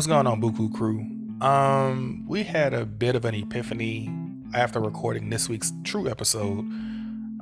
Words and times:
What's 0.00 0.08
going 0.08 0.26
on, 0.26 0.40
Buku 0.40 0.72
Crew? 0.72 1.00
Um, 1.46 2.24
we 2.26 2.42
had 2.42 2.72
a 2.72 2.86
bit 2.86 3.14
of 3.14 3.26
an 3.26 3.34
epiphany 3.34 4.10
after 4.54 4.80
recording 4.80 5.28
this 5.28 5.46
week's 5.46 5.74
True 5.84 6.08
episode. 6.08 6.60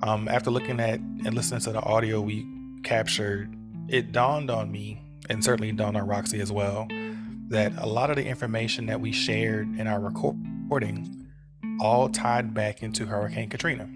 Um, 0.02 0.26
after 0.28 0.50
looking 0.50 0.80
at 0.80 0.98
and 0.98 1.34
listening 1.34 1.60
to 1.60 1.70
the 1.70 1.80
audio 1.80 2.20
we 2.20 2.44
captured, 2.82 3.54
it 3.86 4.10
dawned 4.10 4.50
on 4.50 4.72
me, 4.72 5.00
and 5.30 5.44
certainly 5.44 5.70
dawned 5.70 5.96
on 5.96 6.04
Roxy 6.08 6.40
as 6.40 6.50
well, 6.50 6.88
that 7.48 7.72
a 7.78 7.86
lot 7.86 8.10
of 8.10 8.16
the 8.16 8.26
information 8.26 8.86
that 8.86 9.00
we 9.00 9.12
shared 9.12 9.78
in 9.78 9.86
our 9.86 10.00
recording 10.00 11.28
all 11.80 12.08
tied 12.08 12.54
back 12.54 12.82
into 12.82 13.06
Hurricane 13.06 13.50
Katrina. 13.50 13.88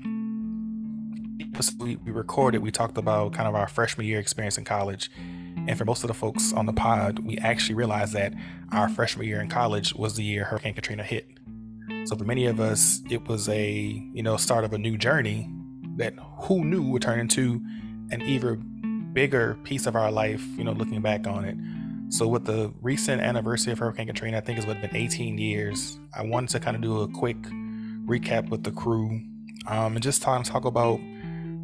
We, 1.81 1.97
we 1.97 2.13
recorded, 2.13 2.63
we 2.63 2.71
talked 2.71 2.97
about 2.97 3.33
kind 3.33 3.49
of 3.49 3.57
our 3.57 3.67
freshman 3.67 4.07
year 4.07 4.21
experience 4.21 4.57
in 4.57 4.65
college. 4.65 5.11
And 5.57 5.79
for 5.79 5.85
most 5.85 6.03
of 6.03 6.09
the 6.09 6.15
folks 6.15 6.53
on 6.53 6.67
the 6.67 6.73
pod, 6.73 7.21
we 7.21 7.39
actually 7.39 7.75
realized 7.75 8.13
that 8.15 8.35
our 8.73 8.89
freshman 8.89 9.27
year 9.27 9.41
in 9.41 9.49
college 9.49 9.95
was 9.95 10.17
the 10.17 10.25
year 10.25 10.45
Hurricane 10.45 10.75
Katrina 10.75 11.05
hit. 11.05 11.27
So 12.05 12.17
for 12.17 12.25
many 12.25 12.47
of 12.47 12.59
us, 12.59 13.01
it 13.11 13.27
was 13.29 13.49
a 13.49 13.71
you 13.71 14.23
know 14.23 14.37
start 14.37 14.65
of 14.65 14.73
a 14.73 14.79
new 14.79 14.97
journey 14.97 15.49
that 15.97 16.15
who 16.43 16.65
knew 16.65 16.83
would 16.91 17.03
turn 17.03 17.21
into 17.21 17.61
an 18.11 18.23
even 18.23 19.11
bigger 19.13 19.57
piece 19.63 19.87
of 19.87 19.95
our 19.95 20.11
life. 20.11 20.45
You 20.57 20.65
know, 20.65 20.73
looking 20.73 21.01
back 21.01 21.27
on 21.27 21.45
it. 21.45 21.57
So 22.13 22.27
with 22.27 22.45
the 22.45 22.73
recent 22.83 23.23
anniversary 23.23 23.73
of 23.73 23.79
Hurricane 23.79 24.07
Katrina, 24.07 24.39
I 24.39 24.41
think 24.41 24.59
it's 24.59 24.67
been 24.67 24.95
18 24.95 25.39
years. 25.39 25.99
I 26.15 26.23
wanted 26.23 26.51
to 26.51 26.61
kind 26.61 26.77
of 26.77 26.83
do 26.83 27.01
a 27.01 27.09
quick 27.09 27.41
recap 28.05 28.51
with 28.51 28.65
the 28.65 28.71
crew 28.71 29.23
um, 29.67 29.95
and 29.95 30.03
just 30.03 30.23
talk 30.23 30.45
talk 30.45 30.65
about 30.65 31.01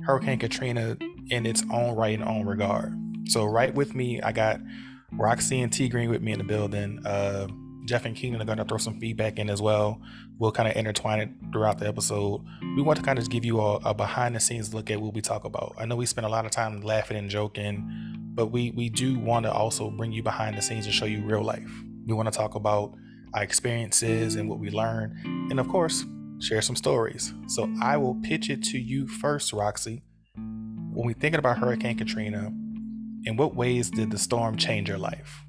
Hurricane 0.07 0.39
Katrina 0.39 0.97
in 1.29 1.45
its 1.45 1.63
own 1.71 1.95
right 1.97 2.19
and 2.19 2.27
own 2.27 2.47
regard. 2.47 2.95
So 3.29 3.45
right 3.45 3.75
with 3.75 3.95
me, 3.95 4.21
I 4.23 4.33
got 4.33 4.61
Roxy 5.13 5.61
and 5.61 5.73
T 5.73 5.89
Green 5.89 6.11
with 6.11 6.23
me 6.23 6.33
in 6.33 6.39
the 6.39 6.45
building. 6.45 7.05
Uh, 7.07 7.49
Jeff 7.85 8.05
and 8.05 8.15
Keenan 8.15 8.43
are 8.43 8.45
going 8.45 8.59
to 8.59 8.65
throw 8.65 8.77
some 8.77 9.01
feedback 9.01 9.39
in 9.39 9.49
as 9.49 9.63
well. 9.63 10.01
We'll 10.39 10.53
kind 10.53 10.69
of 10.69 10.77
intertwine 10.77 11.21
it 11.21 11.31
throughout 11.53 11.79
the 11.79 11.89
episode. 11.89 12.45
We 12.77 12.83
want 12.83 12.99
to 12.99 13.05
kind 13.05 13.19
of 13.19 13.29
give 13.31 13.47
you 13.47 13.61
a, 13.61 13.77
a 13.77 13.95
behind 13.95 14.37
the 14.37 14.41
scenes 14.41 14.75
look 14.75 14.91
at 14.91 15.01
what 15.01 15.15
we 15.15 15.23
talk 15.23 15.45
about. 15.45 15.75
I 15.79 15.87
know 15.87 15.97
we 15.97 16.05
spend 16.05 16.27
a 16.27 16.31
lot 16.31 16.45
of 16.45 16.51
time 16.51 16.83
laughing 16.83 17.17
and 17.17 17.31
joking, 17.31 17.89
but 18.35 18.47
we 18.47 18.73
we 18.73 18.91
do 18.91 19.19
want 19.19 19.47
to 19.47 19.53
also 19.53 19.91
bring 19.91 20.13
you 20.13 20.23
behind 20.23 20.57
the 20.57 20.63
scenes 20.63 20.85
and 20.85 20.95
show 20.95 21.07
you 21.07 21.25
real 21.25 21.43
life. 21.43 21.71
We 22.07 22.15
want 22.15 22.31
to 22.31 22.37
talk 22.37 22.55
about 22.55 22.93
our 23.35 23.43
experiences 23.43 24.37
and 24.37 24.49
what 24.49 24.59
we 24.59 24.71
learn, 24.71 25.19
and 25.51 25.59
of 25.59 25.69
course, 25.69 26.05
share 26.41 26.63
some 26.63 26.77
stories. 26.77 27.33
So 27.47 27.73
I 27.83 27.97
will 27.97 28.17
pitch 28.23 28.51
it 28.51 28.63
to 28.65 28.79
you 28.79 29.09
first, 29.09 29.53
Roxy. 29.53 30.03
When 30.35 31.07
we 31.07 31.15
thinking 31.15 31.39
about 31.39 31.59
Hurricane 31.59 31.97
Katrina, 31.97 32.53
in 33.29 33.37
what 33.37 33.55
ways 33.55 33.91
did 33.91 34.11
the 34.11 34.17
storm 34.17 34.57
change 34.57 34.89
your 34.89 34.97
life? 34.97 35.45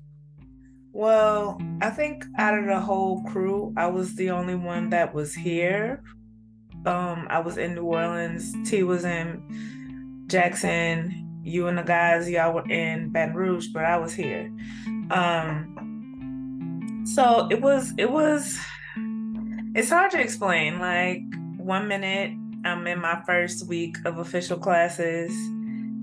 Well, 0.91 1.61
I 1.81 1.89
think 1.89 2.25
out 2.37 2.59
of 2.59 2.65
the 2.65 2.77
whole 2.77 3.23
crew, 3.23 3.73
I 3.77 3.87
was 3.87 4.15
the 4.15 4.31
only 4.31 4.55
one 4.55 4.89
that 4.89 5.13
was 5.13 5.33
here. 5.33 6.03
Um, 6.85 7.25
I 7.29 7.39
was 7.39 7.57
in 7.57 7.75
New 7.75 7.85
Orleans. 7.85 8.53
T 8.69 8.83
was 8.83 9.05
in 9.05 10.25
Jackson. 10.27 11.41
You 11.41 11.67
and 11.67 11.77
the 11.77 11.83
guys, 11.83 12.29
y'all 12.29 12.53
were 12.53 12.69
in 12.69 13.13
Baton 13.13 13.33
Rouge, 13.33 13.67
but 13.67 13.85
I 13.85 13.95
was 13.95 14.13
here. 14.13 14.51
Um, 15.09 17.05
so 17.05 17.47
it 17.49 17.61
was, 17.61 17.93
it 17.97 18.11
was, 18.11 18.59
it's 19.73 19.89
hard 19.89 20.11
to 20.11 20.19
explain. 20.19 20.79
Like 20.79 21.21
one 21.57 21.87
minute 21.87 22.31
I'm 22.65 22.85
in 22.87 22.99
my 22.99 23.21
first 23.25 23.69
week 23.69 23.95
of 24.03 24.17
official 24.17 24.57
classes, 24.57 25.31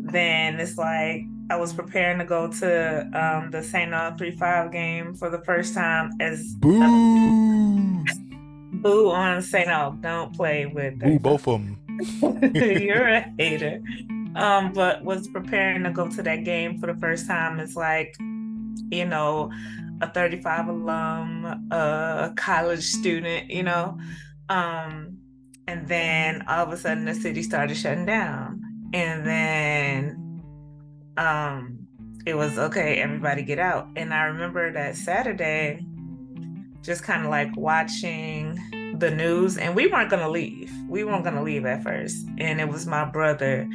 then 0.01 0.59
it's 0.59 0.79
like 0.79 1.27
I 1.49 1.57
was 1.57 1.73
preparing 1.73 2.19
to 2.19 2.25
go 2.25 2.49
to 2.49 3.01
um, 3.15 3.51
the 3.51 3.63
St. 3.63 3.93
Aug 3.93 4.19
3 4.19 4.33
5 4.33 4.73
game 4.73 5.15
for 5.15 5.31
the 5.31 5.39
first 5.39 5.75
time 5.75 6.11
as 6.21 6.55
boo, 6.55 6.81
boo 8.73 9.11
on 9.11 9.43
St. 9.43 9.69
Aug. 9.69 10.03
Don't 10.03 10.35
play 10.35 10.67
with 10.67 10.99
that. 10.99 11.07
boo, 11.07 11.19
both 11.19 11.47
of 11.47 11.61
them. 11.61 11.79
You're 12.55 13.09
a 13.09 13.21
hater. 13.39 13.81
Um, 14.35 14.73
but 14.73 15.05
was 15.05 15.29
preparing 15.29 15.85
to 15.85 15.91
go 15.91 16.09
to 16.09 16.23
that 16.23 16.45
game 16.45 16.79
for 16.79 16.89
the 16.93 16.99
first 17.01 17.27
time. 17.27 17.61
It's 17.61 17.77
like, 17.77 18.17
you 18.91 19.05
know, 19.07 19.51
a 20.03 20.11
35 20.11 20.69
alum, 20.69 21.69
a 21.71 22.33
college 22.37 22.85
student, 22.85 23.51
you 23.51 23.63
know. 23.63 23.99
Um, 24.49 25.19
and 25.69 25.87
then 25.89 26.43
all 26.49 26.67
of 26.67 26.73
a 26.73 26.77
sudden 26.77 27.05
the 27.05 27.15
city 27.15 27.43
started 27.43 27.77
shutting 27.77 28.05
down. 28.05 28.63
And 28.93 29.27
then 29.27 30.26
um 31.17 31.79
it 32.27 32.35
was 32.35 32.59
okay 32.59 32.97
everybody 32.97 33.43
get 33.43 33.59
out. 33.59 33.89
And 33.97 34.13
i 34.13 34.25
remember 34.25 34.73
that 34.73 34.97
saturday 34.97 35.85
just 36.87 37.03
kind 37.03 37.25
of 37.25 37.31
like 37.31 37.55
watching 37.57 38.57
the 38.99 39.11
news 39.11 39.59
and 39.59 39.75
we 39.75 39.89
weren't 39.89 40.09
going 40.09 40.23
to 40.23 40.31
leave. 40.31 40.73
We 40.89 41.03
weren't 41.03 41.25
going 41.25 41.35
to 41.35 41.43
leave 41.43 41.67
at 41.67 41.83
first. 41.83 42.25
And 42.39 42.61
it 42.61 42.69
was 42.69 42.87
my 42.87 43.05
brother 43.05 43.69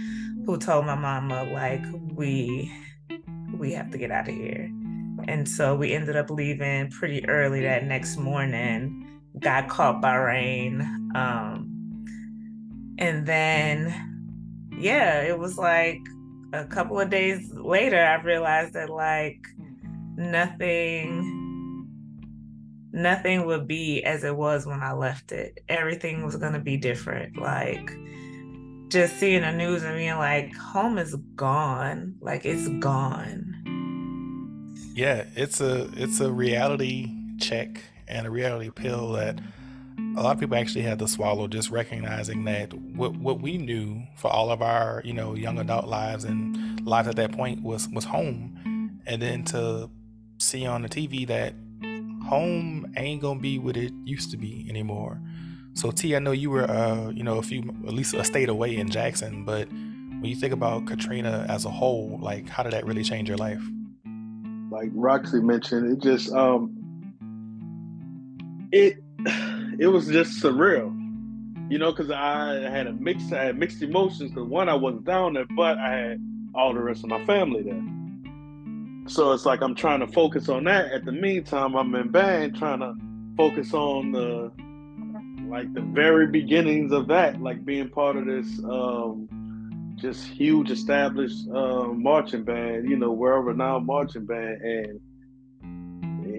who 0.45 0.57
told 0.57 0.85
my 0.85 0.95
mama 0.95 1.43
like 1.51 1.83
we 2.15 2.71
we 3.57 3.73
have 3.73 3.91
to 3.91 3.97
get 3.97 4.11
out 4.11 4.29
of 4.29 4.33
here. 4.33 4.71
And 5.27 5.47
so 5.47 5.75
we 5.75 5.91
ended 5.93 6.15
up 6.15 6.29
leaving 6.29 6.89
pretty 6.89 7.27
early 7.27 7.61
that 7.61 7.83
next 7.83 8.17
morning. 8.17 9.19
Got 9.39 9.67
caught 9.67 10.01
by 10.01 10.15
rain 10.15 10.81
um 11.15 11.67
and 12.97 13.25
then 13.25 14.69
yeah 14.77 15.21
it 15.21 15.37
was 15.37 15.57
like 15.57 15.99
a 16.53 16.65
couple 16.65 16.99
of 16.99 17.09
days 17.09 17.51
later, 17.53 17.99
I 17.99 18.21
realized 18.21 18.73
that 18.73 18.89
like 18.89 19.45
nothing 20.15 21.37
nothing 22.93 23.45
would 23.45 23.67
be 23.67 24.03
as 24.03 24.23
it 24.23 24.35
was 24.35 24.65
when 24.65 24.81
I 24.81 24.91
left 24.93 25.31
it. 25.31 25.63
Everything 25.69 26.25
was 26.25 26.35
going 26.35 26.53
to 26.53 26.59
be 26.59 26.75
different. 26.75 27.37
Like 27.37 27.91
just 28.89 29.17
seeing 29.17 29.41
the 29.41 29.51
news 29.51 29.83
and 29.83 29.95
being 29.95 30.17
like 30.17 30.53
home 30.55 30.97
is 30.97 31.15
gone. 31.35 32.15
Like 32.19 32.45
it's 32.45 32.67
gone. 32.79 33.47
Yeah, 34.93 35.25
it's 35.35 35.61
a 35.61 35.89
it's 35.95 36.19
a 36.19 36.31
reality 36.31 37.09
check 37.39 37.81
and 38.07 38.27
a 38.27 38.29
reality 38.29 38.69
pill 38.69 39.13
that 39.13 39.39
a 40.15 40.21
lot 40.21 40.33
of 40.33 40.39
people 40.39 40.57
actually 40.57 40.81
had 40.81 40.99
to 40.99 41.07
swallow 41.07 41.47
just 41.47 41.69
recognizing 41.69 42.43
that 42.45 42.73
what 42.73 43.15
what 43.15 43.41
we 43.41 43.57
knew 43.57 44.03
for 44.15 44.29
all 44.29 44.51
of 44.51 44.61
our 44.61 45.01
you 45.05 45.13
know 45.13 45.35
young 45.35 45.57
adult 45.59 45.87
lives 45.87 46.23
and 46.25 46.85
lives 46.85 47.07
at 47.07 47.15
that 47.15 47.31
point 47.31 47.63
was 47.63 47.87
was 47.89 48.03
home. 48.03 48.99
And 49.07 49.21
then 49.21 49.43
to 49.45 49.89
see 50.37 50.65
on 50.65 50.81
the 50.81 50.89
tv 50.89 51.27
that 51.27 51.53
home 52.27 52.91
ain't 52.97 53.21
gonna 53.21 53.39
be 53.39 53.57
what 53.57 53.77
it 53.77 53.93
used 54.03 54.31
to 54.31 54.37
be 54.37 54.65
anymore. 54.69 55.19
So 55.73 55.91
t 55.91 56.15
i 56.15 56.19
know 56.19 56.31
you 56.31 56.49
were 56.49 56.69
uh 56.69 57.09
you 57.09 57.23
know 57.23 57.37
a 57.37 57.41
few 57.41 57.61
at 57.87 57.93
least 57.93 58.13
a 58.13 58.23
state 58.23 58.49
away 58.49 58.75
in 58.75 58.89
jackson 58.89 59.45
but 59.45 59.69
when 59.69 60.25
you 60.25 60.35
think 60.35 60.51
about 60.51 60.85
katrina 60.85 61.45
as 61.47 61.63
a 61.63 61.69
whole 61.69 62.19
like 62.21 62.49
how 62.49 62.61
did 62.61 62.73
that 62.73 62.85
really 62.85 63.03
change 63.03 63.29
your 63.29 63.37
life? 63.37 63.63
Like 64.69 64.89
roxy 64.93 65.39
mentioned 65.39 65.93
it 65.93 66.03
just 66.03 66.33
um 66.33 66.77
it 68.73 68.97
it 69.79 69.87
was 69.87 70.07
just 70.07 70.41
surreal, 70.41 70.91
you 71.71 71.77
know, 71.77 71.91
because 71.91 72.11
I 72.11 72.69
had 72.69 72.87
a 72.87 72.93
mix, 72.93 73.31
I 73.31 73.45
had 73.45 73.57
mixed 73.57 73.81
emotions. 73.81 74.31
Because 74.31 74.47
one, 74.47 74.69
I 74.69 74.75
wasn't 74.75 75.05
down 75.05 75.33
there, 75.33 75.45
but 75.55 75.77
I 75.77 75.91
had 75.91 76.21
all 76.53 76.73
the 76.73 76.81
rest 76.81 77.03
of 77.03 77.09
my 77.09 77.23
family 77.25 77.63
there. 77.63 77.83
So 79.07 79.31
it's 79.31 79.45
like 79.45 79.61
I'm 79.61 79.75
trying 79.75 80.01
to 80.01 80.07
focus 80.07 80.49
on 80.49 80.65
that. 80.65 80.91
At 80.91 81.05
the 81.05 81.11
meantime, 81.11 81.75
I'm 81.75 81.93
in 81.95 82.09
band 82.09 82.55
trying 82.55 82.79
to 82.79 82.95
focus 83.35 83.73
on 83.73 84.11
the 84.11 84.51
like 85.49 85.73
the 85.73 85.81
very 85.81 86.27
beginnings 86.27 86.93
of 86.93 87.07
that, 87.07 87.41
like 87.41 87.65
being 87.65 87.89
part 87.89 88.15
of 88.15 88.25
this 88.25 88.47
um, 88.63 89.27
just 89.95 90.25
huge 90.25 90.71
established 90.71 91.47
uh, 91.49 91.87
marching 91.87 92.43
band, 92.43 92.89
you 92.89 92.95
know, 92.95 93.11
world 93.11 93.45
renowned 93.45 93.85
marching 93.85 94.25
band, 94.25 94.61
and 94.61 94.99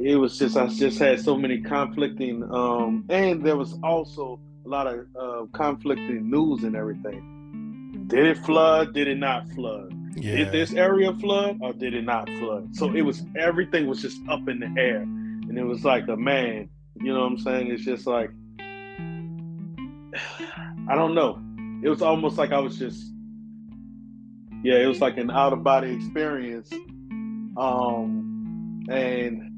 it 0.02 0.16
was 0.16 0.38
just 0.38 0.56
I 0.56 0.66
just 0.66 0.98
had 0.98 1.20
so 1.20 1.36
many 1.36 1.60
conflicting, 1.60 2.42
um, 2.52 3.04
and 3.08 3.44
there 3.44 3.56
was 3.56 3.78
also 3.82 4.40
a 4.64 4.68
lot 4.68 4.86
of 4.88 5.06
uh, 5.18 5.46
conflicting 5.52 6.28
news 6.28 6.64
and 6.64 6.74
everything. 6.74 8.04
Did 8.08 8.26
it 8.26 8.38
flood? 8.38 8.94
Did 8.94 9.06
it 9.06 9.18
not 9.18 9.48
flood? 9.50 9.94
Yeah. 10.16 10.36
Did 10.36 10.52
this 10.52 10.74
area 10.74 11.12
flood 11.14 11.58
or 11.60 11.72
did 11.72 11.94
it 11.94 12.02
not 12.04 12.28
flood? 12.38 12.74
So 12.74 12.92
it 12.92 13.02
was 13.02 13.22
everything 13.38 13.86
was 13.86 14.02
just 14.02 14.20
up 14.28 14.48
in 14.48 14.58
the 14.58 14.74
air, 14.80 15.02
and 15.02 15.56
it 15.56 15.64
was 15.64 15.84
like 15.84 16.08
a 16.08 16.16
man. 16.16 16.68
You 16.96 17.14
know 17.14 17.20
what 17.20 17.32
I'm 17.32 17.38
saying? 17.38 17.70
It's 17.70 17.84
just 17.84 18.06
like 18.06 18.30
I 20.88 20.96
don't 20.96 21.14
know. 21.14 21.40
It 21.84 21.88
was 21.88 22.02
almost 22.02 22.38
like 22.38 22.52
I 22.52 22.58
was 22.58 22.76
just 22.76 23.12
yeah, 24.64 24.78
it 24.78 24.86
was 24.86 25.00
like 25.00 25.16
an 25.16 25.30
out 25.30 25.52
of 25.52 25.62
body 25.62 25.92
experience. 25.92 26.72
Um, 27.56 28.84
and 28.88 29.51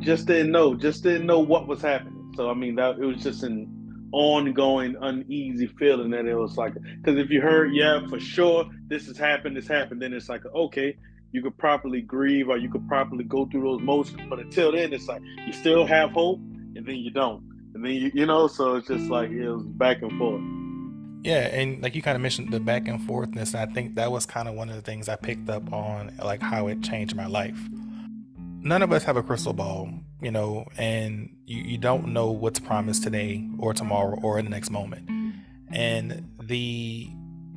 just 0.00 0.26
didn't 0.26 0.52
know, 0.52 0.74
just 0.74 1.02
didn't 1.02 1.26
know 1.26 1.40
what 1.40 1.66
was 1.66 1.82
happening. 1.82 2.32
So 2.36 2.50
I 2.50 2.54
mean, 2.54 2.76
that 2.76 2.98
it 2.98 3.04
was 3.04 3.22
just 3.22 3.42
an 3.42 3.72
ongoing 4.12 4.96
uneasy 5.00 5.66
feeling 5.78 6.10
that 6.10 6.26
it 6.26 6.34
was 6.34 6.56
like 6.56 6.72
because 6.74 7.18
if 7.18 7.28
you 7.28 7.40
heard 7.40 7.74
yeah 7.74 8.06
for 8.08 8.20
sure 8.20 8.64
this 8.86 9.06
has 9.06 9.18
happened 9.18 9.56
this 9.56 9.66
happened 9.66 10.00
then 10.00 10.12
it's 10.12 10.28
like 10.28 10.42
okay 10.54 10.96
you 11.32 11.42
could 11.42 11.56
properly 11.58 12.00
grieve 12.00 12.48
or 12.48 12.56
you 12.56 12.70
could 12.70 12.88
properly 12.88 13.24
go 13.24 13.46
through 13.46 13.62
those 13.62 13.82
motions. 13.82 14.22
But 14.28 14.38
until 14.38 14.72
then 14.72 14.92
it's 14.92 15.06
like 15.06 15.20
you 15.46 15.52
still 15.52 15.84
have 15.86 16.10
hope 16.12 16.38
and 16.38 16.86
then 16.86 16.96
you 16.96 17.10
don't. 17.10 17.42
And 17.74 17.84
then 17.84 17.92
you 17.92 18.10
you 18.14 18.26
know 18.26 18.46
so 18.46 18.76
it's 18.76 18.88
just 18.88 19.10
like 19.10 19.30
it 19.30 19.48
was 19.48 19.62
back 19.64 20.02
and 20.02 20.16
forth. 20.18 20.42
Yeah 21.22 21.48
and 21.48 21.82
like 21.82 21.94
you 21.94 22.02
kind 22.02 22.14
of 22.14 22.22
mentioned 22.22 22.52
the 22.52 22.60
back 22.60 22.88
and 22.88 23.00
forthness 23.00 23.52
and 23.52 23.68
i 23.68 23.74
think 23.74 23.96
that 23.96 24.12
was 24.12 24.26
kind 24.26 24.46
of 24.48 24.54
one 24.54 24.68
of 24.68 24.76
the 24.76 24.82
things 24.82 25.08
i 25.08 25.16
picked 25.16 25.48
up 25.50 25.72
on 25.72 26.12
like 26.22 26.40
how 26.40 26.68
it 26.68 26.82
changed 26.82 27.16
my 27.16 27.26
life 27.26 27.58
none 28.66 28.82
of 28.82 28.92
us 28.92 29.04
have 29.04 29.16
a 29.16 29.22
crystal 29.22 29.52
ball, 29.52 29.88
you 30.20 30.30
know, 30.30 30.66
and 30.76 31.34
you, 31.46 31.62
you 31.62 31.78
don't 31.78 32.08
know 32.08 32.30
what's 32.30 32.58
promised 32.58 33.02
today 33.02 33.48
or 33.58 33.72
tomorrow 33.72 34.18
or 34.22 34.38
in 34.38 34.44
the 34.44 34.50
next 34.50 34.70
moment. 34.70 35.08
And 35.70 36.28
the 36.42 37.08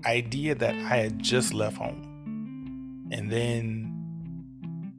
idea 0.06 0.56
that 0.56 0.76
I 0.76 0.98
had 0.98 1.20
just 1.20 1.54
left 1.54 1.78
home 1.78 3.08
and 3.12 3.32
then 3.32 3.96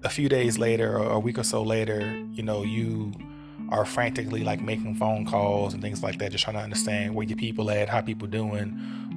a 0.02 0.08
few 0.08 0.28
days 0.28 0.58
later 0.58 0.98
or 0.98 1.12
a 1.12 1.18
week 1.18 1.38
or 1.38 1.44
so 1.44 1.62
later, 1.62 2.00
you 2.32 2.42
know, 2.42 2.62
you 2.62 3.12
are 3.68 3.84
frantically 3.84 4.42
like 4.42 4.60
making 4.60 4.96
phone 4.96 5.24
calls 5.24 5.74
and 5.74 5.82
things 5.82 6.02
like 6.02 6.18
that, 6.18 6.32
just 6.32 6.44
trying 6.44 6.56
to 6.56 6.62
understand 6.62 7.14
where 7.14 7.26
your 7.26 7.36
people 7.36 7.70
at, 7.70 7.88
how 7.88 8.00
people 8.00 8.26
doing, 8.26 8.70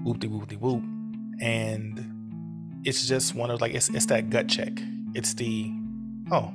whoop 0.03 0.19
de 0.19 0.27
whoop 0.27 0.47
de 0.47 0.55
whoop. 0.57 0.83
And 1.41 2.81
it's 2.85 3.07
just 3.07 3.33
one 3.33 3.49
of 3.49 3.61
like 3.61 3.73
it's 3.73 3.89
it's 3.89 4.05
that 4.07 4.29
gut 4.29 4.47
check. 4.47 4.73
It's 5.15 5.33
the 5.33 5.71
oh, 6.31 6.53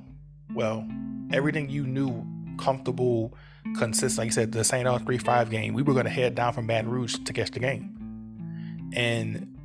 well, 0.54 0.86
everything 1.32 1.68
you 1.68 1.86
knew 1.86 2.24
comfortable, 2.58 3.34
consistent. 3.76 4.18
Like 4.18 4.26
you 4.26 4.32
said, 4.32 4.52
the 4.52 4.64
St. 4.64 4.86
Aug 4.86 5.04
3 5.04 5.18
5 5.18 5.50
game, 5.50 5.74
we 5.74 5.82
were 5.82 5.92
going 5.92 6.04
to 6.04 6.10
head 6.10 6.34
down 6.34 6.52
from 6.52 6.66
Baton 6.66 6.90
Rouge 6.90 7.16
to 7.24 7.32
catch 7.32 7.50
the 7.50 7.60
game. 7.60 8.90
And 8.94 9.56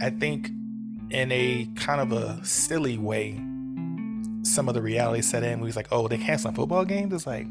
I 0.00 0.10
think 0.10 0.50
in 1.10 1.30
a 1.30 1.68
kind 1.76 2.00
of 2.00 2.12
a 2.12 2.44
silly 2.44 2.98
way, 2.98 3.40
some 4.42 4.68
of 4.68 4.74
the 4.74 4.82
reality 4.82 5.22
set 5.22 5.42
in. 5.42 5.60
We 5.60 5.66
was 5.66 5.76
like, 5.76 5.88
oh, 5.90 6.08
they 6.08 6.18
canceling 6.18 6.54
football 6.54 6.84
games? 6.84 7.12
It's 7.12 7.26
like, 7.26 7.46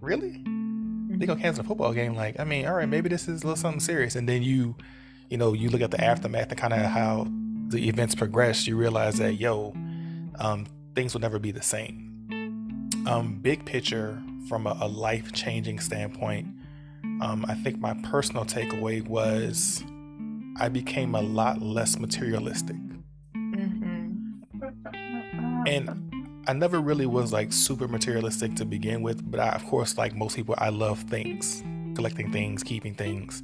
really? 0.00 0.42
They 1.10 1.26
gonna 1.26 1.40
cancel 1.40 1.64
a 1.64 1.66
football 1.66 1.92
game? 1.92 2.14
Like, 2.14 2.38
I 2.38 2.44
mean, 2.44 2.66
all 2.66 2.74
right, 2.74 2.88
maybe 2.88 3.08
this 3.08 3.22
is 3.26 3.42
a 3.42 3.46
little 3.46 3.56
something 3.56 3.80
serious. 3.80 4.14
And 4.14 4.28
then 4.28 4.42
you, 4.42 4.76
you 5.30 5.36
know, 5.36 5.52
you 5.52 5.68
look 5.68 5.80
at 5.80 5.90
the 5.90 6.02
aftermath 6.02 6.50
and 6.50 6.58
kind 6.58 6.72
of 6.72 6.80
how 6.80 7.26
the 7.68 7.88
events 7.88 8.14
progress. 8.14 8.66
You 8.66 8.76
realize 8.76 9.18
that, 9.18 9.34
yo, 9.34 9.72
um, 10.38 10.66
things 10.94 11.12
will 11.12 11.20
never 11.20 11.38
be 11.38 11.50
the 11.50 11.62
same 11.62 12.07
um, 13.06 13.38
big 13.40 13.64
picture 13.64 14.22
from 14.48 14.66
a, 14.66 14.76
a 14.80 14.88
life 14.88 15.32
changing 15.32 15.78
standpoint, 15.80 16.48
um, 17.20 17.44
I 17.48 17.54
think 17.54 17.78
my 17.78 17.94
personal 18.04 18.44
takeaway 18.44 19.06
was 19.06 19.84
I 20.56 20.68
became 20.68 21.14
a 21.14 21.22
lot 21.22 21.62
less 21.62 21.98
materialistic. 21.98 22.76
Mm-hmm. 23.36 24.18
And 25.66 26.44
I 26.46 26.52
never 26.54 26.80
really 26.80 27.06
was 27.06 27.32
like 27.32 27.52
super 27.52 27.86
materialistic 27.86 28.56
to 28.56 28.64
begin 28.64 29.02
with, 29.02 29.30
but 29.30 29.38
I, 29.38 29.50
of 29.50 29.64
course, 29.66 29.98
like 29.98 30.14
most 30.14 30.34
people, 30.34 30.54
I 30.58 30.70
love 30.70 31.00
things, 31.02 31.62
collecting 31.94 32.32
things, 32.32 32.62
keeping 32.62 32.94
things. 32.94 33.42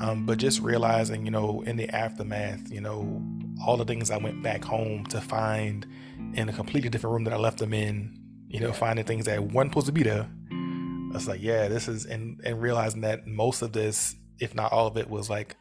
Um, 0.00 0.24
but 0.26 0.38
just 0.38 0.60
realizing, 0.60 1.24
you 1.24 1.30
know, 1.30 1.62
in 1.66 1.76
the 1.76 1.88
aftermath, 1.90 2.72
you 2.72 2.80
know, 2.80 3.22
all 3.64 3.76
the 3.76 3.84
things 3.84 4.10
I 4.10 4.16
went 4.16 4.42
back 4.42 4.64
home 4.64 5.04
to 5.06 5.20
find 5.20 5.86
in 6.34 6.48
a 6.48 6.52
completely 6.52 6.88
different 6.88 7.12
room 7.12 7.24
that 7.24 7.34
I 7.34 7.36
left 7.36 7.58
them 7.58 7.74
in 7.74 8.18
you 8.52 8.60
know, 8.60 8.72
finding 8.72 9.04
things 9.04 9.24
that 9.24 9.42
weren't 9.52 9.70
supposed 9.70 9.86
to 9.86 9.92
be 9.92 10.02
there. 10.02 10.28
I 10.50 11.14
was 11.14 11.26
like, 11.26 11.42
yeah, 11.42 11.68
this 11.68 11.88
is, 11.88 12.04
and, 12.04 12.38
and 12.44 12.60
realizing 12.60 13.00
that 13.00 13.26
most 13.26 13.62
of 13.62 13.72
this, 13.72 14.14
if 14.38 14.54
not 14.54 14.72
all 14.72 14.86
of 14.86 14.96
it, 14.98 15.08
was 15.08 15.30
like 15.30 15.56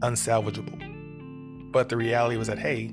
unsalvageable. 0.00 1.70
But 1.72 1.88
the 1.88 1.96
reality 1.96 2.36
was 2.36 2.48
that, 2.48 2.58
hey, 2.58 2.92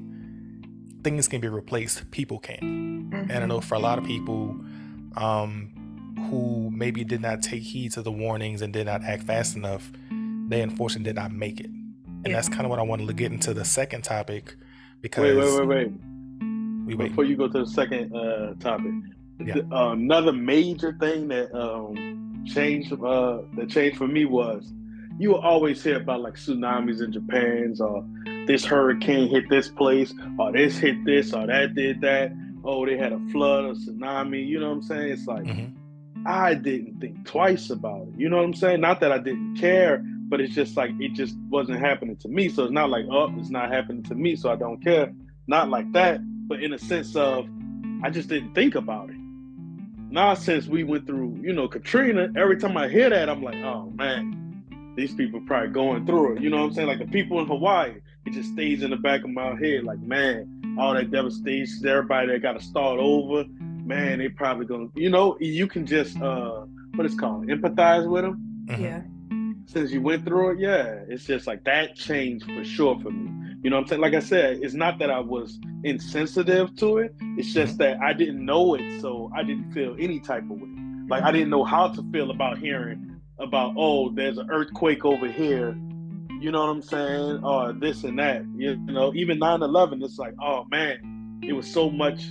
things 1.04 1.28
can 1.28 1.42
be 1.42 1.48
replaced, 1.48 2.10
people 2.12 2.38
can. 2.38 3.10
Mm-hmm. 3.12 3.16
And 3.16 3.32
I 3.32 3.36
mm-hmm. 3.38 3.48
know 3.48 3.62
for 3.62 3.74
a 3.74 3.80
lot 3.80 3.98
of 3.98 4.06
people 4.06 4.56
um, 5.16 6.16
who 6.30 6.70
maybe 6.72 7.04
did 7.04 7.22
not 7.22 7.42
take 7.42 7.64
heed 7.64 7.94
to 7.94 8.04
the 8.04 8.12
warnings 8.12 8.62
and 8.62 8.72
did 8.72 8.86
not 8.86 9.04
act 9.04 9.24
fast 9.24 9.56
enough, 9.56 9.92
they 10.48 10.62
unfortunately 10.62 11.06
did 11.06 11.16
not 11.16 11.32
make 11.32 11.60
it. 11.60 11.66
And 11.66 12.28
yeah. 12.28 12.34
that's 12.34 12.50
kind 12.50 12.66
of 12.66 12.70
what 12.70 12.78
I 12.78 12.84
wanted 12.84 13.08
to 13.08 13.14
get 13.14 13.32
into 13.32 13.56
the 13.56 13.66
second 13.66 14.04
topic 14.04 14.56
because. 15.02 15.24
Wait, 15.24 15.38
wait, 15.38 15.60
wait, 15.60 15.68
wait 15.68 16.17
we 16.88 16.96
wait. 16.96 17.10
Before 17.10 17.26
you 17.26 17.36
go 17.36 17.48
to 17.48 17.60
the 17.60 17.68
second 17.68 18.16
uh, 18.16 18.54
topic, 18.60 18.94
yeah. 19.40 19.56
the, 19.56 19.76
uh, 19.76 19.92
another 19.92 20.32
major 20.32 20.96
thing 21.00 21.28
that 21.28 21.54
um, 21.54 22.46
changed 22.46 22.94
uh, 22.94 23.40
that 23.56 23.70
changed 23.70 23.98
for 23.98 24.08
me 24.08 24.24
was 24.24 24.72
you 25.20 25.32
will 25.32 25.42
always 25.42 25.84
hear 25.84 25.98
about 25.98 26.22
like 26.22 26.36
tsunamis 26.36 27.04
in 27.04 27.12
Japan 27.12 27.76
or 27.80 28.06
this 28.46 28.64
hurricane 28.64 29.28
hit 29.28 29.50
this 29.50 29.68
place 29.68 30.14
or 30.40 30.52
this 30.54 30.78
hit 30.78 31.04
this 31.06 31.34
or 31.34 31.46
that 31.48 31.76
did 31.76 32.02
that. 32.02 32.32
Oh, 32.64 32.86
they 32.86 32.98
had 32.98 33.12
a 33.12 33.20
flood 33.32 33.66
or 33.66 33.74
tsunami. 33.74 34.46
You 34.46 34.60
know 34.60 34.70
what 34.70 34.76
I'm 34.76 34.82
saying? 34.84 35.12
It's 35.12 35.28
like 35.28 35.44
mm-hmm. 35.44 36.26
I 36.26 36.54
didn't 36.54 37.02
think 37.02 37.26
twice 37.26 37.70
about 37.70 38.08
it. 38.08 38.14
You 38.18 38.30
know 38.30 38.38
what 38.38 38.46
I'm 38.46 38.54
saying? 38.54 38.80
Not 38.80 39.02
that 39.02 39.12
I 39.12 39.18
didn't 39.18 39.58
care, 39.58 40.04
but 40.30 40.40
it's 40.40 40.56
just 40.56 40.78
like 40.78 40.92
it 41.00 41.14
just 41.14 41.36
wasn't 41.50 41.80
happening 41.80 42.16
to 42.18 42.30
me. 42.30 42.48
So 42.48 42.64
it's 42.64 42.72
not 42.72 42.90
like, 42.90 43.06
oh, 43.12 43.34
it's 43.38 43.50
not 43.50 43.72
happening 43.72 44.04
to 44.04 44.16
me, 44.16 44.38
so 44.38 44.50
I 44.50 44.56
don't 44.56 44.82
care. 44.82 45.14
Not 45.48 45.70
like 45.70 45.92
that 45.94 46.22
but 46.48 46.64
in 46.64 46.74
a 46.74 46.80
sense 46.80 47.16
of 47.16 47.48
I 48.04 48.10
just 48.10 48.30
didn't 48.30 48.54
think 48.54 48.76
about 48.76 49.10
it. 49.10 49.16
Now 50.10 50.34
since 50.34 50.68
we 50.68 50.84
went 50.84 51.06
through, 51.06 51.40
you 51.42 51.54
know, 51.54 51.68
Katrina, 51.68 52.30
every 52.36 52.58
time 52.58 52.78
I 52.78 52.88
hear 52.88 53.10
that, 53.10 53.30
I'm 53.30 53.44
like, 53.44 53.58
oh 53.58 53.92
man, 53.96 54.64
these 54.96 55.14
people 55.14 55.42
probably 55.42 55.70
going 55.70 56.06
through 56.06 56.38
it. 56.38 56.42
You 56.42 56.50
know 56.50 56.58
what 56.58 56.64
I'm 56.64 56.74
saying? 56.74 56.88
Like 56.88 57.00
the 57.00 57.08
people 57.08 57.40
in 57.40 57.48
Hawaii, 57.48 57.96
it 58.26 58.34
just 58.34 58.52
stays 58.54 58.84
in 58.84 58.90
the 58.90 58.98
back 58.98 59.24
of 59.24 59.30
my 59.30 59.56
head, 59.56 59.84
like, 59.84 60.00
man, 60.00 60.78
all 60.80 60.94
that 60.94 61.12
devastation, 61.12 61.88
everybody 61.88 62.28
that 62.28 62.42
gotta 62.42 62.62
start 62.62 63.00
over, 63.00 63.46
man, 63.60 64.20
they 64.20 64.30
probably 64.30 64.66
gonna, 64.66 64.88
you 64.96 65.10
know, 65.10 65.38
you 65.40 65.68
can 65.68 65.86
just 65.86 66.20
uh 66.22 66.66
what 66.96 67.06
it's 67.06 67.16
called, 67.16 67.48
empathize 67.48 68.10
with 68.10 68.24
them. 68.24 68.66
Mm-hmm. 68.66 68.84
Yeah. 68.84 69.02
Since 69.66 69.92
you 69.92 70.02
went 70.02 70.26
through 70.26 70.52
it, 70.52 70.60
yeah, 70.60 71.02
it's 71.08 71.26
just 71.26 71.46
like 71.46 71.64
that 71.66 71.96
changed 71.96 72.46
for 72.46 72.64
sure 72.64 73.00
for 73.00 73.12
me. 73.12 73.47
You 73.68 73.72
know 73.72 73.80
what 73.80 73.82
I'm 73.82 73.88
saying? 73.90 74.02
Like 74.02 74.14
I 74.14 74.20
said, 74.22 74.60
it's 74.62 74.74
not 74.74 74.98
that 75.00 75.12
I 75.12 75.20
was 75.20 75.60
insensitive 75.84 76.74
to 76.78 77.00
it. 77.00 77.14
It's 77.38 77.54
just 77.54 77.78
that 77.80 78.00
I 78.00 78.14
didn't 78.14 78.46
know 78.46 78.76
it, 78.76 79.02
so 79.02 79.30
I 79.36 79.44
didn't 79.44 79.74
feel 79.74 79.94
any 80.00 80.22
type 80.22 80.44
of 80.44 80.52
way. 80.52 80.70
Like 81.10 81.24
I 81.24 81.34
didn't 81.34 81.50
know 81.50 81.66
how 81.66 81.90
to 81.90 82.02
feel 82.14 82.32
about 82.32 82.60
hearing 82.60 83.20
about, 83.40 83.74
oh, 83.76 84.10
there's 84.14 84.38
an 84.38 84.50
earthquake 84.50 85.04
over 85.04 85.30
here. 85.30 85.78
You 86.40 86.50
know 86.50 86.62
what 86.62 86.70
I'm 86.70 86.82
saying? 86.82 87.44
Or 87.44 87.74
this 87.74 88.06
and 88.06 88.18
that. 88.20 88.46
You 88.56 88.78
know, 88.78 89.14
even 89.14 89.38
9-11, 89.38 90.02
it's 90.02 90.18
like, 90.18 90.36
oh 90.42 90.64
man, 90.72 91.42
it 91.44 91.52
was 91.52 91.70
so 91.70 91.90
much 91.90 92.24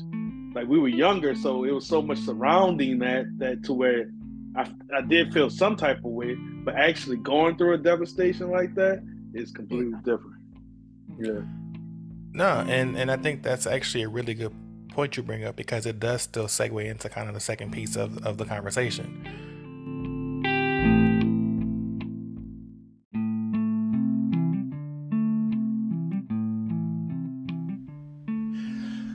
like 0.55 0.67
we 0.67 0.79
were 0.79 0.89
younger, 0.89 1.35
so 1.35 1.65
it 1.65 1.71
was 1.71 1.87
so 1.87 2.01
much 2.01 2.17
surrounding 2.21 2.99
that 3.01 3.27
that 3.37 3.63
to 3.65 3.75
where 3.75 4.11
I, 4.57 4.73
I 4.97 5.03
did 5.03 5.35
feel 5.35 5.51
some 5.51 5.77
type 5.77 5.99
of 5.99 6.13
way, 6.13 6.35
but 6.65 6.77
actually 6.77 7.19
going 7.19 7.59
through 7.59 7.75
a 7.75 7.79
devastation 7.79 8.51
like 8.51 8.75
that 8.77 9.05
is 9.35 9.53
completely 9.53 9.99
different. 10.03 10.36
Yeah. 11.19 11.41
No, 12.33 12.65
and 12.69 12.97
and 12.97 13.11
I 13.11 13.17
think 13.17 13.43
that's 13.43 13.67
actually 13.67 14.03
a 14.03 14.09
really 14.09 14.35
good 14.35 14.53
point 14.91 15.17
you 15.17 15.23
bring 15.23 15.45
up 15.45 15.57
because 15.57 15.87
it 15.87 16.01
does 16.01 16.23
still 16.23 16.47
segue 16.47 16.85
into 16.85 17.09
kind 17.09 17.29
of 17.29 17.35
the 17.35 17.41
second 17.41 17.71
piece 17.71 17.97
of, 17.97 18.25
of 18.27 18.39
the 18.39 18.45
conversation. 18.45 19.23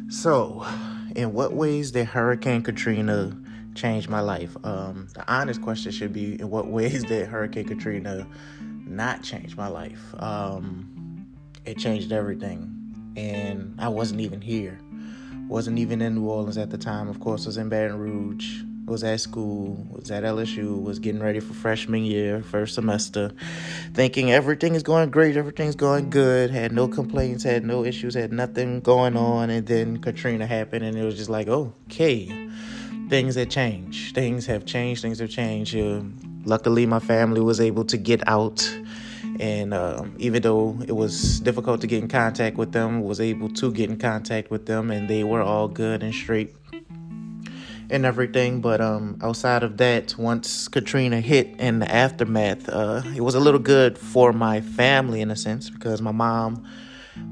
So, 0.10 0.64
in 1.16 1.34
what 1.34 1.54
ways 1.54 1.92
did 1.92 2.06
Hurricane 2.06 2.62
Katrina 2.62 3.36
change 3.74 4.08
my 4.08 4.20
life? 4.20 4.56
Um, 4.64 5.08
the 5.16 5.28
honest 5.32 5.62
question 5.64 5.92
should 5.92 6.14
be 6.14 6.40
in 6.40 6.50
what 6.50 6.68
ways 6.68 7.04
did 7.04 7.28
Hurricane 7.28 7.68
Katrina 7.68 8.28
not 8.86 9.24
change 9.24 9.58
my 9.58 9.68
life? 9.68 10.14
Um, 10.20 10.91
it 11.66 11.78
changed 11.78 12.12
everything. 12.12 13.14
And 13.16 13.76
I 13.80 13.90
wasn't 13.90 14.22
even 14.22 14.42
here. 14.42 14.80
Wasn't 15.48 15.78
even 15.80 16.02
in 16.02 16.16
New 16.16 16.30
Orleans 16.30 16.58
at 16.58 16.70
the 16.70 16.78
time. 16.78 17.10
Of 17.10 17.20
course, 17.20 17.46
I 17.46 17.50
was 17.50 17.58
in 17.58 17.70
Baton 17.70 17.98
Rouge. 17.98 18.64
Was 18.86 19.04
at 19.04 19.20
school. 19.20 19.86
Was 19.92 20.10
at 20.12 20.24
LSU. 20.24 20.82
Was 20.82 21.00
getting 21.00 21.22
ready 21.22 21.40
for 21.40 21.54
freshman 21.54 22.04
year, 22.04 22.42
first 22.42 22.76
semester, 22.76 23.32
thinking 23.94 24.32
everything 24.32 24.76
is 24.76 24.84
going 24.84 25.12
great. 25.12 25.38
Everything's 25.38 25.76
going 25.76 26.10
good. 26.10 26.52
Had 26.52 26.72
no 26.72 26.88
complaints. 26.88 27.44
Had 27.44 27.66
no 27.66 27.84
issues. 27.84 28.14
Had 28.14 28.32
nothing 28.32 28.80
going 28.80 29.18
on. 29.18 29.50
And 29.50 29.68
then 29.68 29.98
Katrina 30.02 30.48
happened, 30.48 30.84
and 30.84 30.98
it 30.98 31.04
was 31.04 31.16
just 31.16 31.30
like, 31.30 31.48
okay, 31.48 32.50
things 33.10 33.36
have 33.36 33.50
changed. 33.50 34.16
Things 34.16 34.46
have 34.46 34.66
changed. 34.66 35.02
Things 35.02 35.20
have 35.20 35.30
changed. 35.30 35.76
Uh, 35.76 36.02
luckily, 36.46 36.86
my 36.86 37.00
family 37.00 37.42
was 37.42 37.60
able 37.60 37.86
to 37.86 37.98
get 37.98 38.26
out 38.28 38.68
and 39.40 39.74
uh, 39.74 40.04
even 40.18 40.42
though 40.42 40.78
it 40.88 40.96
was 40.96 41.40
difficult 41.42 41.82
to 41.82 41.88
get 41.88 42.02
in 42.02 42.08
contact 42.08 42.58
with 42.58 42.72
them, 42.72 43.02
was 43.02 43.20
able 43.20 43.50
to 43.50 43.72
get 43.72 43.90
in 43.90 43.98
contact 43.98 44.52
with 44.52 44.66
them, 44.66 44.92
and 44.92 45.10
they 45.10 45.24
were 45.24 45.42
all 45.42 45.68
good 45.68 46.04
and 46.04 46.14
straight. 46.14 46.56
and 47.90 48.06
everything. 48.06 48.62
But 48.62 48.80
um, 48.80 49.20
outside 49.22 49.64
of 49.64 49.78
that, 49.78 50.18
once 50.18 50.68
Katrina 50.70 51.20
hit 51.20 51.56
and 51.60 51.82
the 51.82 51.92
aftermath, 51.94 52.70
uh, 52.70 53.02
it 53.16 53.22
was 53.22 53.36
a 53.36 53.40
little 53.40 53.60
good 53.60 53.98
for 53.98 54.32
my 54.32 54.62
family 54.62 55.20
in 55.22 55.30
a 55.30 55.36
sense 55.36 55.70
because 55.70 56.02
my 56.02 56.12
mom 56.12 56.66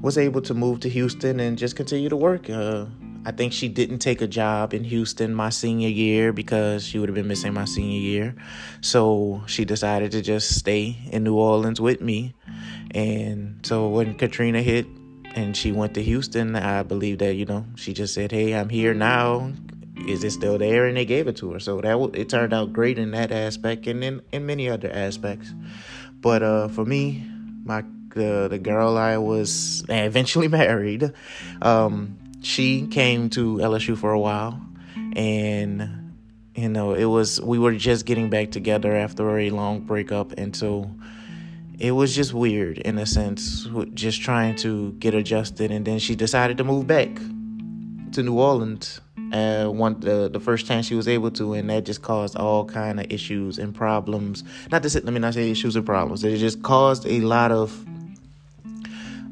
was 0.01 0.17
able 0.17 0.41
to 0.41 0.53
move 0.53 0.81
to 0.81 0.89
Houston 0.89 1.39
and 1.39 1.57
just 1.57 1.75
continue 1.75 2.09
to 2.09 2.17
work. 2.17 2.49
Uh, 2.49 2.85
I 3.25 3.31
think 3.31 3.53
she 3.53 3.67
didn't 3.67 3.99
take 3.99 4.21
a 4.21 4.27
job 4.27 4.73
in 4.73 4.83
Houston 4.83 5.33
my 5.35 5.49
senior 5.49 5.89
year 5.89 6.31
because 6.33 6.85
she 6.85 6.99
would 6.99 7.09
have 7.09 7.15
been 7.15 7.27
missing 7.27 7.53
my 7.53 7.65
senior 7.65 7.99
year. 7.99 8.35
So 8.81 9.43
she 9.45 9.65
decided 9.65 10.11
to 10.11 10.21
just 10.21 10.57
stay 10.57 10.97
in 11.11 11.23
New 11.23 11.35
Orleans 11.35 11.81
with 11.81 12.01
me. 12.01 12.33
And 12.91 13.59
so 13.65 13.89
when 13.89 14.15
Katrina 14.15 14.61
hit 14.61 14.87
and 15.35 15.55
she 15.55 15.71
went 15.71 15.93
to 15.95 16.03
Houston, 16.03 16.55
I 16.55 16.83
believe 16.83 17.19
that, 17.19 17.35
you 17.35 17.45
know, 17.45 17.65
she 17.75 17.93
just 17.93 18.13
said, 18.13 18.31
Hey, 18.31 18.55
I'm 18.55 18.69
here 18.69 18.93
now 18.93 19.51
is 20.07 20.23
it 20.23 20.31
still 20.31 20.57
there? 20.57 20.85
And 20.85 20.97
they 20.97 21.05
gave 21.05 21.27
it 21.27 21.37
to 21.37 21.51
her. 21.53 21.59
So 21.59 21.81
that 21.81 22.11
it 22.13 22.29
turned 22.29 22.53
out 22.53 22.73
great 22.73 22.97
in 22.97 23.11
that 23.11 23.31
aspect 23.31 23.87
and 23.87 24.03
in, 24.03 24.21
in 24.31 24.45
many 24.45 24.69
other 24.69 24.91
aspects. 24.91 25.53
But 26.21 26.43
uh, 26.43 26.67
for 26.69 26.85
me, 26.85 27.25
my 27.63 27.83
the 28.15 28.47
the 28.49 28.57
girl 28.57 28.97
I 28.97 29.17
was 29.17 29.83
eventually 29.89 30.47
married, 30.61 31.13
um, 31.61 32.17
she 32.41 32.87
came 32.87 33.29
to 33.31 33.57
LSU 33.57 33.97
for 33.97 34.11
a 34.11 34.19
while, 34.19 34.59
and 35.15 36.13
you 36.55 36.69
know 36.69 36.93
it 36.93 37.05
was 37.05 37.41
we 37.41 37.59
were 37.59 37.73
just 37.73 38.05
getting 38.05 38.29
back 38.29 38.51
together 38.51 38.95
after 38.95 39.37
a 39.39 39.49
long 39.49 39.81
breakup, 39.81 40.33
and 40.33 40.55
so 40.55 40.89
it 41.77 41.91
was 41.91 42.15
just 42.15 42.33
weird 42.33 42.77
in 42.79 42.97
a 42.97 43.05
sense, 43.05 43.67
just 43.93 44.21
trying 44.21 44.55
to 44.57 44.91
get 44.93 45.13
adjusted, 45.13 45.71
and 45.71 45.85
then 45.85 45.99
she 45.99 46.15
decided 46.15 46.57
to 46.57 46.63
move 46.63 46.87
back 46.87 47.09
to 48.11 48.23
New 48.23 48.39
Orleans 48.39 48.99
uh, 49.31 49.67
one 49.67 49.99
the, 49.99 50.29
the 50.29 50.39
first 50.39 50.67
time 50.67 50.81
she 50.81 50.95
was 50.95 51.07
able 51.07 51.31
to, 51.31 51.53
and 51.53 51.69
that 51.69 51.85
just 51.85 52.01
caused 52.01 52.35
all 52.35 52.65
kind 52.65 52.99
of 52.99 53.05
issues 53.11 53.59
and 53.59 53.73
problems. 53.73 54.43
Not 54.71 54.83
to 54.83 54.89
say, 54.89 55.01
let 55.01 55.13
me 55.13 55.19
not 55.19 55.33
say 55.33 55.51
issues 55.51 55.75
and 55.75 55.85
problems. 55.85 56.23
It 56.23 56.37
just 56.37 56.63
caused 56.63 57.05
a 57.05 57.21
lot 57.21 57.51
of 57.51 57.85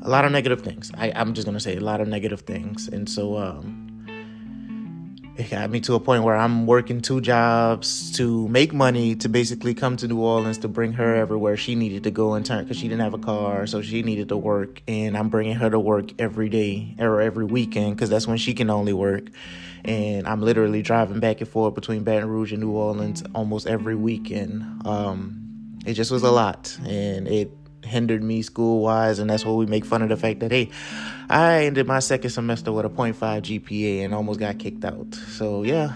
a 0.01 0.10
lot 0.10 0.25
of 0.25 0.32
negative 0.32 0.62
things. 0.62 0.92
I, 0.96 1.12
I'm 1.16 1.34
just 1.34 1.46
gonna 1.46 1.60
say 1.60 1.75
a 1.75 1.82
lot 1.82 2.01
of 2.01 2.08
negative 2.08 2.42
things, 2.42 2.88
and 2.88 3.10
so 3.10 3.38
um, 3.38 4.06
it 5.38 5.50
got 5.50 5.70
me 5.70 5.80
to 5.82 5.96
a 5.96 6.00
point 6.00 6.24
where 6.24 6.36
I'm 6.36 6.66
working 6.66 7.01
two 7.01 7.22
jobs 7.22 8.12
to 8.13 8.48
make 8.48 8.74
money 8.74 9.16
to 9.18 9.30
basically 9.30 9.74
come 9.74 9.96
to 9.98 10.08
New 10.08 10.20
Orleans 10.20 10.58
to 10.60 10.68
bring 10.68 10.94
her 10.94 11.16
everywhere 11.16 11.56
she 11.58 11.75
needed 11.75 12.04
to 12.06 12.12
go 12.12 12.36
in 12.36 12.44
turn 12.44 12.63
because 12.63 12.77
she 12.77 12.88
didn't 12.88 13.01
have 13.01 13.13
a 13.13 13.20
car, 13.20 13.68
so 13.68 13.82
she 13.82 14.01
needed 14.01 14.30
to 14.30 14.38
work, 14.38 14.82
and 14.88 15.18
I'm 15.18 15.30
bringing 15.30 15.56
her 15.56 15.70
to 15.70 15.80
work 15.80 16.20
every 16.20 16.50
day 16.50 16.96
or 17.00 17.22
every 17.22 17.46
weekend 17.46 17.96
because 17.96 18.10
that's 18.10 18.27
when 18.27 18.38
she 18.38 18.54
can 18.54 18.70
only 18.70 18.94
work, 18.94 19.30
and 19.84 20.27
I'm 20.27 20.42
literally 20.42 20.82
driving 20.82 21.20
back 21.20 21.42
and 21.42 21.50
forth 21.50 21.75
between 21.75 22.04
Baton 22.04 22.30
Rouge 22.30 22.51
and 22.51 22.62
New 22.62 22.72
Orleans 22.72 23.24
almost 23.36 23.68
every 23.68 23.96
weekend. 23.96 24.86
Um, 24.86 25.44
it 25.86 25.94
just 25.94 26.12
was 26.12 26.24
a 26.24 26.32
lot, 26.32 26.77
and 26.86 27.27
it 27.27 27.51
hindered 27.88 28.24
me 28.24 28.41
school 28.41 28.82
wise, 28.82 29.20
and 29.20 29.29
that's 29.29 29.46
why 29.46 29.53
we 29.53 29.65
make 29.65 29.86
fun 29.86 30.01
of 30.01 30.10
the 30.10 30.17
fact 30.17 30.39
that 30.41 30.51
hey, 30.51 30.70
I 31.29 31.65
ended 31.65 31.88
my 31.88 32.00
second 32.00 32.29
semester 32.29 32.72
with 32.72 32.86
a 32.86 32.89
0.5 32.89 33.15
GPA 33.15 34.06
and 34.06 34.13
almost 34.13 34.39
got 34.39 34.60
kicked 34.60 34.86
out. 34.86 35.13
So 35.13 35.63
yeah. 35.63 35.94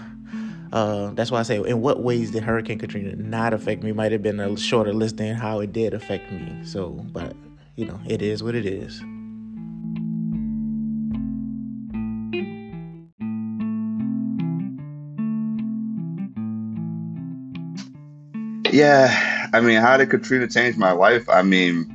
Uh, 0.72 1.10
that's 1.10 1.30
why 1.30 1.38
I 1.38 1.42
say, 1.42 1.56
in 1.56 1.82
what 1.82 2.02
ways 2.02 2.30
did 2.30 2.44
Hurricane 2.44 2.78
Katrina 2.78 3.14
not 3.14 3.52
affect 3.52 3.82
me? 3.82 3.92
Might 3.92 4.10
have 4.10 4.22
been 4.22 4.40
a 4.40 4.56
shorter 4.56 4.94
list 4.94 5.18
than 5.18 5.34
how 5.34 5.60
it 5.60 5.70
did 5.70 5.92
affect 5.92 6.32
me. 6.32 6.64
So, 6.64 7.04
but 7.12 7.36
you 7.76 7.84
know, 7.84 8.00
it 8.06 8.22
is 8.22 8.42
what 8.42 8.54
it 8.54 8.64
is. 8.64 9.02
Yeah, 18.72 19.41
I 19.54 19.60
mean, 19.60 19.80
how 19.80 19.96
did 19.98 20.08
Katrina 20.08 20.48
change 20.48 20.76
my 20.76 20.92
life? 20.92 21.28
I 21.28 21.42
mean, 21.42 21.86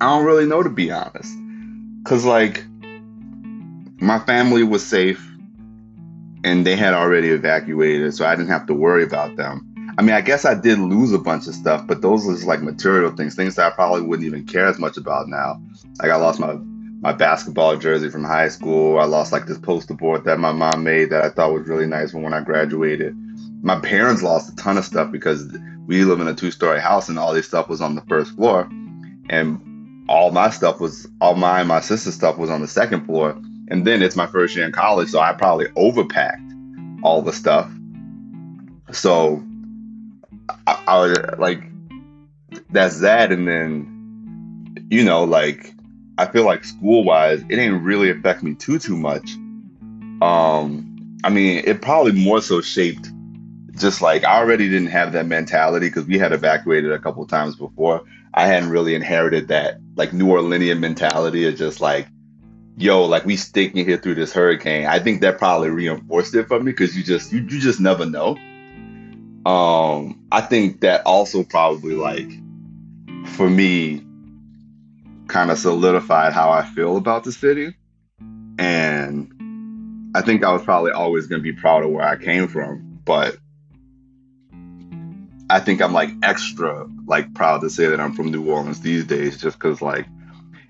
I 0.00 0.06
don't 0.06 0.24
really 0.24 0.46
know 0.46 0.62
to 0.62 0.68
be 0.68 0.90
honest. 0.90 1.36
Cause 2.04 2.24
like 2.24 2.64
my 4.00 4.18
family 4.18 4.64
was 4.64 4.84
safe 4.84 5.24
and 6.42 6.66
they 6.66 6.74
had 6.74 6.94
already 6.94 7.28
evacuated, 7.28 8.14
so 8.14 8.26
I 8.26 8.34
didn't 8.34 8.50
have 8.50 8.66
to 8.66 8.74
worry 8.74 9.04
about 9.04 9.36
them. 9.36 9.66
I 9.98 10.02
mean, 10.02 10.14
I 10.14 10.22
guess 10.22 10.44
I 10.44 10.54
did 10.54 10.78
lose 10.78 11.12
a 11.12 11.18
bunch 11.18 11.46
of 11.46 11.54
stuff, 11.54 11.86
but 11.86 12.00
those 12.00 12.24
was 12.24 12.44
like 12.44 12.62
material 12.62 13.10
things, 13.10 13.34
things 13.34 13.56
that 13.56 13.72
I 13.72 13.74
probably 13.74 14.00
wouldn't 14.00 14.26
even 14.26 14.46
care 14.46 14.66
as 14.66 14.78
much 14.78 14.96
about 14.96 15.28
now. 15.28 15.60
Like 16.00 16.10
I 16.10 16.16
lost 16.16 16.40
my 16.40 16.58
my 17.02 17.12
basketball 17.12 17.76
jersey 17.76 18.10
from 18.10 18.24
high 18.24 18.48
school. 18.48 18.98
I 18.98 19.04
lost 19.04 19.32
like 19.32 19.46
this 19.46 19.58
poster 19.58 19.94
board 19.94 20.24
that 20.24 20.38
my 20.38 20.52
mom 20.52 20.84
made 20.84 21.10
that 21.10 21.24
I 21.24 21.30
thought 21.30 21.52
was 21.52 21.68
really 21.68 21.86
nice 21.86 22.12
when 22.12 22.34
I 22.34 22.40
graduated 22.40 23.16
my 23.62 23.78
parents 23.78 24.22
lost 24.22 24.52
a 24.52 24.56
ton 24.56 24.78
of 24.78 24.84
stuff 24.84 25.10
because 25.12 25.46
we 25.90 26.04
live 26.04 26.20
in 26.20 26.28
a 26.28 26.34
two 26.34 26.52
story 26.52 26.80
house 26.80 27.08
and 27.08 27.18
all 27.18 27.34
this 27.34 27.48
stuff 27.48 27.68
was 27.68 27.80
on 27.80 27.96
the 27.96 28.00
first 28.02 28.36
floor. 28.36 28.70
And 29.28 30.06
all 30.08 30.30
my 30.30 30.48
stuff 30.48 30.78
was, 30.78 31.08
all 31.20 31.34
my 31.34 31.64
my 31.64 31.80
sister's 31.80 32.14
stuff 32.14 32.38
was 32.38 32.48
on 32.48 32.60
the 32.60 32.68
second 32.68 33.06
floor. 33.06 33.30
And 33.68 33.84
then 33.84 34.00
it's 34.00 34.14
my 34.14 34.28
first 34.28 34.54
year 34.54 34.64
in 34.64 34.70
college, 34.70 35.10
so 35.10 35.18
I 35.18 35.32
probably 35.32 35.66
overpacked 35.70 37.00
all 37.02 37.22
the 37.22 37.32
stuff. 37.32 37.68
So 38.92 39.42
I, 40.68 40.80
I 40.86 40.98
was 41.00 41.18
like, 41.38 41.64
that's 42.70 43.00
that. 43.00 43.32
And 43.32 43.48
then, 43.48 44.86
you 44.90 45.04
know, 45.04 45.24
like, 45.24 45.74
I 46.18 46.26
feel 46.26 46.44
like 46.44 46.62
school 46.64 47.02
wise, 47.02 47.40
it 47.40 47.48
didn't 47.48 47.82
really 47.82 48.10
affect 48.10 48.44
me 48.44 48.54
too, 48.54 48.78
too 48.78 48.96
much. 48.96 49.32
Um, 50.22 51.18
I 51.24 51.30
mean, 51.30 51.64
it 51.64 51.82
probably 51.82 52.12
more 52.12 52.40
so 52.40 52.60
shaped 52.60 53.09
just 53.80 54.02
like 54.02 54.24
I 54.24 54.38
already 54.38 54.68
didn't 54.68 54.88
have 54.88 55.12
that 55.12 55.26
mentality 55.26 55.88
because 55.88 56.06
we 56.06 56.18
had 56.18 56.32
evacuated 56.32 56.92
a 56.92 56.98
couple 56.98 57.26
times 57.26 57.56
before. 57.56 58.04
I 58.32 58.46
hadn't 58.46 58.70
really 58.70 58.94
inherited 58.94 59.48
that 59.48 59.78
like 59.96 60.12
New 60.12 60.26
Orleanian 60.26 60.78
mentality 60.78 61.48
of 61.48 61.56
just 61.56 61.80
like, 61.80 62.06
yo, 62.76 63.04
like 63.04 63.24
we 63.24 63.36
sticking 63.36 63.84
here 63.84 63.96
through 63.96 64.14
this 64.14 64.32
hurricane. 64.32 64.86
I 64.86 64.98
think 64.98 65.22
that 65.22 65.38
probably 65.38 65.70
reinforced 65.70 66.34
it 66.34 66.46
for 66.46 66.60
me 66.60 66.70
because 66.72 66.96
you 66.96 67.02
just 67.02 67.32
you, 67.32 67.40
you 67.40 67.60
just 67.60 67.80
never 67.80 68.06
know. 68.06 68.36
Um, 69.46 70.22
I 70.30 70.42
think 70.42 70.82
that 70.82 71.06
also 71.06 71.42
probably 71.42 71.94
like 71.94 72.30
for 73.34 73.48
me 73.48 74.04
kind 75.26 75.50
of 75.50 75.58
solidified 75.58 76.32
how 76.32 76.50
I 76.50 76.64
feel 76.66 76.96
about 76.96 77.24
the 77.24 77.32
city. 77.32 77.74
And 78.58 80.12
I 80.14 80.20
think 80.20 80.44
I 80.44 80.52
was 80.52 80.62
probably 80.62 80.92
always 80.92 81.26
gonna 81.26 81.42
be 81.42 81.52
proud 81.52 81.84
of 81.84 81.90
where 81.90 82.06
I 82.06 82.16
came 82.16 82.48
from. 82.48 83.00
But 83.04 83.36
I 85.50 85.58
think 85.60 85.82
I'm 85.82 85.92
like 85.92 86.10
extra 86.22 86.86
like 87.06 87.34
proud 87.34 87.60
to 87.62 87.70
say 87.70 87.86
that 87.86 88.00
I'm 88.00 88.12
from 88.12 88.30
New 88.30 88.48
Orleans 88.48 88.80
these 88.80 89.04
days, 89.04 89.40
just 89.40 89.58
because 89.58 89.82
like 89.82 90.06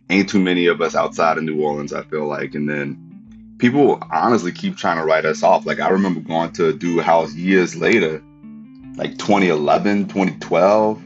ain't 0.08 0.28
too 0.28 0.40
many 0.40 0.66
of 0.66 0.80
us 0.80 0.94
outside 0.94 1.38
of 1.38 1.44
New 1.44 1.60
Orleans. 1.62 1.92
I 1.92 2.02
feel 2.02 2.26
like, 2.26 2.54
and 2.54 2.68
then 2.68 3.54
people 3.58 4.02
honestly 4.10 4.52
keep 4.52 4.76
trying 4.76 4.96
to 4.96 5.04
write 5.04 5.26
us 5.26 5.42
off. 5.42 5.66
Like 5.66 5.80
I 5.80 5.88
remember 5.90 6.20
going 6.20 6.52
to 6.52 6.98
a 6.98 7.02
house 7.02 7.34
years 7.34 7.76
later, 7.76 8.22
like 8.96 9.18
2011, 9.18 10.08
2012. 10.08 11.02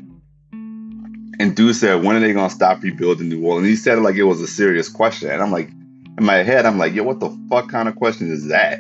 And 1.41 1.57
dude 1.57 1.75
said, 1.75 2.05
when 2.05 2.15
are 2.15 2.21
they 2.21 2.33
gonna 2.33 2.49
stop 2.49 2.81
rebuilding 2.81 3.29
New 3.29 3.45
Orleans? 3.45 3.67
He 3.67 3.77
said 3.77 3.99
it 3.99 4.03
like 4.03 4.15
it 4.15 4.23
was 4.23 4.41
a 4.41 4.47
serious 4.47 4.89
question. 4.89 5.31
And 5.31 5.43
I'm 5.43 5.51
like, 5.51 5.69
in 5.69 6.25
my 6.25 6.37
head, 6.37 6.65
I'm 6.65 6.79
like, 6.79 6.95
yo, 6.95 7.03
what 7.03 7.19
the 7.19 7.37
fuck 7.51 7.69
kind 7.69 7.89
of 7.89 7.97
question 7.97 8.31
is 8.31 8.47
that? 8.47 8.79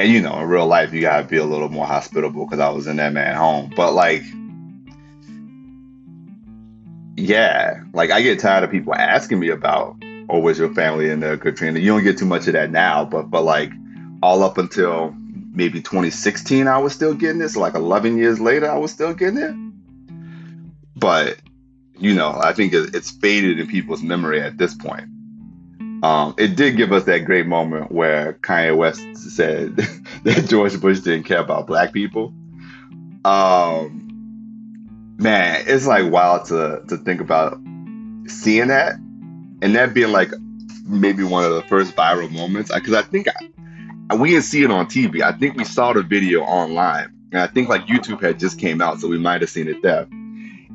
And 0.00 0.10
you 0.10 0.22
know, 0.22 0.40
in 0.40 0.48
real 0.48 0.66
life, 0.66 0.94
you 0.94 1.02
gotta 1.02 1.26
be 1.26 1.36
a 1.36 1.44
little 1.44 1.68
more 1.68 1.84
hospitable 1.84 2.46
because 2.46 2.58
I 2.58 2.70
was 2.70 2.86
in 2.86 2.96
that 2.96 3.12
man 3.12 3.36
home. 3.36 3.70
But 3.76 3.92
like, 3.92 4.22
yeah, 7.16 7.82
like 7.92 8.10
I 8.10 8.22
get 8.22 8.40
tired 8.40 8.64
of 8.64 8.70
people 8.70 8.94
asking 8.94 9.40
me 9.40 9.50
about, 9.50 10.02
oh, 10.30 10.40
was 10.40 10.58
your 10.58 10.72
family 10.72 11.10
in 11.10 11.20
the 11.20 11.36
Katrina? 11.36 11.78
You 11.78 11.92
don't 11.92 12.02
get 12.02 12.16
too 12.16 12.24
much 12.24 12.46
of 12.46 12.54
that 12.54 12.70
now, 12.70 13.04
but 13.04 13.24
but 13.24 13.42
like, 13.42 13.72
all 14.22 14.42
up 14.42 14.56
until 14.56 15.14
maybe 15.52 15.82
2016, 15.82 16.66
I 16.66 16.78
was 16.78 16.94
still 16.94 17.12
getting 17.12 17.38
this. 17.38 17.54
Like 17.54 17.74
11 17.74 18.16
years 18.16 18.40
later, 18.40 18.70
I 18.70 18.78
was 18.78 18.92
still 18.92 19.12
getting 19.12 19.36
it. 19.36 19.54
But 20.96 21.36
you 21.98 22.14
know, 22.14 22.40
I 22.42 22.54
think 22.54 22.72
it's 22.72 23.10
faded 23.10 23.60
in 23.60 23.66
people's 23.66 24.02
memory 24.02 24.40
at 24.40 24.56
this 24.56 24.74
point. 24.74 25.10
Um, 26.02 26.34
it 26.38 26.56
did 26.56 26.76
give 26.76 26.92
us 26.92 27.04
that 27.04 27.20
great 27.20 27.46
moment 27.46 27.92
where 27.92 28.34
Kanye 28.34 28.76
West 28.76 29.16
said 29.16 29.76
that 30.24 30.46
George 30.48 30.80
Bush 30.80 31.00
didn't 31.00 31.24
care 31.24 31.40
about 31.40 31.66
black 31.66 31.92
people. 31.92 32.32
Um, 33.24 35.16
man, 35.18 35.62
it's 35.66 35.86
like 35.86 36.10
wild 36.10 36.46
to 36.46 36.82
to 36.88 36.96
think 36.96 37.20
about 37.20 37.58
seeing 38.26 38.68
that 38.68 38.94
and 38.94 39.74
that 39.74 39.92
being 39.92 40.10
like 40.10 40.30
maybe 40.86 41.22
one 41.22 41.44
of 41.44 41.52
the 41.52 41.62
first 41.62 41.94
viral 41.94 42.30
moments. 42.30 42.72
Because 42.72 42.94
I 42.94 43.02
think 43.02 43.26
I, 44.08 44.14
we 44.14 44.30
didn't 44.30 44.44
see 44.44 44.64
it 44.64 44.70
on 44.70 44.86
TV. 44.86 45.20
I 45.20 45.32
think 45.32 45.56
we 45.56 45.64
saw 45.64 45.92
the 45.92 46.02
video 46.02 46.40
online, 46.42 47.12
and 47.30 47.42
I 47.42 47.46
think 47.46 47.68
like 47.68 47.82
YouTube 47.82 48.22
had 48.22 48.38
just 48.38 48.58
came 48.58 48.80
out, 48.80 49.00
so 49.00 49.08
we 49.08 49.18
might 49.18 49.42
have 49.42 49.50
seen 49.50 49.68
it 49.68 49.82
there. 49.82 50.08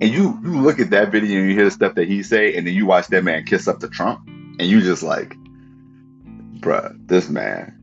And 0.01 0.03
you 0.03 0.39
you 0.43 0.61
look 0.61 0.79
at 0.79 0.91
that 0.91 1.11
video 1.11 1.39
and 1.39 1.49
you 1.49 1.55
hear 1.55 1.65
the 1.65 1.71
stuff 1.71 1.95
that 1.95 2.07
he 2.07 2.21
say, 2.21 2.55
and 2.55 2.67
then 2.67 2.75
you 2.75 2.85
watch 2.85 3.07
that 3.07 3.23
man 3.23 3.43
kiss 3.43 3.67
up 3.67 3.79
to 3.79 3.87
Trump 3.87 4.29
and 4.59 4.69
you 4.69 4.81
just 4.81 5.03
like, 5.03 5.35
bruh, 6.59 6.95
this 7.07 7.29
man 7.29 7.75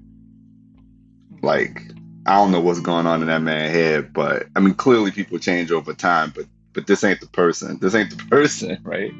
like 1.42 1.82
I 2.24 2.36
don't 2.36 2.52
know 2.52 2.60
what's 2.60 2.80
going 2.80 3.06
on 3.06 3.20
in 3.20 3.26
that 3.26 3.42
man's 3.42 3.72
head, 3.72 4.12
but 4.12 4.46
I 4.54 4.60
mean 4.60 4.74
clearly 4.74 5.10
people 5.10 5.38
change 5.38 5.72
over 5.72 5.92
time, 5.92 6.32
but 6.34 6.46
but 6.72 6.86
this 6.86 7.04
ain't 7.04 7.20
the 7.20 7.26
person. 7.26 7.78
This 7.80 7.94
ain't 7.94 8.10
the 8.10 8.24
person, 8.30 8.78
right? 8.84 9.12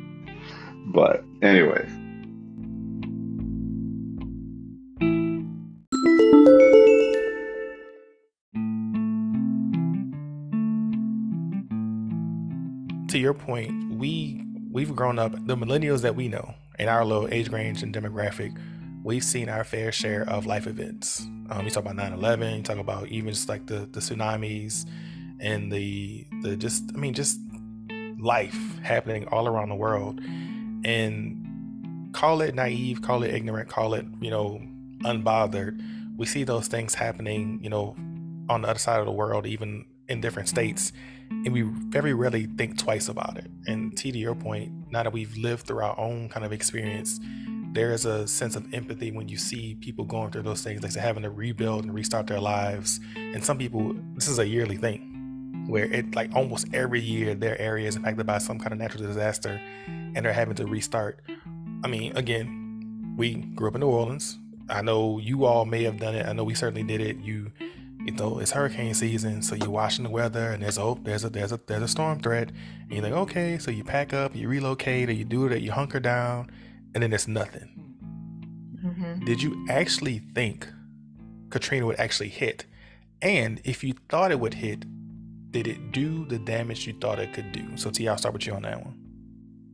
But 0.87 1.25
anyway. 1.43 1.87
To 13.09 13.19
your 13.19 13.35
point, 13.35 13.99
we 13.99 14.43
we've 14.71 14.97
grown 14.97 15.19
up 15.19 15.33
the 15.33 15.55
millennials 15.55 16.01
that 16.01 16.15
we 16.15 16.29
know 16.29 16.55
in 16.79 16.89
our 16.89 17.05
little 17.05 17.29
age 17.31 17.51
range 17.51 17.83
and 17.83 17.95
demographic 17.95 18.57
we've 19.05 19.25
seen 19.25 19.49
our 19.49 19.65
fair 19.65 19.91
share 19.91 20.29
of 20.29 20.47
life 20.47 20.67
events. 20.67 21.27
Um, 21.51 21.65
you 21.65 21.71
talk 21.71 21.85
about 21.85 21.97
9-11 21.97 22.59
you 22.59 22.63
talk 22.63 22.79
about 22.79 23.09
even 23.09 23.33
just 23.33 23.49
like 23.49 23.67
the, 23.67 23.89
the 23.93 24.01
tsunamis 24.01 24.87
and 25.41 25.73
the 25.73 26.25
the 26.43 26.57
just 26.57 26.85
i 26.95 26.99
mean 26.99 27.15
just 27.15 27.39
life 28.19 28.79
happening 28.83 29.27
all 29.29 29.49
around 29.49 29.69
the 29.69 29.75
world. 29.75 30.21
And 30.85 32.11
call 32.13 32.41
it 32.43 32.55
naive 32.55 33.03
call 33.03 33.23
it 33.23 33.35
ignorant 33.35 33.69
call 33.69 33.95
it 33.95 34.05
you 34.21 34.31
know 34.31 34.61
unbothered 35.01 35.81
we 36.17 36.27
see 36.27 36.45
those 36.45 36.69
things 36.69 36.95
happening 36.95 37.59
you 37.63 37.71
know 37.71 37.97
on 38.51 38.63
the 38.63 38.69
other 38.69 38.79
side 38.79 39.01
of 39.01 39.07
the 39.07 39.13
world 39.13 39.47
even 39.47 39.85
in 40.09 40.21
different 40.21 40.49
states 40.49 40.93
and 41.45 41.53
we 41.53 41.63
very 41.63 42.15
rarely 42.15 42.47
think 42.47 42.79
twice 42.79 43.09
about 43.09 43.39
it. 43.39 43.51
And 43.67 43.97
T, 43.97 44.13
to 44.13 44.19
your 44.19 44.35
point, 44.35 44.73
now 44.91 45.03
that 45.03 45.13
we've 45.13 45.37
lived 45.37 45.67
through 45.67 45.83
our 45.83 45.99
own 45.99 46.29
kind 46.29 46.45
of 46.47 46.53
experience, 46.53 47.19
there 47.73 47.93
is 47.93 48.05
a 48.05 48.29
sense 48.29 48.55
of 48.55 48.73
empathy 48.75 49.11
when 49.11 49.29
you 49.29 49.39
see 49.39 49.77
people 49.77 50.05
going 50.05 50.31
through 50.31 50.43
those 50.43 50.63
things, 50.63 50.83
like 50.83 50.95
having 50.95 51.23
to 51.23 51.31
rebuild 51.31 51.85
and 51.85 51.95
restart 51.95 52.27
their 52.27 52.41
lives. 52.41 53.01
And 53.17 53.43
some 53.45 53.59
people, 53.59 53.95
this 54.15 54.29
is 54.29 54.39
a 54.39 54.47
yearly 54.47 54.77
thing 54.77 55.67
where 55.69 55.85
it 55.85 56.15
like 56.15 56.31
almost 56.35 56.67
every 56.73 57.01
year 57.01 57.35
their 57.35 57.61
area 57.61 57.89
is 57.89 57.97
impacted 57.97 58.27
by 58.27 58.39
some 58.39 58.59
kind 58.59 58.73
of 58.73 58.79
natural 58.79 59.05
disaster 59.05 59.61
and 59.87 60.25
they're 60.25 60.33
having 60.33 60.55
to 60.57 60.67
restart. 60.67 61.21
I 61.85 61.89
mean, 61.89 62.17
again, 62.17 63.15
we 63.17 63.35
grew 63.35 63.69
up 63.69 63.75
in 63.75 63.81
New 63.81 63.89
Orleans. 63.89 64.39
I 64.69 64.83
know 64.83 65.19
you 65.19 65.45
all 65.45 65.65
may 65.65 65.85
have 65.85 65.99
done 65.99 66.15
it. 66.15 66.27
I 66.27 66.33
know 66.33 66.45
we 66.45 66.55
certainly 66.55 66.83
did 66.83 67.01
it. 67.01 67.19
You 67.19 67.53
you 68.05 68.13
know 68.13 68.39
it's 68.39 68.51
hurricane 68.51 68.95
season 68.95 69.43
so 69.43 69.55
you're 69.55 69.71
watching 69.71 70.05
the 70.05 70.11
weather 70.11 70.51
and 70.51 70.63
there's 70.63 70.79
a 70.79 70.95
there's 71.03 71.25
a 71.25 71.31
there's 71.31 71.53
a 71.53 71.61
there's 71.67 71.83
a 71.83 71.89
storm 71.89 72.19
threat 72.19 72.51
and 72.83 72.93
you're 72.93 73.03
like 73.03 73.13
okay 73.13 73.59
so 73.59 73.71
you 73.71 73.85
pack 73.85 74.13
up 74.13 74.35
you 74.35 74.49
relocate 74.49 75.09
or 75.09 75.13
you 75.13 75.25
do 75.25 75.47
it 75.47 75.53
or 75.53 75.57
you 75.57 75.71
hunker 75.71 76.01
down 76.01 76.51
and 76.95 77.03
then 77.03 77.13
it's 77.13 77.27
nothing. 77.27 77.69
Mm-hmm. 78.85 79.25
did 79.25 79.41
you 79.41 79.67
actually 79.71 80.19
think 80.35 80.69
katrina 81.51 81.87
would 81.87 82.01
actually 82.01 82.29
hit? 82.29 82.67
And 83.23 83.61
if 83.63 83.85
you 83.85 83.95
thought 84.09 84.33
it 84.33 84.41
would 84.41 84.55
hit 84.55 84.85
did 85.53 85.69
it 85.69 85.93
do 85.93 86.25
the 86.25 86.39
damage 86.39 86.87
you 86.87 86.95
thought 86.95 87.19
it 87.21 87.33
could 87.33 87.53
do? 87.53 87.77
So 87.77 87.91
t 87.91 88.09
i'll 88.09 88.19
start 88.19 88.35
with 88.35 88.47
you 88.47 88.55
on 88.55 88.63
that 88.63 88.85
one. 88.85 88.99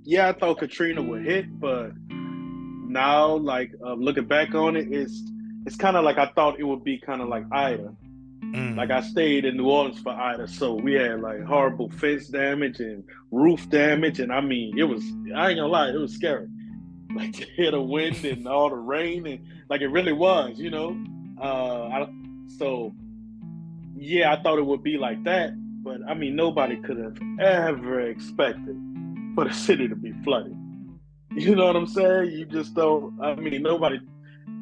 Yeah 0.04 0.28
i 0.28 0.32
thought 0.32 0.58
katrina 0.58 1.00
would 1.00 1.24
hit 1.24 1.58
but 1.58 1.92
now 2.10 3.36
like 3.36 3.72
uh, 3.82 3.94
looking 3.94 4.26
back 4.26 4.54
on 4.54 4.76
it 4.76 4.92
it's 4.92 5.22
it's 5.66 5.76
kind 5.76 5.96
of 5.96 6.04
like 6.04 6.18
i 6.18 6.26
thought 6.34 6.58
it 6.58 6.64
would 6.64 6.82
be 6.82 6.98
kind 6.98 7.20
of 7.20 7.28
like 7.28 7.44
ida 7.52 7.94
Mm. 8.52 8.76
Like 8.76 8.90
I 8.90 9.00
stayed 9.02 9.44
in 9.44 9.56
New 9.56 9.68
Orleans 9.68 10.00
for 10.00 10.12
Ida, 10.12 10.48
so 10.48 10.74
we 10.74 10.94
had 10.94 11.20
like 11.20 11.42
horrible 11.44 11.90
fence 11.90 12.28
damage 12.28 12.80
and 12.80 13.04
roof 13.30 13.68
damage, 13.68 14.20
and 14.20 14.32
I 14.32 14.40
mean, 14.40 14.78
it 14.78 14.84
was 14.84 15.02
I 15.34 15.50
ain't 15.50 15.58
gonna 15.58 15.66
lie, 15.66 15.90
it 15.90 15.98
was 15.98 16.14
scary. 16.14 16.48
Like 17.10 17.32
to 17.32 17.46
hear 17.56 17.70
the 17.70 17.80
wind 17.80 18.22
and 18.26 18.46
all 18.46 18.68
the 18.68 18.76
rain, 18.76 19.26
and 19.26 19.40
like 19.70 19.80
it 19.80 19.88
really 19.88 20.12
was, 20.12 20.58
you 20.58 20.68
know. 20.68 20.94
Uh, 21.40 21.88
I, 21.88 22.08
so 22.58 22.92
yeah, 23.96 24.30
I 24.30 24.42
thought 24.42 24.58
it 24.58 24.66
would 24.66 24.82
be 24.82 24.98
like 24.98 25.24
that, 25.24 25.54
but 25.82 26.00
I 26.06 26.12
mean, 26.12 26.36
nobody 26.36 26.76
could 26.76 26.98
have 26.98 27.18
ever 27.40 28.00
expected 28.00 28.76
for 29.34 29.44
the 29.44 29.54
city 29.54 29.88
to 29.88 29.96
be 29.96 30.12
flooded. 30.22 30.56
You 31.30 31.54
know 31.54 31.66
what 31.66 31.76
I'm 31.76 31.86
saying? 31.86 32.32
You 32.32 32.46
just 32.46 32.74
don't. 32.74 33.20
I 33.22 33.34
mean, 33.34 33.62
nobody 33.62 34.00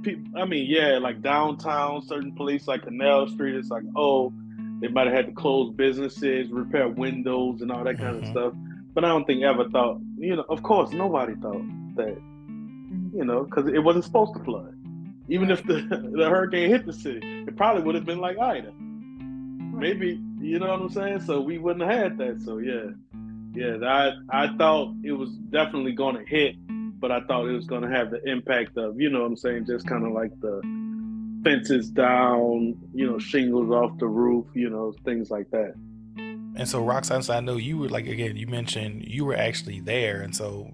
people, 0.07 0.41
I 0.41 0.45
mean, 0.45 0.67
yeah, 0.71 0.99
like 0.99 1.21
downtown, 1.21 2.01
certain 2.07 2.33
places 2.33 2.69
like 2.69 2.83
Canal 2.83 3.27
Street, 3.27 3.57
it's 3.57 3.71
like, 3.71 3.83
oh, 3.97 4.33
they 4.81 4.89
might 4.89 5.07
have 5.07 5.17
had 5.17 5.27
to 5.27 5.33
close 5.33 5.75
businesses, 5.75 6.49
repair 6.51 6.89
windows, 6.89 7.61
and 7.61 7.73
all 7.73 7.83
that 7.85 7.99
kind 7.99 8.17
mm-hmm. 8.17 8.25
of 8.27 8.31
stuff. 8.31 8.53
But 8.95 9.05
I 9.05 9.09
don't 9.09 9.27
think 9.27 9.43
ever 9.43 9.69
thought, 9.69 10.01
you 10.17 10.37
know, 10.37 10.45
of 10.49 10.63
course, 10.63 10.93
nobody 10.93 11.35
thought 11.35 11.65
that, 11.97 12.17
you 13.13 13.25
know, 13.25 13.45
because 13.45 13.69
it 13.69 13.81
wasn't 13.81 14.05
supposed 14.05 14.35
to 14.35 14.45
flood. 14.45 14.75
Even 15.29 15.51
if 15.51 15.65
the, 15.65 15.83
the 16.17 16.31
hurricane 16.31 16.71
hit 16.71 16.87
the 16.87 16.93
city, 16.93 17.21
it 17.47 17.57
probably 17.57 17.83
would 17.83 17.97
have 17.97 18.07
been 18.07 18.21
like 18.21 18.39
Ida. 18.39 18.73
Maybe, 18.79 20.23
you 20.41 20.59
know 20.59 20.69
what 20.69 20.81
I'm 20.81 20.89
saying? 20.89 21.21
So 21.23 21.41
we 21.41 21.59
wouldn't 21.59 21.91
have 21.91 21.99
had 21.99 22.19
that. 22.19 22.41
So 22.43 22.59
yeah, 22.59 22.93
yeah, 23.55 23.77
I 23.85 24.13
I 24.31 24.57
thought 24.57 24.95
it 25.03 25.13
was 25.13 25.31
definitely 25.51 25.93
going 25.93 26.17
to 26.17 26.25
hit 26.25 26.57
but 26.99 27.13
I 27.13 27.21
thought 27.21 27.47
it 27.47 27.53
was 27.53 27.67
going 27.67 27.83
to 27.83 27.91
have 27.91 28.11
the 28.11 28.23
impact 28.29 28.77
of, 28.77 29.01
you 29.01 29.11
know 29.11 29.21
what 29.21 29.27
I'm 29.27 29.37
saying, 29.37 29.67
just 29.67 29.87
kind 29.87 30.05
of 30.05 30.13
like 30.13 30.33
the 30.41 30.61
fences 31.45 31.91
down, 31.91 32.77
you 32.95 33.07
know, 33.09 33.19
shingles 33.19 33.71
off 33.71 33.99
the 33.99 34.07
roof, 34.07 34.47
you 34.55 34.71
know, 34.71 34.95
things 35.05 35.31
like 35.31 35.51
that. 35.51 35.75
And 36.57 36.67
so, 36.67 36.83
Roxanne, 36.83 37.23
I 37.29 37.41
know 37.41 37.57
you 37.57 37.77
were 37.77 37.89
like, 37.89 38.07
again, 38.07 38.37
you 38.37 38.47
mentioned 38.47 39.07
you 39.07 39.27
were 39.27 39.37
actually 39.37 39.81
there. 39.81 40.23
And 40.23 40.35
so, 40.35 40.73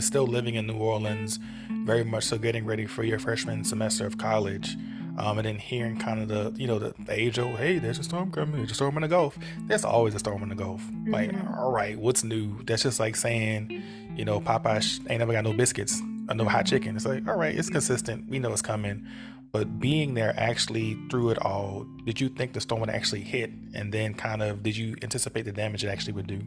still 0.00 0.26
living 0.26 0.56
in 0.56 0.66
New 0.66 0.76
Orleans, 0.76 1.38
very 1.84 2.04
much 2.04 2.24
so 2.24 2.36
getting 2.36 2.64
ready 2.64 2.86
for 2.86 3.04
your 3.04 3.18
freshman 3.18 3.64
semester 3.64 4.06
of 4.06 4.18
college. 4.18 4.76
Um, 5.16 5.38
and 5.38 5.46
then 5.46 5.58
hearing 5.58 5.98
kind 5.98 6.20
of 6.20 6.28
the, 6.28 6.60
you 6.60 6.66
know, 6.66 6.78
the, 6.78 6.94
the 6.98 7.12
age 7.12 7.38
old, 7.38 7.56
hey, 7.56 7.78
there's 7.78 7.98
a 7.98 8.02
storm 8.02 8.32
coming, 8.32 8.56
there's 8.56 8.72
a 8.72 8.74
storm 8.74 8.96
in 8.96 9.02
the 9.02 9.08
Gulf. 9.08 9.38
There's 9.66 9.84
always 9.84 10.14
a 10.14 10.18
storm 10.18 10.42
in 10.42 10.48
the 10.48 10.56
Gulf. 10.56 10.82
Mm-hmm. 10.82 11.12
Like, 11.12 11.32
all 11.56 11.70
right, 11.70 11.98
what's 11.98 12.24
new? 12.24 12.62
That's 12.64 12.82
just 12.82 12.98
like 12.98 13.14
saying, 13.14 13.82
you 14.16 14.24
know, 14.24 14.40
Popeye 14.40 15.00
ain't 15.08 15.20
never 15.20 15.32
got 15.32 15.44
no 15.44 15.52
biscuits 15.52 16.00
or 16.28 16.34
no 16.34 16.44
hot 16.46 16.66
chicken. 16.66 16.96
It's 16.96 17.06
like, 17.06 17.28
all 17.28 17.36
right, 17.36 17.54
it's 17.54 17.70
consistent. 17.70 18.28
We 18.28 18.38
know 18.40 18.52
it's 18.52 18.62
coming. 18.62 19.06
But 19.52 19.78
being 19.78 20.14
there 20.14 20.34
actually 20.36 20.98
through 21.10 21.30
it 21.30 21.38
all, 21.38 21.86
did 22.04 22.20
you 22.20 22.28
think 22.28 22.54
the 22.54 22.60
storm 22.60 22.80
would 22.80 22.90
actually 22.90 23.20
hit? 23.20 23.52
And 23.72 23.94
then 23.94 24.14
kind 24.14 24.42
of, 24.42 24.64
did 24.64 24.76
you 24.76 24.96
anticipate 25.00 25.42
the 25.42 25.52
damage 25.52 25.84
it 25.84 25.88
actually 25.88 26.14
would 26.14 26.26
do? 26.26 26.40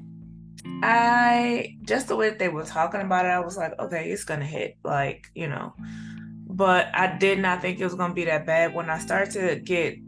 I, 0.83 1.77
just 1.83 2.09
the 2.09 2.17
way 2.17 2.29
that 2.29 2.37
they 2.37 2.49
were 2.49 2.65
talking 2.65 2.99
about 2.99 3.25
it, 3.25 3.29
I 3.29 3.39
was 3.39 3.55
like, 3.55 3.79
okay, 3.79 4.11
it's 4.11 4.25
going 4.25 4.41
to 4.41 4.45
hit. 4.45 4.77
Like, 4.83 5.31
you 5.35 5.47
know, 5.47 5.73
but 6.57 6.89
I 6.91 7.15
did 7.17 7.37
not 7.37 7.61
think 7.61 7.79
it 7.79 7.83
was 7.83 7.93
going 7.93 8.09
to 8.09 8.15
be 8.15 8.25
that 8.25 8.47
bad. 8.47 8.73
When 8.73 8.89
I 8.89 8.97
started 8.97 9.31
to 9.33 9.59
get 9.59 9.99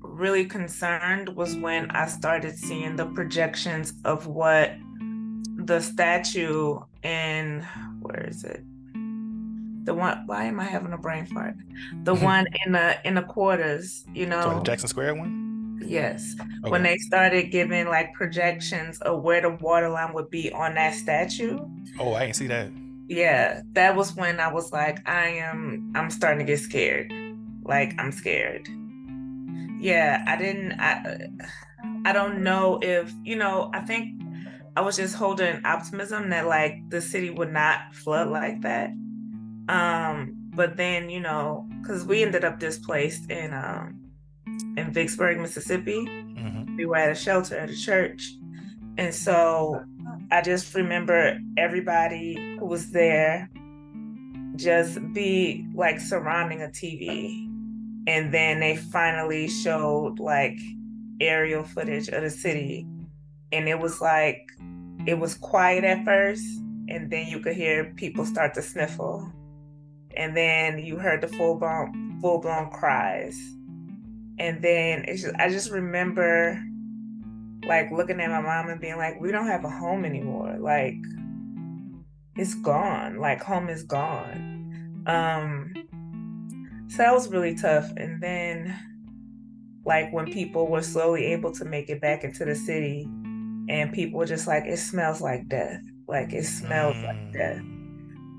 really 0.00 0.46
concerned 0.46 1.28
was 1.36 1.54
when 1.54 1.90
I 1.90 2.06
started 2.06 2.56
seeing 2.56 2.96
the 2.96 3.04
projections 3.04 3.92
of 4.06 4.26
what 4.26 4.72
the 5.56 5.80
statue 5.80 6.80
in 7.02 7.66
where 8.00 8.26
is 8.26 8.42
it? 8.42 8.64
The 9.84 9.92
one 9.92 10.22
why 10.24 10.44
am 10.44 10.60
I 10.60 10.64
having 10.64 10.94
a 10.94 10.98
brain 10.98 11.26
fart? 11.26 11.56
The 12.04 12.14
one 12.32 12.46
in 12.64 12.72
the 12.72 13.06
in 13.06 13.14
the 13.14 13.22
quarters, 13.22 14.06
you 14.14 14.24
know. 14.24 14.40
So 14.40 14.54
the 14.54 14.62
Jackson 14.62 14.88
Square 14.88 15.16
one? 15.16 15.82
Yes. 15.84 16.36
Okay. 16.40 16.70
When 16.70 16.84
they 16.84 16.96
started 16.96 17.50
giving 17.50 17.86
like 17.88 18.14
projections 18.14 18.98
of 19.02 19.22
where 19.22 19.42
the 19.42 19.50
water 19.50 19.90
line 19.90 20.14
would 20.14 20.30
be 20.30 20.50
on 20.52 20.74
that 20.76 20.94
statue. 20.94 21.58
Oh, 21.98 22.14
I 22.14 22.20
didn't 22.20 22.36
see 22.36 22.46
that. 22.46 22.70
Yeah, 23.12 23.60
that 23.72 23.94
was 23.94 24.16
when 24.16 24.40
I 24.40 24.50
was 24.50 24.72
like, 24.72 25.06
I 25.06 25.28
am 25.28 25.92
I'm 25.94 26.10
starting 26.10 26.38
to 26.38 26.50
get 26.50 26.60
scared. 26.60 27.12
Like 27.62 27.92
I'm 27.98 28.10
scared. 28.10 28.66
Yeah, 29.78 30.24
I 30.26 30.36
didn't 30.36 30.80
I 30.80 31.28
I 32.06 32.14
don't 32.14 32.42
know 32.42 32.78
if, 32.80 33.12
you 33.22 33.36
know, 33.36 33.70
I 33.74 33.80
think 33.80 34.22
I 34.76 34.80
was 34.80 34.96
just 34.96 35.14
holding 35.14 35.62
optimism 35.66 36.30
that 36.30 36.46
like 36.46 36.88
the 36.88 37.02
city 37.02 37.28
would 37.28 37.52
not 37.52 37.94
flood 37.94 38.28
like 38.28 38.62
that. 38.62 38.88
Um, 39.68 40.32
but 40.54 40.78
then 40.78 41.10
you 41.10 41.20
know, 41.20 41.68
because 41.82 42.06
we 42.06 42.22
ended 42.22 42.46
up 42.46 42.58
displaced 42.60 43.30
in 43.30 43.52
um 43.52 44.00
in 44.78 44.90
Vicksburg, 44.90 45.38
Mississippi. 45.38 46.06
Mm-hmm. 46.06 46.76
We 46.76 46.86
were 46.86 46.96
at 46.96 47.12
a 47.12 47.14
shelter 47.14 47.58
at 47.58 47.68
a 47.68 47.76
church, 47.76 48.32
and 48.96 49.14
so 49.14 49.84
I 50.32 50.40
just 50.40 50.74
remember 50.74 51.38
everybody 51.58 52.56
who 52.58 52.64
was 52.64 52.90
there 52.90 53.50
just 54.56 54.98
be 55.12 55.66
like 55.74 56.00
surrounding 56.00 56.62
a 56.62 56.68
TV, 56.68 57.46
and 58.06 58.32
then 58.32 58.58
they 58.58 58.76
finally 58.76 59.46
showed 59.46 60.18
like 60.18 60.58
aerial 61.20 61.64
footage 61.64 62.08
of 62.08 62.22
the 62.22 62.30
city. 62.30 62.86
And 63.52 63.68
it 63.68 63.78
was 63.78 64.00
like 64.00 64.48
it 65.06 65.18
was 65.18 65.34
quiet 65.34 65.84
at 65.84 66.04
first 66.04 66.44
and 66.88 67.10
then 67.10 67.26
you 67.26 67.40
could 67.40 67.54
hear 67.54 67.92
people 67.96 68.24
start 68.24 68.54
to 68.54 68.62
sniffle. 68.62 69.30
And 70.16 70.36
then 70.36 70.78
you 70.78 70.96
heard 70.96 71.20
the 71.20 71.28
full 71.28 71.58
blown 71.58 72.18
full 72.20 72.40
blown 72.40 72.70
cries. 72.70 73.38
And 74.38 74.62
then 74.62 75.04
it's 75.06 75.22
just, 75.22 75.34
i 75.36 75.50
just 75.50 75.70
remember 75.70 76.62
like 77.66 77.90
looking 77.90 78.20
at 78.20 78.30
my 78.30 78.40
mom 78.40 78.68
and 78.68 78.80
being 78.80 78.96
like 78.96 79.20
we 79.20 79.30
don't 79.30 79.46
have 79.46 79.64
a 79.64 79.70
home 79.70 80.04
anymore. 80.04 80.56
Like 80.58 80.96
it's 82.36 82.54
gone. 82.54 83.18
Like 83.18 83.42
home 83.42 83.68
is 83.68 83.82
gone. 83.84 85.04
Um 85.06 85.72
so 86.88 86.98
that 86.98 87.12
was 87.12 87.28
really 87.28 87.54
tough. 87.54 87.90
And 87.96 88.22
then 88.22 88.76
like 89.84 90.12
when 90.12 90.30
people 90.30 90.68
were 90.68 90.82
slowly 90.82 91.26
able 91.26 91.52
to 91.52 91.64
make 91.64 91.88
it 91.88 92.00
back 92.00 92.24
into 92.24 92.44
the 92.44 92.54
city 92.54 93.08
and 93.68 93.92
people 93.92 94.18
were 94.18 94.26
just 94.26 94.46
like 94.46 94.64
it 94.64 94.78
smells 94.78 95.20
like 95.20 95.48
death. 95.48 95.80
Like 96.08 96.32
it 96.32 96.44
smells 96.44 96.96
mm. 96.96 97.04
like 97.04 97.32
death. 97.32 97.60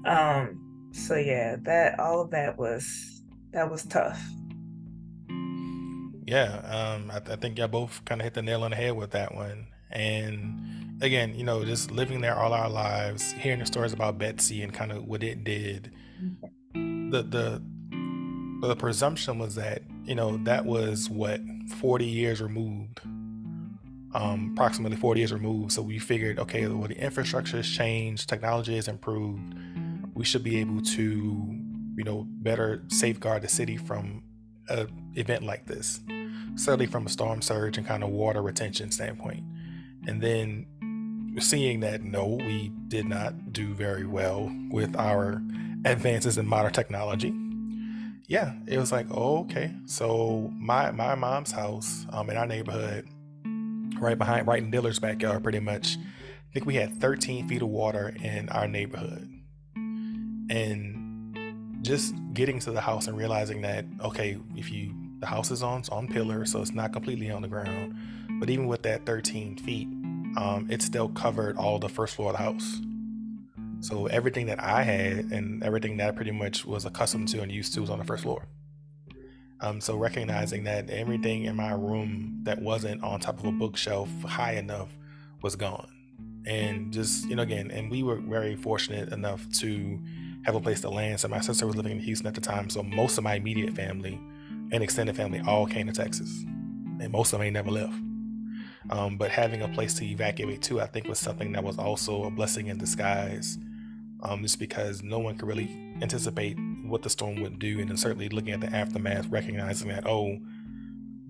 Um 0.06 0.60
so 0.92 1.16
yeah 1.16 1.56
that 1.64 2.00
all 2.00 2.22
of 2.22 2.30
that 2.32 2.58
was 2.58 3.24
that 3.52 3.70
was 3.70 3.84
tough 3.86 4.22
yeah 6.26 6.94
um 6.96 7.12
i, 7.12 7.18
I 7.32 7.36
think 7.36 7.58
y'all 7.58 7.68
both 7.68 8.04
kind 8.06 8.22
of 8.22 8.26
hit 8.26 8.34
the 8.34 8.42
nail 8.42 8.64
on 8.64 8.72
the 8.72 8.78
head 8.78 8.96
with 8.96 9.12
that 9.12 9.36
one. 9.36 9.68
And 9.92 11.02
again 11.02 11.36
you 11.36 11.44
know 11.44 11.64
just 11.66 11.92
living 11.92 12.22
there 12.22 12.36
all 12.38 12.54
our 12.54 12.70
lives 12.70 13.34
hearing 13.34 13.60
the 13.60 13.66
stories 13.66 13.94
about 13.94 14.18
betsy 14.18 14.62
and 14.62 14.74
kind 14.74 14.92
of 14.92 15.06
what 15.06 15.24
it 15.24 15.44
did. 15.44 15.92
The 16.74 17.24
the 17.24 17.62
the 18.68 18.76
presumption 18.76 19.38
was 19.40 19.56
that 19.56 19.84
you 20.06 20.16
know 20.16 20.38
that 20.44 20.66
was 20.66 21.10
what 21.10 21.42
40 21.78 22.06
years 22.06 22.42
removed? 22.42 23.02
Um, 24.16 24.52
approximately 24.54 24.96
40 24.96 25.20
years 25.20 25.34
removed. 25.34 25.72
So 25.72 25.82
we 25.82 26.00
figured 26.00 26.40
okay 26.40 26.68
well 26.68 26.88
the 26.88 26.98
infrastructure 26.98 27.58
has 27.58 27.70
changed 27.70 28.30
technology 28.30 28.76
has 28.76 28.88
improved. 28.88 29.54
We 30.14 30.26
should 30.26 30.44
be 30.44 30.60
able 30.60 30.82
to 30.82 31.64
you 31.96 32.04
know 32.04 32.26
better 32.28 32.84
safeguard 32.88 33.42
the 33.42 33.48
city 33.48 33.78
from 33.78 34.24
an 34.70 34.88
event 35.16 35.44
like 35.44 35.66
this 35.66 36.00
certainly 36.56 36.86
from 36.86 37.06
a 37.06 37.10
storm 37.10 37.42
surge 37.42 37.78
and 37.78 37.88
kind 37.88 38.04
of 38.04 38.10
water 38.10 38.42
retention 38.42 38.92
standpoint 38.92 39.44
and 40.08 40.22
then 40.22 40.66
seeing 41.40 41.80
that 41.80 42.04
no 42.04 42.26
we 42.26 42.72
did 42.88 43.06
not 43.06 43.52
do 43.52 43.74
very 43.74 44.06
well 44.06 44.52
with 44.70 44.96
our 44.96 45.42
advances 45.86 46.38
in 46.38 46.48
modern 46.48 46.72
technology 46.72 47.34
yeah, 48.28 48.54
it 48.68 48.78
was 48.78 48.92
like, 48.92 49.10
okay. 49.12 49.72
So 49.86 50.52
my 50.58 50.92
my 50.92 51.16
mom's 51.16 51.52
house 51.52 52.06
um, 52.10 52.30
in 52.30 52.38
our 52.38 52.48
neighborhood, 52.48 53.08
right 54.00 54.18
behind, 54.18 54.48
right 54.48 54.62
in 54.62 54.72
Dillard's 54.72 55.00
backyard, 55.00 55.44
pretty 55.44 55.60
much. 55.60 55.98
I 55.98 56.54
think 56.54 56.66
we 56.66 56.76
had 56.76 57.02
13 57.02 57.48
feet 57.48 57.64
of 57.64 57.68
water 57.68 58.16
in 58.22 58.48
our 58.50 58.68
neighborhood, 58.68 59.30
and 59.76 61.38
just 61.82 62.14
getting 62.34 62.60
to 62.60 62.72
the 62.72 62.82
house 62.82 63.08
and 63.08 63.18
realizing 63.18 63.62
that 63.62 63.86
okay, 64.02 64.38
if 64.56 64.72
you 64.72 64.94
the 65.24 65.30
house 65.30 65.52
is 65.52 65.64
on 65.64 65.82
on 65.90 66.10
pillars, 66.10 66.52
so 66.52 66.62
it's 66.62 66.74
not 66.74 66.92
completely 66.92 67.32
on 67.32 67.42
the 67.42 67.48
ground, 67.48 67.96
but 68.42 68.50
even 68.50 68.68
with 68.68 68.84
that 68.84 69.06
13 69.06 69.56
feet, 69.56 69.88
um, 70.36 70.68
it 70.70 70.82
still 70.82 71.08
covered 71.08 71.56
all 71.56 71.80
the 71.80 71.88
first 71.88 72.16
floor 72.16 72.32
of 72.32 72.38
the 72.38 72.44
house. 72.44 72.82
So 73.80 74.08
everything 74.08 74.48
that 74.48 74.62
I 74.62 74.84
had 74.84 75.32
and 75.32 75.64
everything 75.64 75.96
that 75.98 76.10
I 76.10 76.12
pretty 76.12 76.32
much 76.32 76.66
was 76.66 76.84
accustomed 76.84 77.30
to 77.30 77.42
and 77.42 77.50
used 77.50 77.74
to 77.74 77.80
was 77.80 77.90
on 77.90 78.00
the 78.00 78.04
first 78.04 78.24
floor. 78.24 78.48
Um, 79.62 79.80
so 79.80 79.96
recognizing 79.96 80.66
that 80.66 80.90
everything 80.90 81.46
in 81.46 81.56
my 81.56 81.72
room 81.72 82.42
that 82.44 82.62
wasn't 82.62 83.02
on 83.02 83.22
top 83.22 83.40
of 83.40 83.46
a 83.46 83.52
bookshelf 83.54 84.10
high 84.24 84.56
enough 84.56 84.90
was 85.42 85.56
gone. 85.56 85.88
And 86.46 86.92
just, 86.92 87.30
you 87.30 87.38
know, 87.38 87.44
again, 87.44 87.72
and 87.72 87.90
we 87.90 88.04
were 88.04 88.18
very 88.18 88.58
fortunate 88.58 89.14
enough 89.14 89.50
to 89.60 90.02
have 90.44 90.56
a 90.56 90.60
place 90.60 90.82
to 90.82 90.90
land. 90.90 91.22
So 91.22 91.30
my 91.30 91.40
sister 91.40 91.66
was 91.66 91.78
living 91.78 91.94
in 91.94 92.00
Houston 92.00 92.28
at 92.28 92.36
the 92.36 92.42
time. 92.42 92.70
So 92.70 92.84
most 92.84 93.18
of 93.18 93.24
my 93.24 93.36
immediate 93.36 93.74
family 93.74 94.20
and 94.74 94.84
extended 94.84 95.16
family 95.16 95.42
all 95.48 95.66
came 95.66 95.88
to 95.88 95.94
Texas. 95.94 96.44
And 97.00 97.12
most 97.12 97.32
of 97.32 97.40
them 97.40 97.46
ain't 97.46 97.54
never 97.54 97.72
left. 97.72 97.94
Um, 98.90 99.18
but 99.18 99.32
having 99.32 99.62
a 99.62 99.70
place 99.70 99.94
to 99.96 100.06
evacuate 100.06 100.62
to, 100.64 100.82
I 100.82 100.88
think 100.88 101.08
was 101.08 101.20
something 101.20 101.54
that 101.54 101.64
was 101.64 101.78
also 101.78 102.24
a 102.24 102.32
blessing 102.32 102.68
in 102.68 102.78
disguise 102.78 103.58
um, 104.24 104.42
just 104.42 104.60
because 104.60 105.04
no 105.04 105.20
one 105.20 105.38
could 105.38 105.48
really 105.48 105.70
anticipate 106.02 106.58
what 106.86 107.02
the 107.02 107.10
storm 107.10 107.42
would 107.42 107.60
do, 107.60 107.80
and 107.80 107.90
then 107.90 107.98
certainly 107.98 108.30
looking 108.30 108.54
at 108.54 108.62
the 108.62 108.74
aftermath, 108.76 109.28
recognizing 109.30 109.90
that 109.90 110.08
oh, 110.08 110.38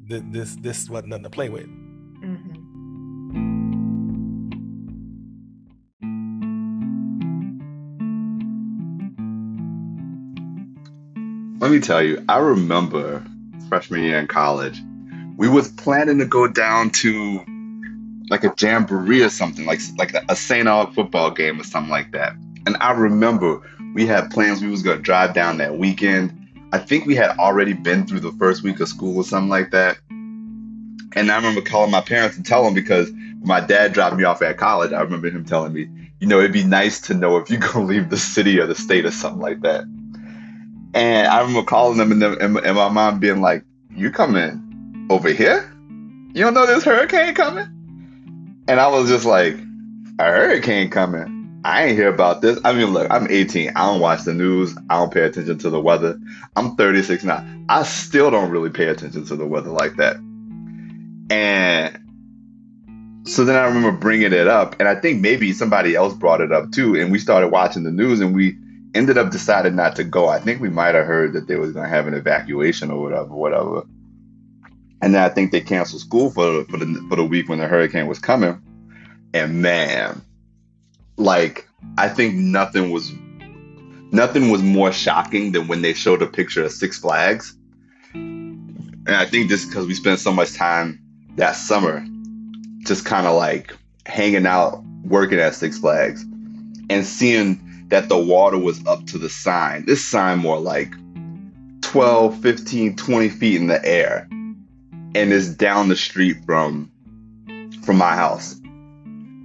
th- 0.07 0.23
this 0.29 0.55
this 0.57 0.89
wasn't 0.89 1.09
nothing 1.09 1.23
to 1.23 1.29
play 1.29 1.49
with. 1.49 1.67
Mm-hmm. 1.67 2.59
Let 11.59 11.71
me 11.71 11.79
tell 11.79 12.01
you, 12.03 12.23
I 12.27 12.39
remember 12.39 13.25
freshman 13.67 14.03
year 14.03 14.19
in 14.19 14.27
college, 14.27 14.81
we 15.37 15.49
was 15.49 15.69
planning 15.71 16.19
to 16.19 16.25
go 16.25 16.47
down 16.47 16.89
to 16.91 17.43
like 18.29 18.43
a 18.43 18.53
jamboree 18.59 19.23
or 19.23 19.29
something, 19.29 19.65
like 19.65 19.79
like 19.97 20.13
a 20.29 20.35
St. 20.35 20.67
Aug 20.67 20.93
football 20.93 21.31
game 21.31 21.59
or 21.59 21.63
something 21.63 21.91
like 21.91 22.11
that. 22.11 22.33
And 22.65 22.77
I 22.79 22.91
remember 22.91 23.61
we 23.93 24.05
had 24.05 24.31
plans. 24.31 24.61
We 24.61 24.69
was 24.69 24.81
gonna 24.81 25.01
drive 25.01 25.33
down 25.33 25.57
that 25.57 25.77
weekend. 25.77 26.39
I 26.71 26.79
think 26.79 27.05
we 27.05 27.15
had 27.15 27.37
already 27.37 27.73
been 27.73 28.07
through 28.07 28.21
the 28.21 28.31
first 28.33 28.63
week 28.63 28.79
of 28.79 28.87
school 28.87 29.17
or 29.17 29.23
something 29.23 29.49
like 29.49 29.71
that. 29.71 29.97
And 30.09 31.31
I 31.31 31.35
remember 31.35 31.61
calling 31.61 31.91
my 31.91 32.01
parents 32.01 32.35
and 32.35 32.45
telling 32.45 32.73
them 32.73 32.83
because 32.83 33.11
my 33.41 33.59
dad 33.59 33.93
dropped 33.93 34.15
me 34.15 34.23
off 34.23 34.41
at 34.41 34.57
college. 34.57 34.91
I 34.91 35.01
remember 35.01 35.29
him 35.29 35.45
telling 35.45 35.73
me, 35.73 35.87
you 36.19 36.27
know, 36.27 36.39
it'd 36.39 36.53
be 36.53 36.63
nice 36.63 37.01
to 37.01 37.13
know 37.13 37.37
if 37.37 37.49
you're 37.49 37.59
gonna 37.59 37.85
leave 37.93 38.09
the 38.09 38.17
city 38.17 38.59
or 38.59 38.65
the 38.65 38.75
state 38.75 39.05
or 39.05 39.11
something 39.11 39.41
like 39.41 39.61
that. 39.61 39.85
And 40.93 41.27
I 41.27 41.39
remember 41.39 41.63
calling 41.63 41.97
them 41.97 42.11
and, 42.11 42.21
them, 42.21 42.57
and, 42.57 42.75
my 42.75 42.89
mom 42.89 43.19
being 43.19 43.41
like, 43.41 43.63
"You 43.95 44.11
coming 44.11 45.07
over 45.09 45.29
here? 45.29 45.71
You 46.33 46.43
don't 46.43 46.53
know 46.53 46.65
this 46.65 46.83
hurricane 46.83 47.33
coming?" 47.33 47.67
And 48.67 48.79
I 48.79 48.87
was 48.87 49.09
just 49.09 49.25
like, 49.25 49.57
"A 50.19 50.23
hurricane 50.23 50.89
coming? 50.89 51.61
I 51.65 51.85
ain't 51.85 51.97
hear 51.97 52.13
about 52.13 52.41
this. 52.41 52.59
I 52.65 52.73
mean, 52.73 52.87
look, 52.87 53.09
I'm 53.09 53.27
18. 53.29 53.71
I 53.75 53.85
don't 53.85 54.01
watch 54.01 54.23
the 54.23 54.33
news. 54.33 54.75
I 54.89 54.97
don't 54.97 55.13
pay 55.13 55.21
attention 55.21 55.57
to 55.59 55.69
the 55.69 55.79
weather. 55.79 56.19
I'm 56.57 56.75
36 56.75 57.23
now. 57.23 57.45
I 57.69 57.83
still 57.83 58.29
don't 58.29 58.51
really 58.51 58.69
pay 58.69 58.87
attention 58.87 59.23
to 59.25 59.35
the 59.35 59.45
weather 59.45 59.69
like 59.69 59.95
that. 59.95 60.17
And 61.29 61.97
so 63.25 63.45
then 63.45 63.55
I 63.55 63.63
remember 63.63 63.93
bringing 63.93 64.33
it 64.33 64.47
up, 64.47 64.75
and 64.79 64.89
I 64.89 64.95
think 64.95 65.21
maybe 65.21 65.53
somebody 65.53 65.95
else 65.95 66.13
brought 66.13 66.41
it 66.41 66.51
up 66.51 66.71
too. 66.71 66.95
And 66.95 67.11
we 67.11 67.19
started 67.19 67.47
watching 67.47 67.83
the 67.83 67.91
news, 67.91 68.19
and 68.19 68.35
we 68.35 68.57
ended 68.93 69.17
up 69.17 69.31
deciding 69.31 69.75
not 69.75 69.95
to 69.95 70.03
go. 70.03 70.27
I 70.27 70.39
think 70.39 70.61
we 70.61 70.69
might 70.69 70.95
have 70.95 71.05
heard 71.05 71.33
that 71.33 71.47
they 71.47 71.55
was 71.55 71.71
going 71.71 71.85
to 71.85 71.89
have 71.89 72.07
an 72.07 72.13
evacuation 72.13 72.91
or 72.91 73.01
whatever, 73.01 73.33
whatever. 73.33 73.83
And 75.01 75.13
then 75.13 75.23
I 75.23 75.29
think 75.29 75.51
they 75.51 75.61
canceled 75.61 76.01
school 76.01 76.29
for 76.29 76.63
for 76.65 76.77
the 76.77 77.05
for 77.09 77.17
the 77.17 77.25
week 77.25 77.49
when 77.49 77.59
the 77.59 77.67
hurricane 77.67 78.07
was 78.07 78.19
coming. 78.19 78.61
And 79.33 79.61
man, 79.61 80.21
like 81.17 81.67
I 81.97 82.07
think 82.07 82.35
nothing 82.35 82.91
was 82.91 83.11
nothing 84.11 84.49
was 84.49 84.61
more 84.61 84.91
shocking 84.91 85.51
than 85.51 85.67
when 85.67 85.81
they 85.81 85.93
showed 85.93 86.21
a 86.21 86.27
picture 86.27 86.63
of 86.63 86.71
Six 86.71 86.99
Flags. 86.99 87.55
And 88.13 89.09
I 89.09 89.25
think 89.25 89.49
just 89.49 89.67
because 89.67 89.87
we 89.87 89.93
spent 89.95 90.19
so 90.19 90.31
much 90.31 90.53
time 90.53 91.01
that 91.35 91.53
summer 91.53 92.05
just 92.85 93.05
kind 93.05 93.27
of 93.27 93.35
like 93.35 93.75
hanging 94.05 94.45
out, 94.45 94.83
working 95.03 95.39
at 95.39 95.55
Six 95.55 95.79
Flags, 95.79 96.23
and 96.89 97.05
seeing 97.05 97.62
that 97.87 98.09
the 98.09 98.17
water 98.17 98.57
was 98.57 98.85
up 98.85 99.05
to 99.07 99.17
the 99.17 99.29
sign. 99.29 99.85
This 99.85 100.03
sign 100.03 100.39
more 100.39 100.59
like 100.59 100.93
12, 101.81 102.39
15, 102.41 102.95
20 102.95 103.29
feet 103.29 103.61
in 103.61 103.67
the 103.67 103.83
air. 103.85 104.27
And 105.15 105.31
it's 105.31 105.49
down 105.49 105.89
the 105.89 105.95
street 105.95 106.37
from 106.45 106.89
from 107.83 107.97
my 107.97 108.15
house 108.15 108.59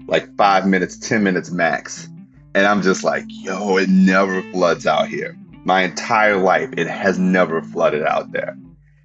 like 0.09 0.35
five 0.37 0.67
minutes, 0.67 0.99
10 0.99 1.23
minutes 1.23 1.51
max. 1.51 2.09
And 2.55 2.67
I'm 2.67 2.83
just 2.83 3.05
like, 3.05 3.25
yo, 3.29 3.77
it 3.77 3.89
never 3.89 4.43
floods 4.51 4.87
out 4.87 5.09
here. 5.09 5.39
My 5.65 5.83
entire 5.83 6.39
life, 6.39 6.71
it 6.77 6.89
has 6.89 7.19
never 7.19 7.63
flooded 7.63 8.03
out 8.03 8.33
there. 8.33 8.57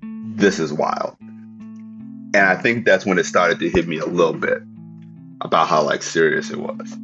This 0.01 0.59
is 0.59 0.73
wild. 0.73 1.15
And 1.19 2.37
I 2.37 2.55
think 2.55 2.85
that's 2.85 3.05
when 3.05 3.19
it 3.19 3.25
started 3.25 3.59
to 3.59 3.69
hit 3.69 3.87
me 3.87 3.99
a 3.99 4.05
little 4.05 4.33
bit 4.33 4.63
about 5.41 5.67
how 5.67 5.83
like 5.83 6.01
serious 6.01 6.49
it 6.49 6.57
was. 6.57 6.97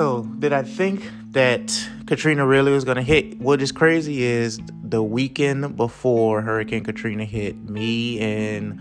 So, 0.00 0.22
did 0.38 0.54
I 0.54 0.62
think 0.62 1.06
that 1.32 1.78
Katrina 2.06 2.46
really 2.46 2.72
was 2.72 2.84
going 2.84 2.96
to 2.96 3.02
hit? 3.02 3.38
What 3.38 3.60
is 3.60 3.70
crazy 3.70 4.22
is 4.22 4.58
the 4.82 5.02
weekend 5.02 5.76
before 5.76 6.40
Hurricane 6.40 6.84
Katrina 6.84 7.26
hit, 7.26 7.68
me 7.68 8.18
and 8.18 8.80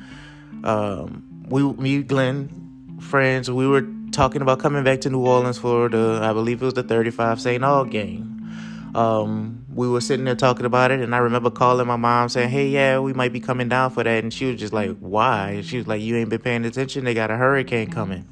um, 0.64 1.44
we, 1.50 1.64
me, 1.74 2.04
Glenn, 2.04 2.98
friends, 3.02 3.52
we 3.52 3.68
were 3.68 3.86
talking 4.14 4.42
about 4.42 4.60
coming 4.60 4.86
back 4.86 5.02
to 5.02 5.10
New 5.10 5.20
Orleans 5.20 5.58
for 5.58 5.90
the, 5.90 6.22
I 6.24 6.32
believe 6.32 6.62
it 6.62 6.66
was 6.66 6.76
the 6.76 6.84
35 6.84 7.42
St. 7.42 7.64
Aug 7.64 7.92
game. 7.92 8.96
Um, 8.96 9.66
we 9.76 9.90
were 9.90 10.00
sitting 10.00 10.24
there 10.24 10.36
talking 10.36 10.66
about 10.66 10.92
it, 10.92 11.02
and 11.02 11.14
I 11.14 11.18
remember 11.18 11.50
calling 11.50 11.86
my 11.86 11.98
mom 11.98 12.30
saying, 12.30 12.48
"Hey, 12.48 12.70
yeah, 12.70 12.98
we 13.00 13.12
might 13.12 13.34
be 13.34 13.42
coming 13.42 13.68
down 13.68 13.92
for 13.92 14.06
that," 14.06 14.24
and 14.24 14.34
she 14.34 14.46
was 14.46 14.58
just 14.58 14.72
like, 14.72 14.98
"Why?" 15.00 15.62
she 15.66 15.80
was 15.80 15.86
like, 15.86 16.02
"You 16.02 16.16
ain't 16.16 16.30
been 16.30 16.40
paying 16.40 16.64
attention. 16.64 17.04
They 17.04 17.14
got 17.14 17.30
a 17.30 17.36
hurricane 17.36 17.92
coming." 17.92 18.26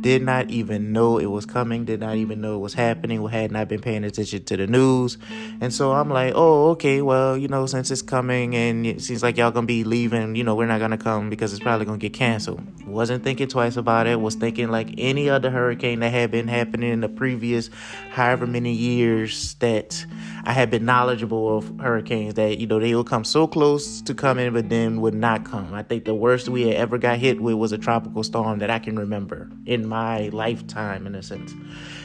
Did 0.00 0.22
not 0.22 0.50
even 0.50 0.92
know 0.92 1.18
it 1.18 1.26
was 1.26 1.46
coming, 1.46 1.84
did 1.84 2.00
not 2.00 2.16
even 2.16 2.40
know 2.40 2.56
it 2.56 2.60
was 2.60 2.74
happening, 2.74 3.26
had 3.28 3.50
not 3.50 3.68
been 3.68 3.80
paying 3.80 4.04
attention 4.04 4.44
to 4.44 4.56
the 4.56 4.66
news. 4.66 5.18
And 5.60 5.72
so 5.72 5.92
I'm 5.92 6.08
like, 6.08 6.32
oh, 6.36 6.70
okay, 6.70 7.02
well, 7.02 7.36
you 7.36 7.48
know, 7.48 7.66
since 7.66 7.90
it's 7.90 8.02
coming 8.02 8.54
and 8.54 8.86
it 8.86 9.00
seems 9.00 9.22
like 9.22 9.36
y'all 9.36 9.50
gonna 9.50 9.66
be 9.66 9.84
leaving, 9.84 10.36
you 10.36 10.44
know, 10.44 10.54
we're 10.54 10.66
not 10.66 10.80
gonna 10.80 10.98
come 10.98 11.30
because 11.30 11.52
it's 11.52 11.62
probably 11.62 11.86
gonna 11.86 11.98
get 11.98 12.12
canceled. 12.12 12.62
Wasn't 12.86 13.24
thinking 13.24 13.48
twice 13.48 13.76
about 13.76 14.06
it, 14.06 14.20
was 14.20 14.34
thinking 14.34 14.70
like 14.70 14.94
any 14.98 15.28
other 15.28 15.50
hurricane 15.50 16.00
that 16.00 16.10
had 16.10 16.30
been 16.30 16.48
happening 16.48 16.92
in 16.92 17.00
the 17.00 17.08
previous 17.08 17.70
however 18.10 18.46
many 18.46 18.72
years 18.72 19.54
that 19.54 20.04
I 20.44 20.52
had 20.52 20.70
been 20.70 20.84
knowledgeable 20.84 21.58
of 21.58 21.78
hurricanes 21.80 22.34
that, 22.34 22.58
you 22.58 22.66
know, 22.66 22.78
they 22.78 22.94
would 22.94 23.06
come 23.06 23.24
so 23.24 23.46
close 23.46 24.00
to 24.02 24.14
coming, 24.14 24.52
but 24.52 24.68
then 24.68 25.00
would 25.00 25.14
not 25.14 25.44
come. 25.44 25.74
I 25.74 25.82
think 25.82 26.04
the 26.04 26.14
worst 26.14 26.48
we 26.48 26.62
had 26.62 26.76
ever 26.76 26.98
got 26.98 27.18
hit 27.18 27.40
with 27.40 27.54
was 27.54 27.72
a 27.72 27.78
tropical 27.78 28.22
storm 28.22 28.60
that 28.60 28.70
I 28.70 28.78
can 28.78 28.98
remember 28.98 29.50
in 29.66 29.87
my 29.88 30.28
lifetime, 30.28 31.06
in 31.06 31.14
a 31.14 31.22
sense. 31.22 31.52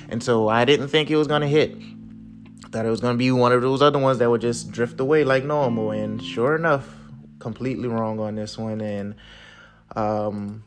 And 0.09 0.23
so 0.23 0.47
I 0.47 0.65
didn't 0.65 0.87
think 0.87 1.11
it 1.11 1.17
was 1.17 1.27
going 1.27 1.41
to 1.41 1.47
hit. 1.47 1.75
Thought 2.71 2.85
it 2.85 2.89
was 2.89 3.01
going 3.01 3.13
to 3.13 3.17
be 3.17 3.31
one 3.31 3.51
of 3.51 3.61
those 3.61 3.81
other 3.81 3.99
ones 3.99 4.17
that 4.19 4.29
would 4.29 4.41
just 4.41 4.71
drift 4.71 4.99
away 4.99 5.23
like 5.23 5.43
normal. 5.43 5.91
And 5.91 6.21
sure 6.21 6.55
enough, 6.55 6.89
completely 7.39 7.87
wrong 7.87 8.19
on 8.19 8.35
this 8.35 8.57
one. 8.57 8.81
And 8.81 9.15
um, 9.95 10.63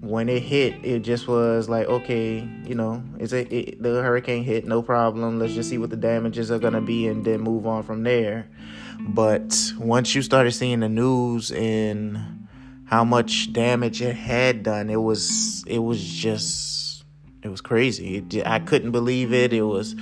when 0.00 0.28
it 0.28 0.42
hit, 0.42 0.84
it 0.84 1.00
just 1.00 1.28
was 1.28 1.68
like, 1.68 1.86
okay, 1.86 2.48
you 2.64 2.74
know, 2.74 3.02
it's 3.18 3.32
a 3.32 3.52
it, 3.54 3.82
the 3.82 4.02
hurricane 4.02 4.44
hit, 4.44 4.66
no 4.66 4.82
problem. 4.82 5.38
Let's 5.38 5.54
just 5.54 5.68
see 5.68 5.78
what 5.78 5.90
the 5.90 5.96
damages 5.96 6.50
are 6.50 6.58
gonna 6.58 6.80
be, 6.80 7.06
and 7.08 7.24
then 7.24 7.40
move 7.40 7.66
on 7.66 7.82
from 7.82 8.02
there. 8.02 8.48
But 8.98 9.72
once 9.78 10.14
you 10.14 10.22
started 10.22 10.52
seeing 10.52 10.80
the 10.80 10.88
news 10.88 11.50
and 11.52 12.39
how 12.90 13.04
much 13.04 13.52
damage 13.52 14.02
it 14.02 14.16
had 14.16 14.64
done, 14.64 14.90
it 14.90 15.00
was 15.00 15.64
it 15.68 15.78
was 15.78 16.02
just 16.02 17.04
it 17.42 17.48
was 17.48 17.60
crazy. 17.60 18.16
It, 18.16 18.44
I 18.44 18.58
couldn't 18.58 18.90
believe 18.90 19.32
it. 19.32 19.52
It 19.52 19.62
was 19.62 19.94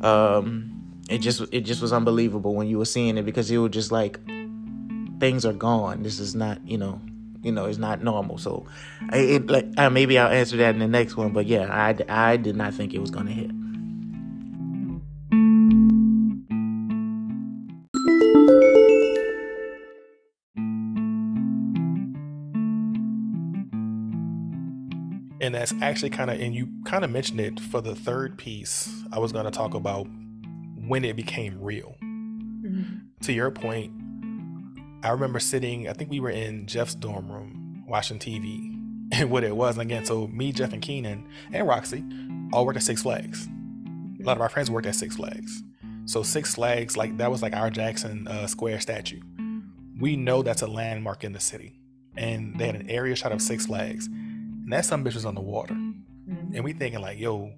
um, 0.00 1.02
it 1.10 1.18
just 1.18 1.42
it 1.52 1.60
just 1.60 1.82
was 1.82 1.92
unbelievable 1.92 2.54
when 2.54 2.66
you 2.66 2.78
were 2.78 2.86
seeing 2.86 3.18
it 3.18 3.24
because 3.24 3.50
it 3.50 3.58
was 3.58 3.72
just 3.72 3.92
like 3.92 4.18
things 5.20 5.44
are 5.44 5.52
gone. 5.52 6.02
This 6.02 6.18
is 6.18 6.34
not 6.34 6.66
you 6.66 6.78
know 6.78 7.02
you 7.42 7.52
know, 7.52 7.66
it's 7.66 7.78
not 7.78 8.02
normal. 8.02 8.38
So, 8.38 8.66
it, 9.12 9.46
like 9.46 9.66
uh, 9.78 9.88
maybe 9.90 10.18
I'll 10.18 10.30
answer 10.30 10.56
that 10.58 10.74
in 10.74 10.78
the 10.78 10.88
next 10.88 11.16
one. 11.16 11.32
But 11.32 11.46
yeah, 11.46 11.68
I, 11.70 11.96
I 12.08 12.36
did 12.36 12.56
not 12.56 12.74
think 12.74 12.92
it 12.92 12.98
was 13.00 13.10
gonna 13.10 13.30
hit. 13.30 13.50
And 25.40 25.54
that's 25.54 25.72
actually 25.80 26.10
kind 26.10 26.30
of, 26.30 26.40
and 26.40 26.54
you 26.54 26.68
kind 26.84 27.04
of 27.04 27.10
mentioned 27.10 27.40
it 27.40 27.58
for 27.58 27.80
the 27.80 27.94
third 27.94 28.36
piece. 28.36 28.92
I 29.12 29.18
was 29.18 29.32
going 29.32 29.46
to 29.46 29.50
talk 29.50 29.74
about 29.74 30.06
when 30.86 31.04
it 31.04 31.16
became 31.16 31.60
real. 31.60 31.96
Mm-hmm. 32.02 32.98
To 33.22 33.32
your 33.32 33.50
point, 33.50 33.92
I 35.02 35.10
remember 35.10 35.38
sitting, 35.38 35.88
I 35.88 35.94
think 35.94 36.10
we 36.10 36.20
were 36.20 36.30
in 36.30 36.66
Jeff's 36.66 36.94
dorm 36.94 37.30
room 37.30 37.84
watching 37.88 38.18
TV. 38.18 38.76
And 39.12 39.28
what 39.28 39.42
it 39.42 39.56
was, 39.56 39.76
And 39.76 39.82
again, 39.82 40.04
so 40.04 40.28
me, 40.28 40.52
Jeff, 40.52 40.72
and 40.72 40.80
Keenan, 40.80 41.26
and 41.52 41.66
Roxy 41.66 42.04
all 42.52 42.64
worked 42.64 42.76
at 42.76 42.84
Six 42.84 43.02
Flags. 43.02 43.48
A 44.20 44.22
lot 44.22 44.36
of 44.36 44.40
our 44.40 44.48
friends 44.48 44.70
worked 44.70 44.86
at 44.86 44.94
Six 44.94 45.16
Flags. 45.16 45.64
So 46.04 46.22
Six 46.22 46.54
Flags, 46.54 46.96
like 46.96 47.16
that 47.16 47.28
was 47.28 47.42
like 47.42 47.52
our 47.56 47.70
Jackson 47.70 48.28
uh, 48.28 48.46
Square 48.46 48.78
statue. 48.78 49.20
We 49.98 50.14
know 50.14 50.42
that's 50.42 50.62
a 50.62 50.68
landmark 50.68 51.24
in 51.24 51.32
the 51.32 51.40
city. 51.40 51.80
And 52.16 52.56
they 52.56 52.66
had 52.66 52.76
an 52.76 52.88
area 52.88 53.16
shot 53.16 53.32
of 53.32 53.42
Six 53.42 53.66
Flags. 53.66 54.08
And 54.70 54.78
that 54.78 54.84
some 54.84 55.04
bitch 55.04 55.14
was 55.14 55.24
on 55.24 55.34
the 55.34 55.40
water. 55.40 55.74
Mm-hmm. 55.74 56.54
And 56.54 56.62
we 56.62 56.72
thinking 56.72 57.00
like, 57.00 57.18
yo, 57.18 57.54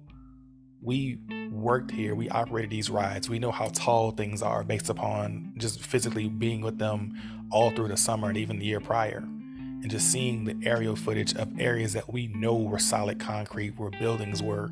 we 0.81 1.19
worked 1.51 1.91
here, 1.91 2.15
we 2.15 2.27
operated 2.29 2.71
these 2.71 2.89
rides, 2.89 3.29
we 3.29 3.37
know 3.37 3.51
how 3.51 3.67
tall 3.67 4.09
things 4.09 4.41
are 4.41 4.63
based 4.63 4.89
upon 4.89 5.53
just 5.57 5.79
physically 5.79 6.27
being 6.27 6.61
with 6.61 6.79
them 6.79 7.47
all 7.51 7.69
through 7.69 7.89
the 7.89 7.97
summer 7.97 8.29
and 8.29 8.37
even 8.39 8.57
the 8.57 8.65
year 8.65 8.79
prior. 8.79 9.17
And 9.17 9.91
just 9.91 10.11
seeing 10.11 10.45
the 10.45 10.57
aerial 10.67 10.95
footage 10.95 11.35
of 11.35 11.59
areas 11.59 11.93
that 11.93 12.11
we 12.11 12.29
know 12.29 12.55
were 12.55 12.79
solid 12.79 13.19
concrete, 13.19 13.77
where 13.77 13.91
buildings 13.91 14.41
were, 14.41 14.71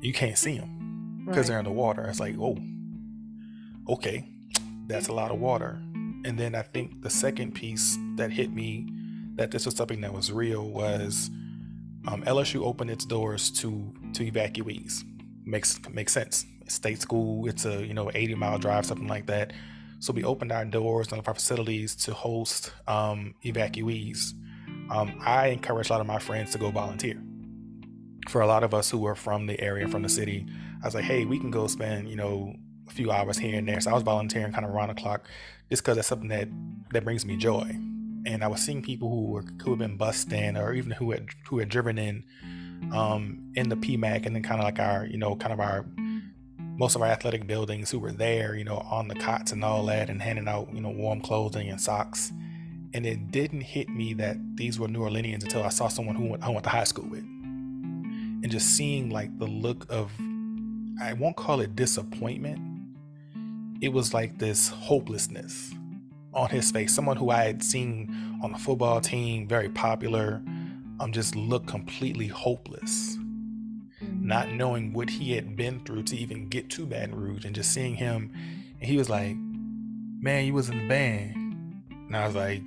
you 0.00 0.12
can't 0.12 0.38
see 0.38 0.58
them 0.58 1.24
because 1.26 1.38
right. 1.38 1.46
they're 1.48 1.58
in 1.58 1.64
the 1.64 1.72
water. 1.72 2.04
It's 2.04 2.20
like, 2.20 2.36
oh, 2.38 2.58
okay, 3.88 4.28
that's 4.86 5.08
a 5.08 5.12
lot 5.12 5.32
of 5.32 5.40
water. 5.40 5.82
And 6.24 6.38
then 6.38 6.54
I 6.54 6.62
think 6.62 7.02
the 7.02 7.10
second 7.10 7.56
piece 7.56 7.98
that 8.14 8.30
hit 8.30 8.52
me 8.52 8.86
that 9.34 9.50
this 9.50 9.66
was 9.66 9.74
something 9.74 10.00
that 10.02 10.12
was 10.12 10.30
real 10.30 10.70
was 10.70 11.28
um, 12.08 12.22
LSU 12.22 12.62
opened 12.64 12.90
its 12.90 13.04
doors 13.04 13.50
to 13.52 13.92
to 14.14 14.30
evacuees 14.30 15.04
makes 15.44 15.80
makes 15.88 16.12
sense. 16.12 16.46
State 16.68 17.00
school, 17.00 17.46
it's 17.48 17.64
a 17.64 17.84
you 17.84 17.94
know 17.94 18.10
80 18.14 18.34
mile 18.34 18.58
drive, 18.58 18.86
something 18.86 19.08
like 19.08 19.26
that. 19.26 19.52
So 19.98 20.12
we 20.12 20.24
opened 20.24 20.50
our 20.50 20.64
doors 20.64 21.12
and 21.12 21.26
our 21.26 21.34
facilities 21.34 21.94
to 22.04 22.14
host 22.14 22.72
um, 22.88 23.34
evacuees. 23.44 24.32
Um, 24.90 25.18
I 25.20 25.48
encourage 25.48 25.90
a 25.90 25.92
lot 25.92 26.00
of 26.00 26.06
my 26.06 26.18
friends 26.18 26.50
to 26.52 26.58
go 26.58 26.70
volunteer. 26.70 27.22
For 28.28 28.40
a 28.40 28.46
lot 28.46 28.64
of 28.64 28.74
us 28.74 28.90
who 28.90 29.04
are 29.06 29.14
from 29.14 29.46
the 29.46 29.60
area, 29.60 29.86
from 29.88 30.02
the 30.02 30.08
city, 30.08 30.46
I 30.82 30.86
was 30.86 30.94
like, 30.94 31.04
hey, 31.04 31.24
we 31.24 31.38
can 31.38 31.50
go 31.50 31.66
spend 31.66 32.08
you 32.08 32.16
know 32.16 32.54
a 32.88 32.90
few 32.90 33.10
hours 33.10 33.38
here 33.38 33.58
and 33.58 33.68
there. 33.68 33.80
So 33.80 33.90
I 33.90 33.94
was 33.94 34.02
volunteering 34.02 34.52
kind 34.52 34.64
of 34.64 34.72
around 34.72 34.88
the 34.88 34.94
clock, 34.94 35.28
just 35.70 35.82
because 35.82 35.96
that's 35.96 36.08
something 36.08 36.28
that 36.28 36.48
that 36.92 37.04
brings 37.04 37.24
me 37.24 37.36
joy. 37.36 37.76
And 38.24 38.44
I 38.44 38.48
was 38.48 38.60
seeing 38.60 38.82
people 38.82 39.10
who 39.10 39.26
were 39.26 39.44
who 39.62 39.70
had 39.70 39.78
been 39.78 39.96
bussed 39.96 40.32
in, 40.32 40.56
or 40.56 40.72
even 40.72 40.92
who 40.92 41.10
had 41.10 41.28
who 41.48 41.58
had 41.58 41.68
driven 41.68 41.98
in 41.98 42.24
um, 42.92 43.52
in 43.54 43.68
the 43.68 43.76
PMAC 43.76 44.26
and 44.26 44.34
then 44.34 44.42
kind 44.42 44.60
of 44.60 44.64
like 44.64 44.78
our, 44.78 45.06
you 45.06 45.18
know, 45.18 45.36
kind 45.36 45.52
of 45.52 45.60
our 45.60 45.84
most 46.78 46.96
of 46.96 47.02
our 47.02 47.08
athletic 47.08 47.46
buildings 47.46 47.90
who 47.90 47.98
were 47.98 48.12
there, 48.12 48.56
you 48.56 48.64
know, 48.64 48.78
on 48.78 49.08
the 49.08 49.14
cots 49.14 49.52
and 49.52 49.62
all 49.64 49.84
that 49.86 50.08
and 50.08 50.22
handing 50.22 50.48
out, 50.48 50.68
you 50.72 50.80
know, 50.80 50.90
warm 50.90 51.20
clothing 51.20 51.68
and 51.68 51.80
socks. 51.80 52.32
And 52.94 53.06
it 53.06 53.30
didn't 53.30 53.60
hit 53.62 53.88
me 53.88 54.14
that 54.14 54.36
these 54.56 54.78
were 54.78 54.88
New 54.88 55.00
Orleanians 55.00 55.42
until 55.42 55.62
I 55.62 55.68
saw 55.68 55.88
someone 55.88 56.16
who 56.16 56.26
went, 56.26 56.42
I 56.42 56.48
went 56.48 56.64
to 56.64 56.70
high 56.70 56.84
school 56.84 57.08
with. 57.08 57.20
And 57.22 58.50
just 58.50 58.70
seeing 58.76 59.10
like 59.10 59.38
the 59.38 59.46
look 59.46 59.86
of, 59.88 60.10
I 61.00 61.12
won't 61.12 61.36
call 61.36 61.60
it 61.60 61.76
disappointment. 61.76 62.60
It 63.80 63.92
was 63.92 64.12
like 64.12 64.38
this 64.38 64.68
hopelessness 64.68 65.72
on 66.34 66.50
his 66.50 66.70
face. 66.70 66.94
Someone 66.94 67.16
who 67.16 67.30
I 67.30 67.44
had 67.44 67.62
seen 67.62 68.38
on 68.42 68.52
the 68.52 68.58
football 68.58 69.00
team, 69.00 69.46
very 69.46 69.68
popular, 69.68 70.42
um, 71.00 71.12
just 71.12 71.34
looked 71.34 71.66
completely 71.66 72.28
hopeless, 72.28 73.16
mm-hmm. 73.16 74.26
not 74.26 74.50
knowing 74.50 74.92
what 74.92 75.10
he 75.10 75.32
had 75.32 75.56
been 75.56 75.84
through 75.84 76.04
to 76.04 76.16
even 76.16 76.48
get 76.48 76.70
to 76.70 76.86
Baton 76.86 77.14
Rouge, 77.14 77.44
and 77.44 77.54
just 77.54 77.72
seeing 77.72 77.94
him, 77.94 78.30
and 78.80 78.88
he 78.88 78.96
was 78.96 79.10
like, 79.10 79.36
"Man, 80.20 80.46
you 80.46 80.54
was 80.54 80.68
in 80.68 80.78
the 80.78 80.88
band," 80.88 81.82
and 81.90 82.16
I 82.16 82.26
was 82.26 82.34
like, 82.34 82.62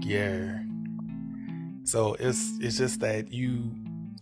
"Yeah." 0.00 0.60
So 1.84 2.14
it's 2.18 2.58
it's 2.60 2.78
just 2.78 3.00
that 3.00 3.32
you 3.32 3.70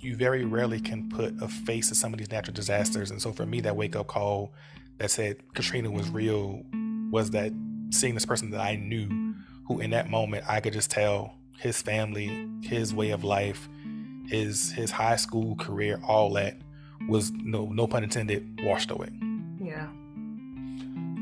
you 0.01 0.17
very 0.17 0.45
rarely 0.45 0.81
can 0.81 1.09
put 1.09 1.41
a 1.41 1.47
face 1.47 1.89
to 1.89 1.95
some 1.95 2.13
of 2.13 2.19
these 2.19 2.31
natural 2.31 2.55
disasters, 2.55 3.11
and 3.11 3.23
so 3.23 3.33
for 3.33 3.47
me, 3.47 3.61
that 3.61 3.77
wake 3.77 3.95
up 3.95 4.09
call 4.09 4.53
that 4.99 5.11
said 5.11 5.37
Katrina 5.55 5.91
was 5.91 6.09
real 6.11 6.63
was 7.11 7.31
that 7.31 7.53
seeing 7.93 8.15
this 8.15 8.27
person 8.27 8.51
that 8.51 8.61
I 8.61 8.77
knew, 8.77 9.35
who 9.67 9.81
in 9.81 9.91
that 9.91 10.11
moment 10.11 10.45
I 10.49 10.61
could 10.61 10.73
just 10.73 10.91
tell 10.91 11.35
his 11.59 11.81
family, 11.81 12.49
his 12.63 12.93
way 12.95 13.11
of 13.11 13.25
life, 13.25 13.69
his 14.29 14.73
his 14.73 14.91
high 14.91 15.17
school 15.17 15.57
career, 15.57 16.01
all 16.07 16.33
that 16.35 16.57
was 17.09 17.31
no 17.33 17.67
no 17.67 17.87
pun 17.87 18.05
intended 18.05 18.61
washed 18.63 18.91
away. 18.91 19.09
Yeah. 19.61 19.89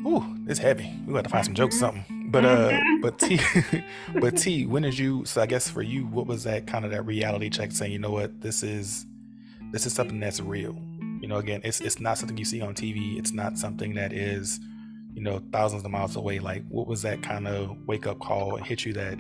Ooh, 0.07 0.25
it's 0.49 0.59
heavy. 0.59 0.91
We 1.07 1.13
got 1.13 1.25
to 1.25 1.31
find 1.31 1.45
some 1.45 1.55
jokes, 1.55 1.77
or 1.77 1.81
something. 1.81 2.29
But 2.31 2.45
uh, 2.45 2.79
but 3.03 3.19
T, 3.19 3.41
but 4.21 4.37
T, 4.37 4.67
when 4.67 4.83
did 4.83 4.99
you? 4.99 5.25
So 5.25 5.43
I 5.43 5.47
guess 5.47 5.69
for 5.69 5.83
you, 5.83 6.07
what 6.07 6.27
was 6.27 6.45
that 6.45 6.67
kind 6.67 6.85
of 6.85 6.91
that 6.93 7.03
reality 7.03 7.51
check 7.51 7.73
saying, 7.73 7.93
you 7.93 7.99
know 7.99 8.11
what, 8.11 8.41
this 8.41 8.63
is 8.63 9.05
this 9.73 9.87
is 9.87 9.93
something 9.93 10.21
that's 10.21 10.41
real. 10.41 10.77
You 11.21 11.29
know, 11.29 11.37
again, 11.37 11.61
it's 11.65 11.81
it's 11.81 12.01
not 12.01 12.17
something 12.19 12.37
you 12.37 12.45
see 12.45 12.63
on 12.63 12.75
TV. 12.75 13.19
It's 13.19 13.33
not 13.33 13.59
something 13.59 13.95
that 13.95 14.13
is, 14.13 14.59
you 15.15 15.23
know, 15.23 15.43
thousands 15.53 15.85
of 15.85 15.91
miles 15.91 16.17
away. 16.17 16.39
Like, 16.39 16.65
what 16.69 16.87
was 16.87 17.03
that 17.03 17.23
kind 17.23 17.49
of 17.49 17.77
wake 17.87 18.07
up 18.07 18.19
call 18.19 18.57
and 18.57 18.67
hit 18.67 18.85
you 18.85 18.93
that 18.95 19.19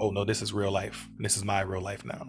oh 0.00 0.10
no, 0.10 0.24
this 0.24 0.42
is 0.42 0.52
real 0.52 0.70
life. 0.70 1.08
This 1.18 1.36
is 1.36 1.44
my 1.44 1.60
real 1.62 1.80
life 1.80 2.04
now. 2.04 2.26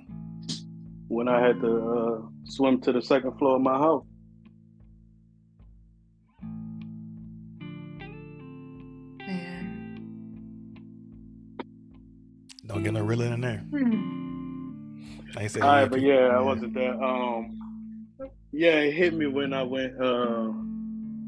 When 1.08 1.28
I 1.28 1.46
had 1.46 1.60
to 1.62 1.68
uh, 1.68 2.28
swim 2.46 2.82
to 2.82 2.92
the 2.92 3.02
second 3.02 3.38
floor 3.38 3.56
of 3.56 3.62
my 3.62 3.78
house. 3.78 4.06
Don't 12.66 12.84
get 12.84 12.94
no 12.94 13.02
reeling 13.02 13.34
in 13.34 13.42
there. 13.42 13.60
Hmm. 13.70 15.38
I 15.38 15.48
said, 15.48 15.62
All 15.62 15.70
right, 15.70 15.90
but 15.90 16.02
yeah, 16.02 16.28
I 16.28 16.42
wasn't 16.42 16.74
there. 16.74 17.02
Um, 17.02 17.58
yeah, 18.52 18.80
it 18.80 18.94
hit 18.94 19.14
me 19.14 19.28
when 19.28 19.54
I 19.54 19.64
went. 19.64 20.02
Uh, 20.02 20.52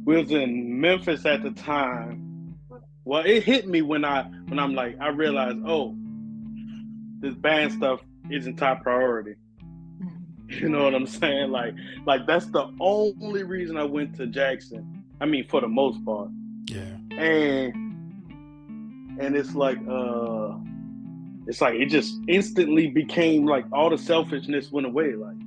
we 0.10 0.17
was 0.17 0.32
in 0.32 0.82
Memphis 0.82 1.24
at 1.28 1.43
the 1.43 1.52
time. 1.52 2.58
Well, 3.06 3.22
it 3.24 3.43
hit 3.43 3.67
me 3.67 3.84
when 3.84 4.04
I 4.04 4.24
when 4.48 4.58
I'm 4.58 4.74
like 4.74 4.98
I 5.00 5.10
realized, 5.10 5.60
oh, 5.67 5.95
this 7.19 7.36
band 7.36 7.74
stuff 7.74 8.02
isn't 8.32 8.56
top 8.56 8.82
priority. 8.82 9.36
You 10.48 10.67
know 10.67 10.84
what 10.84 10.95
I'm 10.95 11.06
saying? 11.06 11.52
Like, 11.52 11.76
like 12.08 12.26
that's 12.26 12.48
the 12.48 12.74
only 12.80 13.43
reason 13.43 13.78
I 13.78 13.84
went 13.84 14.15
to 14.15 14.26
Jackson. 14.26 15.04
I 15.22 15.28
mean, 15.28 15.48
for 15.48 15.62
the 15.62 15.67
most 15.67 16.04
part. 16.04 16.30
Yeah. 16.65 16.98
And 17.12 17.76
and 19.22 19.36
it's 19.36 19.54
like 19.54 19.78
uh 19.88 20.58
it's 21.45 21.62
like 21.62 21.76
it 21.76 21.89
just 21.89 22.15
instantly 22.28 22.88
became 22.88 23.45
like 23.45 23.65
all 23.72 23.91
the 23.91 23.98
selfishness 24.00 24.72
went 24.72 24.88
away. 24.88 25.13
Like, 25.13 25.38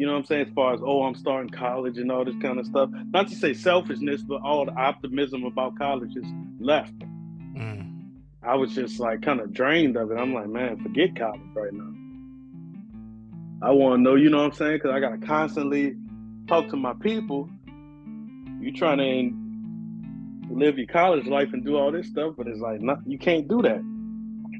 you 0.00 0.06
know 0.06 0.12
what 0.12 0.20
I'm 0.20 0.24
saying? 0.24 0.46
As 0.46 0.52
far 0.54 0.72
as 0.72 0.80
oh, 0.82 1.02
I'm 1.02 1.14
starting 1.14 1.50
college 1.50 1.98
and 1.98 2.10
all 2.10 2.24
this 2.24 2.34
kind 2.40 2.58
of 2.58 2.64
stuff. 2.64 2.88
Not 3.12 3.28
to 3.28 3.34
say 3.34 3.52
selfishness, 3.52 4.22
but 4.22 4.40
all 4.40 4.64
the 4.64 4.72
optimism 4.72 5.44
about 5.44 5.76
college 5.76 6.16
is 6.16 6.24
left. 6.58 6.98
Mm. 7.54 8.06
I 8.42 8.54
was 8.54 8.74
just 8.74 8.98
like 8.98 9.20
kind 9.20 9.40
of 9.40 9.52
drained 9.52 9.98
of 9.98 10.10
it. 10.10 10.14
I'm 10.14 10.32
like, 10.32 10.48
man, 10.48 10.82
forget 10.82 11.14
college 11.14 11.42
right 11.54 11.74
now. 11.74 11.92
I 13.60 13.72
want 13.72 13.98
to 13.98 14.02
know, 14.02 14.14
you 14.14 14.30
know 14.30 14.38
what 14.38 14.44
I'm 14.44 14.52
saying? 14.52 14.76
Because 14.76 14.92
I 14.92 15.00
got 15.00 15.20
to 15.20 15.26
constantly 15.26 15.96
talk 16.48 16.70
to 16.70 16.76
my 16.76 16.94
people. 16.94 17.50
You 18.58 18.72
trying 18.72 18.98
to 20.48 20.54
live 20.54 20.78
your 20.78 20.86
college 20.86 21.26
life 21.26 21.52
and 21.52 21.62
do 21.62 21.76
all 21.76 21.92
this 21.92 22.06
stuff, 22.06 22.36
but 22.38 22.46
it's 22.46 22.60
like, 22.60 22.80
not, 22.80 23.00
you 23.06 23.18
can't 23.18 23.46
do 23.48 23.60
that. 23.60 23.80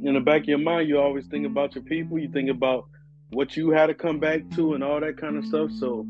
In 0.02 0.12
the 0.12 0.20
back 0.20 0.42
of 0.42 0.48
your 0.48 0.58
mind, 0.58 0.86
you 0.86 1.00
always 1.00 1.26
think 1.28 1.46
about 1.46 1.74
your 1.74 1.84
people. 1.84 2.18
You 2.18 2.28
think 2.28 2.50
about 2.50 2.88
what 3.30 3.56
you 3.56 3.70
had 3.70 3.86
to 3.86 3.94
come 3.94 4.18
back 4.18 4.48
to 4.50 4.74
and 4.74 4.82
all 4.82 5.00
that 5.00 5.16
kind 5.16 5.36
of 5.36 5.44
stuff. 5.46 5.70
So, 5.78 6.06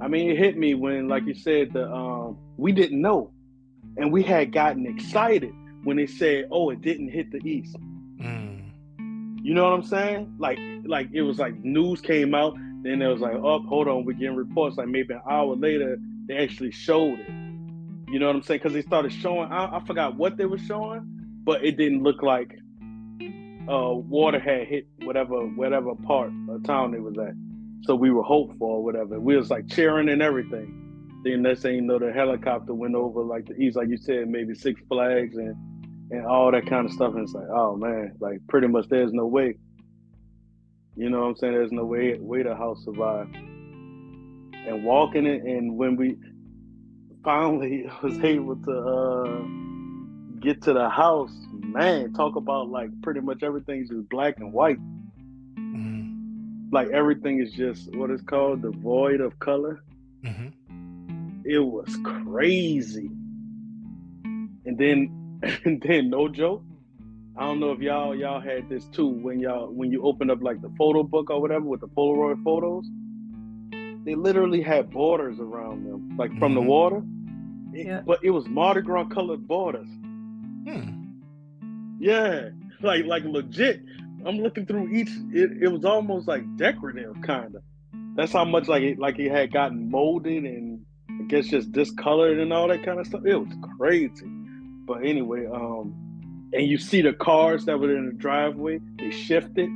I 0.00 0.08
mean, 0.08 0.30
it 0.30 0.38
hit 0.38 0.56
me 0.56 0.74
when, 0.74 1.08
like 1.08 1.26
you 1.26 1.34
said, 1.34 1.72
the 1.72 1.90
um, 1.90 2.38
we 2.56 2.72
didn't 2.72 3.00
know, 3.00 3.30
and 3.96 4.12
we 4.12 4.22
had 4.22 4.52
gotten 4.52 4.86
excited 4.86 5.52
when 5.84 5.96
they 5.96 6.06
said, 6.06 6.46
"Oh, 6.50 6.70
it 6.70 6.80
didn't 6.80 7.08
hit 7.08 7.30
the 7.30 7.38
East." 7.38 7.76
Mm. 8.20 8.70
You 9.42 9.54
know 9.54 9.64
what 9.64 9.72
I'm 9.72 9.82
saying? 9.82 10.34
Like, 10.38 10.58
like 10.84 11.08
it 11.12 11.22
was 11.22 11.38
like 11.38 11.54
news 11.62 12.00
came 12.00 12.34
out, 12.34 12.54
then 12.82 13.02
it 13.02 13.08
was 13.08 13.20
like, 13.20 13.34
"Oh, 13.34 13.60
hold 13.62 13.88
on, 13.88 14.04
we're 14.04 14.14
getting 14.14 14.36
reports." 14.36 14.76
Like 14.76 14.88
maybe 14.88 15.14
an 15.14 15.22
hour 15.28 15.54
later, 15.54 15.98
they 16.26 16.36
actually 16.38 16.70
showed 16.70 17.18
it. 17.18 17.28
You 18.08 18.18
know 18.18 18.26
what 18.26 18.36
I'm 18.36 18.42
saying? 18.42 18.60
Because 18.60 18.72
they 18.72 18.82
started 18.82 19.12
showing. 19.12 19.50
I, 19.52 19.76
I 19.76 19.84
forgot 19.86 20.16
what 20.16 20.36
they 20.36 20.46
were 20.46 20.58
showing, 20.58 21.02
but 21.44 21.64
it 21.64 21.76
didn't 21.76 22.02
look 22.02 22.22
like 22.22 22.58
uh, 23.68 23.94
water 23.94 24.40
had 24.40 24.66
hit 24.66 24.86
whatever 25.02 25.46
whatever 25.46 25.94
part 25.94 26.32
of 26.48 26.64
town 26.64 26.94
it 26.94 27.02
was 27.02 27.16
at. 27.18 27.34
So 27.82 27.94
we 27.94 28.10
were 28.10 28.22
hopeful 28.22 28.68
or 28.68 28.84
whatever. 28.84 29.18
We 29.18 29.36
was 29.36 29.50
like 29.50 29.68
cheering 29.68 30.08
and 30.08 30.22
everything. 30.22 31.20
Then 31.24 31.42
next 31.42 31.62
thing 31.62 31.76
you 31.76 31.80
know, 31.82 31.98
the 31.98 32.12
helicopter 32.12 32.74
went 32.74 32.94
over 32.94 33.22
like 33.22 33.46
the 33.46 33.54
east, 33.54 33.76
like 33.76 33.88
you 33.88 33.96
said, 33.96 34.28
maybe 34.28 34.54
Six 34.54 34.80
Flags 34.88 35.36
and 35.36 35.56
and 36.10 36.26
all 36.26 36.50
that 36.50 36.66
kind 36.66 36.86
of 36.86 36.92
stuff. 36.92 37.14
And 37.14 37.22
it's 37.22 37.32
like, 37.32 37.48
oh 37.48 37.76
man, 37.76 38.16
like 38.20 38.38
pretty 38.48 38.68
much 38.68 38.88
there's 38.88 39.12
no 39.12 39.26
way. 39.26 39.56
You 40.96 41.08
know 41.08 41.20
what 41.20 41.28
I'm 41.28 41.36
saying? 41.36 41.54
There's 41.54 41.72
no 41.72 41.84
way 41.84 42.18
way 42.18 42.42
the 42.42 42.56
house 42.56 42.84
survived. 42.84 43.34
And 43.34 44.84
walking 44.84 45.26
it, 45.26 45.42
and 45.42 45.76
when 45.76 45.96
we 45.96 46.16
finally 47.24 47.90
was 48.02 48.18
able 48.18 48.56
to 48.56 48.72
uh, 48.72 49.61
get 50.42 50.62
to 50.62 50.72
the 50.72 50.88
house, 50.88 51.32
man, 51.52 52.12
talk 52.12 52.36
about 52.36 52.68
like 52.68 52.90
pretty 53.02 53.20
much 53.20 53.42
everything's 53.42 53.88
just 53.88 54.08
black 54.08 54.38
and 54.38 54.52
white. 54.52 54.78
Mm. 55.58 56.72
Like 56.72 56.88
everything 56.88 57.40
is 57.40 57.52
just 57.52 57.94
what 57.96 58.10
it's 58.10 58.22
called, 58.22 58.62
the 58.62 58.70
void 58.70 59.20
of 59.20 59.38
color. 59.38 59.82
hmm 60.24 60.48
It 61.44 61.58
was 61.58 61.96
crazy. 62.04 63.10
And 64.64 64.78
then 64.78 65.40
and 65.64 65.80
then 65.82 66.10
no 66.10 66.28
joke. 66.28 66.62
I 67.36 67.46
don't 67.46 67.60
know 67.60 67.72
if 67.72 67.80
y'all 67.80 68.14
y'all 68.14 68.40
had 68.40 68.68
this 68.68 68.84
too 68.88 69.06
when 69.08 69.40
y'all 69.40 69.68
when 69.72 69.90
you 69.90 70.02
open 70.02 70.30
up 70.30 70.42
like 70.42 70.60
the 70.60 70.70
photo 70.76 71.02
book 71.02 71.30
or 71.30 71.40
whatever 71.40 71.64
with 71.64 71.80
the 71.80 71.88
Polaroid 71.88 72.42
photos. 72.44 72.84
They 74.04 74.14
literally 74.16 74.60
had 74.62 74.90
borders 74.90 75.38
around 75.38 75.84
them, 75.86 76.16
like 76.16 76.36
from 76.38 76.54
the 76.54 76.60
Mhm. 76.60 76.66
water. 76.66 77.02
It- 77.72 77.86
Yeah. 77.86 78.02
But 78.04 78.18
it 78.22 78.30
was 78.30 78.48
Mardi 78.48 78.82
Gras 78.82 79.04
colored 79.06 79.46
borders. 79.48 79.88
Hmm. 80.66 81.98
Yeah, 81.98 82.50
like 82.80 83.04
like 83.04 83.24
legit. 83.24 83.80
I'm 84.24 84.38
looking 84.38 84.66
through 84.66 84.88
each. 84.90 85.10
It, 85.32 85.62
it 85.62 85.68
was 85.68 85.84
almost 85.84 86.28
like 86.28 86.42
decorative, 86.56 87.14
kind 87.22 87.54
of. 87.54 87.62
That's 88.14 88.32
how 88.32 88.44
much 88.44 88.68
like 88.68 88.82
it 88.82 88.98
like 88.98 89.18
it 89.18 89.30
had 89.30 89.52
gotten 89.52 89.90
molded 89.90 90.44
and 90.44 90.84
I 91.08 91.24
guess 91.24 91.46
just 91.46 91.72
discolored 91.72 92.38
and 92.38 92.52
all 92.52 92.68
that 92.68 92.84
kind 92.84 93.00
of 93.00 93.06
stuff. 93.06 93.22
It 93.26 93.36
was 93.36 93.52
crazy. 93.78 94.26
But 94.86 95.04
anyway, 95.04 95.46
um, 95.46 95.94
and 96.52 96.66
you 96.66 96.78
see 96.78 97.02
the 97.02 97.12
cars 97.12 97.64
that 97.64 97.78
were 97.78 97.96
in 97.96 98.06
the 98.06 98.12
driveway. 98.12 98.80
They 98.98 99.10
shifted, 99.10 99.70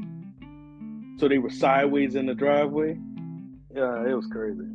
so 1.18 1.28
they 1.28 1.38
were 1.38 1.50
sideways 1.50 2.14
in 2.14 2.26
the 2.26 2.34
driveway. 2.34 2.98
Yeah, 3.74 4.06
it 4.06 4.14
was 4.14 4.26
crazy. 4.26 4.66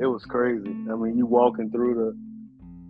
It 0.00 0.06
was 0.06 0.24
crazy. 0.24 0.70
I 0.70 0.94
mean, 0.94 1.16
you 1.16 1.26
walking 1.26 1.70
through 1.70 1.94
the, 1.94 2.27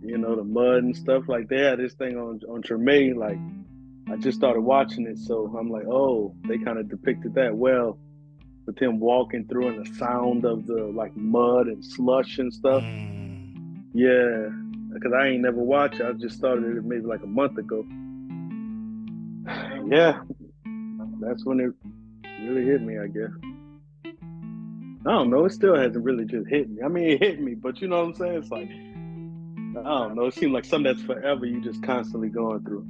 you 0.01 0.17
know, 0.17 0.35
the 0.35 0.43
mud 0.43 0.83
and 0.83 0.95
stuff 0.95 1.27
like 1.27 1.49
they 1.49 1.61
had 1.61 1.79
this 1.79 1.93
thing 1.93 2.17
on 2.17 2.39
on 2.49 2.61
Treme. 2.61 3.15
Like, 3.15 3.37
I 4.11 4.17
just 4.17 4.37
started 4.37 4.61
watching 4.61 5.05
it, 5.07 5.17
so 5.17 5.53
I'm 5.57 5.69
like, 5.69 5.85
oh, 5.85 6.35
they 6.47 6.57
kind 6.57 6.79
of 6.79 6.89
depicted 6.89 7.35
that 7.35 7.55
well, 7.55 7.97
with 8.65 8.79
him 8.79 8.99
walking 8.99 9.47
through 9.47 9.67
and 9.67 9.85
the 9.85 9.95
sound 9.95 10.45
of 10.45 10.65
the 10.67 10.85
like 10.85 11.15
mud 11.15 11.67
and 11.67 11.83
slush 11.83 12.37
and 12.39 12.53
stuff. 12.53 12.83
Mm. 12.83 13.83
Yeah, 13.93 14.49
because 14.93 15.13
I 15.13 15.27
ain't 15.27 15.41
never 15.41 15.57
watched 15.57 15.99
it. 15.99 16.05
I 16.05 16.13
just 16.13 16.37
started 16.37 16.77
it 16.77 16.83
maybe 16.83 17.05
like 17.05 17.23
a 17.23 17.27
month 17.27 17.57
ago. 17.57 17.85
Yeah, 19.89 20.21
that's 21.19 21.43
when 21.45 21.59
it 21.59 21.71
really 22.43 22.63
hit 22.63 22.81
me, 22.83 22.99
I 22.99 23.07
guess. 23.07 23.31
I 25.05 25.11
don't 25.11 25.29
know. 25.31 25.45
It 25.45 25.53
still 25.53 25.75
hasn't 25.75 26.03
really 26.03 26.25
just 26.25 26.47
hit 26.47 26.69
me. 26.69 26.83
I 26.83 26.89
mean, 26.89 27.09
it 27.09 27.23
hit 27.23 27.41
me, 27.41 27.55
but 27.55 27.81
you 27.81 27.87
know 27.87 27.97
what 27.97 28.05
I'm 28.05 28.13
saying? 28.13 28.33
It's 28.35 28.51
like, 28.51 28.69
I 29.85 29.99
don't 29.99 30.15
know. 30.15 30.25
It 30.25 30.33
seems 30.33 30.51
like 30.51 30.65
something 30.65 30.93
that's 30.93 31.05
forever 31.05 31.45
you 31.45 31.61
just 31.61 31.81
constantly 31.83 32.29
going 32.29 32.63
through. 32.63 32.85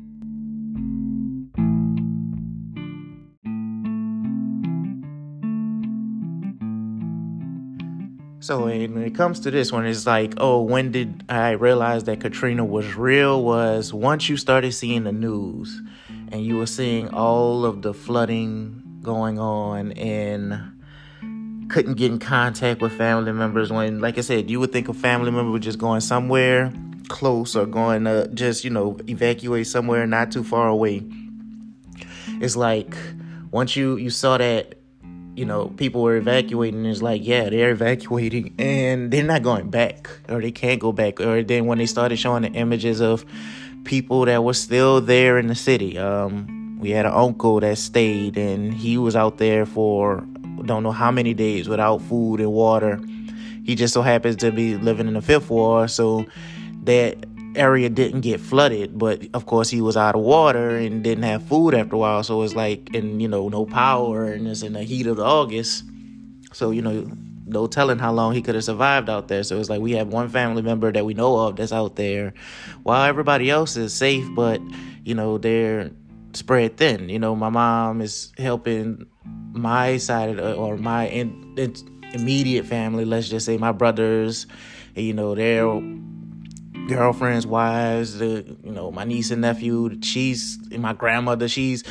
So 8.41 8.65
when 8.65 9.03
it 9.03 9.13
comes 9.13 9.41
to 9.41 9.51
this 9.51 9.71
one, 9.71 9.85
it's 9.85 10.07
like, 10.07 10.33
oh, 10.37 10.61
when 10.63 10.91
did 10.91 11.23
I 11.29 11.51
realize 11.51 12.05
that 12.05 12.21
Katrina 12.21 12.65
was 12.65 12.95
real? 12.95 13.43
Was 13.43 13.93
once 13.93 14.27
you 14.27 14.37
started 14.37 14.71
seeing 14.71 15.03
the 15.03 15.11
news 15.11 15.81
and 16.31 16.43
you 16.43 16.57
were 16.57 16.65
seeing 16.65 17.09
all 17.09 17.65
of 17.65 17.83
the 17.83 17.93
flooding 17.93 18.99
going 19.03 19.37
on 19.37 19.91
and 19.91 20.78
couldn't 21.69 21.95
get 21.95 22.11
in 22.11 22.19
contact 22.19 22.81
with 22.81 22.91
family 22.97 23.31
members. 23.31 23.71
When, 23.71 23.99
like 23.99 24.17
I 24.17 24.21
said, 24.21 24.49
you 24.49 24.59
would 24.59 24.71
think 24.71 24.89
a 24.89 24.93
family 24.93 25.31
member 25.31 25.51
was 25.51 25.61
just 25.61 25.79
going 25.79 26.01
somewhere 26.01 26.73
close 27.07 27.55
or 27.55 27.65
going 27.65 28.03
to 28.05 28.29
just, 28.33 28.63
you 28.63 28.69
know, 28.69 28.97
evacuate 29.07 29.67
somewhere 29.67 30.05
not 30.05 30.31
too 30.31 30.43
far 30.43 30.67
away. 30.67 31.03
It's 32.39 32.55
like 32.55 32.95
once 33.51 33.75
you 33.75 33.97
you 33.97 34.09
saw 34.09 34.37
that 34.37 34.75
you 35.35 35.45
know, 35.45 35.69
people 35.77 36.01
were 36.01 36.17
evacuating. 36.17 36.85
It's 36.85 37.01
like, 37.01 37.25
yeah, 37.25 37.49
they're 37.49 37.71
evacuating 37.71 38.55
and 38.59 39.09
they're 39.09 39.23
not 39.23 39.41
going 39.41 39.69
back 39.69 40.09
or 40.27 40.41
they 40.41 40.51
can't 40.51 40.81
go 40.81 40.91
back. 40.91 41.21
Or 41.21 41.41
then 41.43 41.65
when 41.65 41.77
they 41.77 41.85
started 41.85 42.17
showing 42.17 42.41
the 42.41 42.51
images 42.51 42.99
of 42.99 43.25
people 43.85 44.25
that 44.25 44.43
were 44.43 44.53
still 44.53 44.99
there 44.99 45.39
in 45.39 45.47
the 45.47 45.55
city, 45.55 45.97
um, 45.97 46.77
we 46.81 46.89
had 46.89 47.05
an 47.05 47.13
uncle 47.13 47.61
that 47.61 47.77
stayed 47.77 48.37
and 48.37 48.73
he 48.73 48.97
was 48.97 49.15
out 49.15 49.37
there 49.37 49.65
for 49.65 50.27
don't 50.65 50.83
know 50.83 50.91
how 50.91 51.11
many 51.11 51.33
days 51.33 51.67
without 51.69 52.01
food 52.01 52.39
and 52.39 52.51
water. 52.51 52.99
He 53.63 53.75
just 53.75 53.93
so 53.93 54.01
happens 54.01 54.37
to 54.37 54.51
be 54.51 54.77
living 54.77 55.07
in 55.07 55.13
the 55.13 55.21
fifth 55.21 55.49
ward, 55.49 55.91
so 55.91 56.25
that 56.83 57.17
area 57.55 57.89
didn't 57.89 58.21
get 58.21 58.39
flooded, 58.39 58.97
but 58.97 59.21
of 59.33 59.45
course 59.45 59.69
he 59.69 59.81
was 59.81 59.97
out 59.97 60.15
of 60.15 60.21
water 60.21 60.75
and 60.77 61.03
didn't 61.03 61.23
have 61.23 61.43
food 61.43 61.73
after 61.73 61.95
a 61.95 61.99
while. 61.99 62.23
So 62.23 62.41
it's 62.43 62.55
like, 62.55 62.89
and 62.93 63.21
you 63.21 63.27
know, 63.27 63.49
no 63.49 63.65
power, 63.65 64.25
and 64.25 64.47
it's 64.47 64.61
in 64.61 64.73
the 64.73 64.83
heat 64.83 65.07
of 65.07 65.17
the 65.17 65.25
August. 65.25 65.83
So 66.53 66.71
you 66.71 66.81
know, 66.81 67.11
no 67.45 67.67
telling 67.67 67.99
how 67.99 68.11
long 68.11 68.33
he 68.33 68.41
could 68.41 68.55
have 68.55 68.63
survived 68.63 69.09
out 69.09 69.27
there. 69.27 69.43
So 69.43 69.59
it's 69.59 69.69
like 69.69 69.81
we 69.81 69.93
have 69.93 70.07
one 70.07 70.29
family 70.29 70.61
member 70.61 70.91
that 70.91 71.05
we 71.05 71.13
know 71.13 71.37
of 71.37 71.55
that's 71.55 71.73
out 71.73 71.95
there, 71.95 72.33
while 72.83 73.03
everybody 73.03 73.49
else 73.49 73.75
is 73.75 73.93
safe, 73.93 74.27
but 74.35 74.61
you 75.03 75.15
know 75.15 75.37
they're 75.37 75.91
spread 76.33 76.77
thin. 76.77 77.09
You 77.09 77.19
know, 77.19 77.35
my 77.35 77.49
mom 77.49 78.01
is 78.01 78.31
helping 78.37 79.05
my 79.51 79.97
side 79.97 80.37
the, 80.37 80.55
or 80.55 80.77
my 80.77 81.07
in, 81.07 81.55
in, 81.57 81.75
immediate 82.13 82.65
family. 82.65 83.05
Let's 83.05 83.29
just 83.29 83.45
say 83.45 83.57
my 83.57 83.71
brothers. 83.71 84.47
You 84.95 85.13
know, 85.13 85.35
they're 85.35 85.65
girlfriends, 86.87 87.45
wives, 87.45 88.17
the 88.17 88.57
you 88.63 88.71
know 88.71 88.91
my 88.91 89.03
niece 89.03 89.31
and 89.31 89.41
nephew. 89.41 89.99
She's 90.01 90.59
my 90.71 90.93
grandmother. 90.93 91.47
She's 91.47 91.83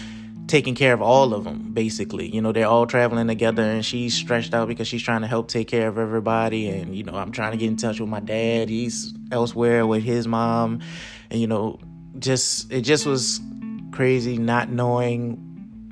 taking 0.46 0.74
care 0.74 0.94
of 0.94 1.02
all 1.02 1.34
of 1.34 1.44
them 1.44 1.72
basically. 1.72 2.28
You 2.34 2.42
know 2.42 2.52
they're 2.52 2.66
all 2.66 2.86
traveling 2.86 3.28
together, 3.28 3.62
and 3.62 3.84
she's 3.84 4.14
stretched 4.14 4.54
out 4.54 4.68
because 4.68 4.88
she's 4.88 5.02
trying 5.02 5.20
to 5.22 5.26
help 5.26 5.48
take 5.48 5.68
care 5.68 5.88
of 5.88 5.98
everybody. 5.98 6.68
And 6.68 6.96
you 6.96 7.04
know 7.04 7.14
I'm 7.14 7.32
trying 7.32 7.52
to 7.52 7.58
get 7.58 7.68
in 7.68 7.76
touch 7.76 8.00
with 8.00 8.08
my 8.08 8.20
dad. 8.20 8.68
He's 8.68 9.14
elsewhere 9.30 9.86
with 9.86 10.02
his 10.02 10.26
mom, 10.26 10.80
and 11.30 11.40
you 11.40 11.46
know 11.46 11.78
just 12.18 12.72
it 12.72 12.82
just 12.82 13.06
was 13.06 13.40
crazy 13.98 14.38
not 14.38 14.70
knowing 14.70 15.32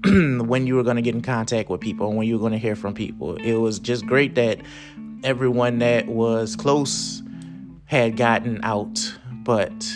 when 0.46 0.64
you 0.64 0.76
were 0.76 0.84
going 0.84 0.94
to 0.94 1.02
get 1.02 1.12
in 1.12 1.22
contact 1.22 1.68
with 1.68 1.80
people 1.80 2.06
and 2.06 2.16
when 2.16 2.24
you 2.24 2.34
were 2.34 2.38
going 2.38 2.52
to 2.52 2.58
hear 2.58 2.76
from 2.76 2.94
people. 2.94 3.34
It 3.38 3.54
was 3.54 3.80
just 3.80 4.06
great 4.06 4.36
that 4.36 4.60
everyone 5.24 5.80
that 5.80 6.06
was 6.06 6.54
close 6.54 7.20
had 7.86 8.16
gotten 8.16 8.60
out, 8.62 9.12
but 9.42 9.92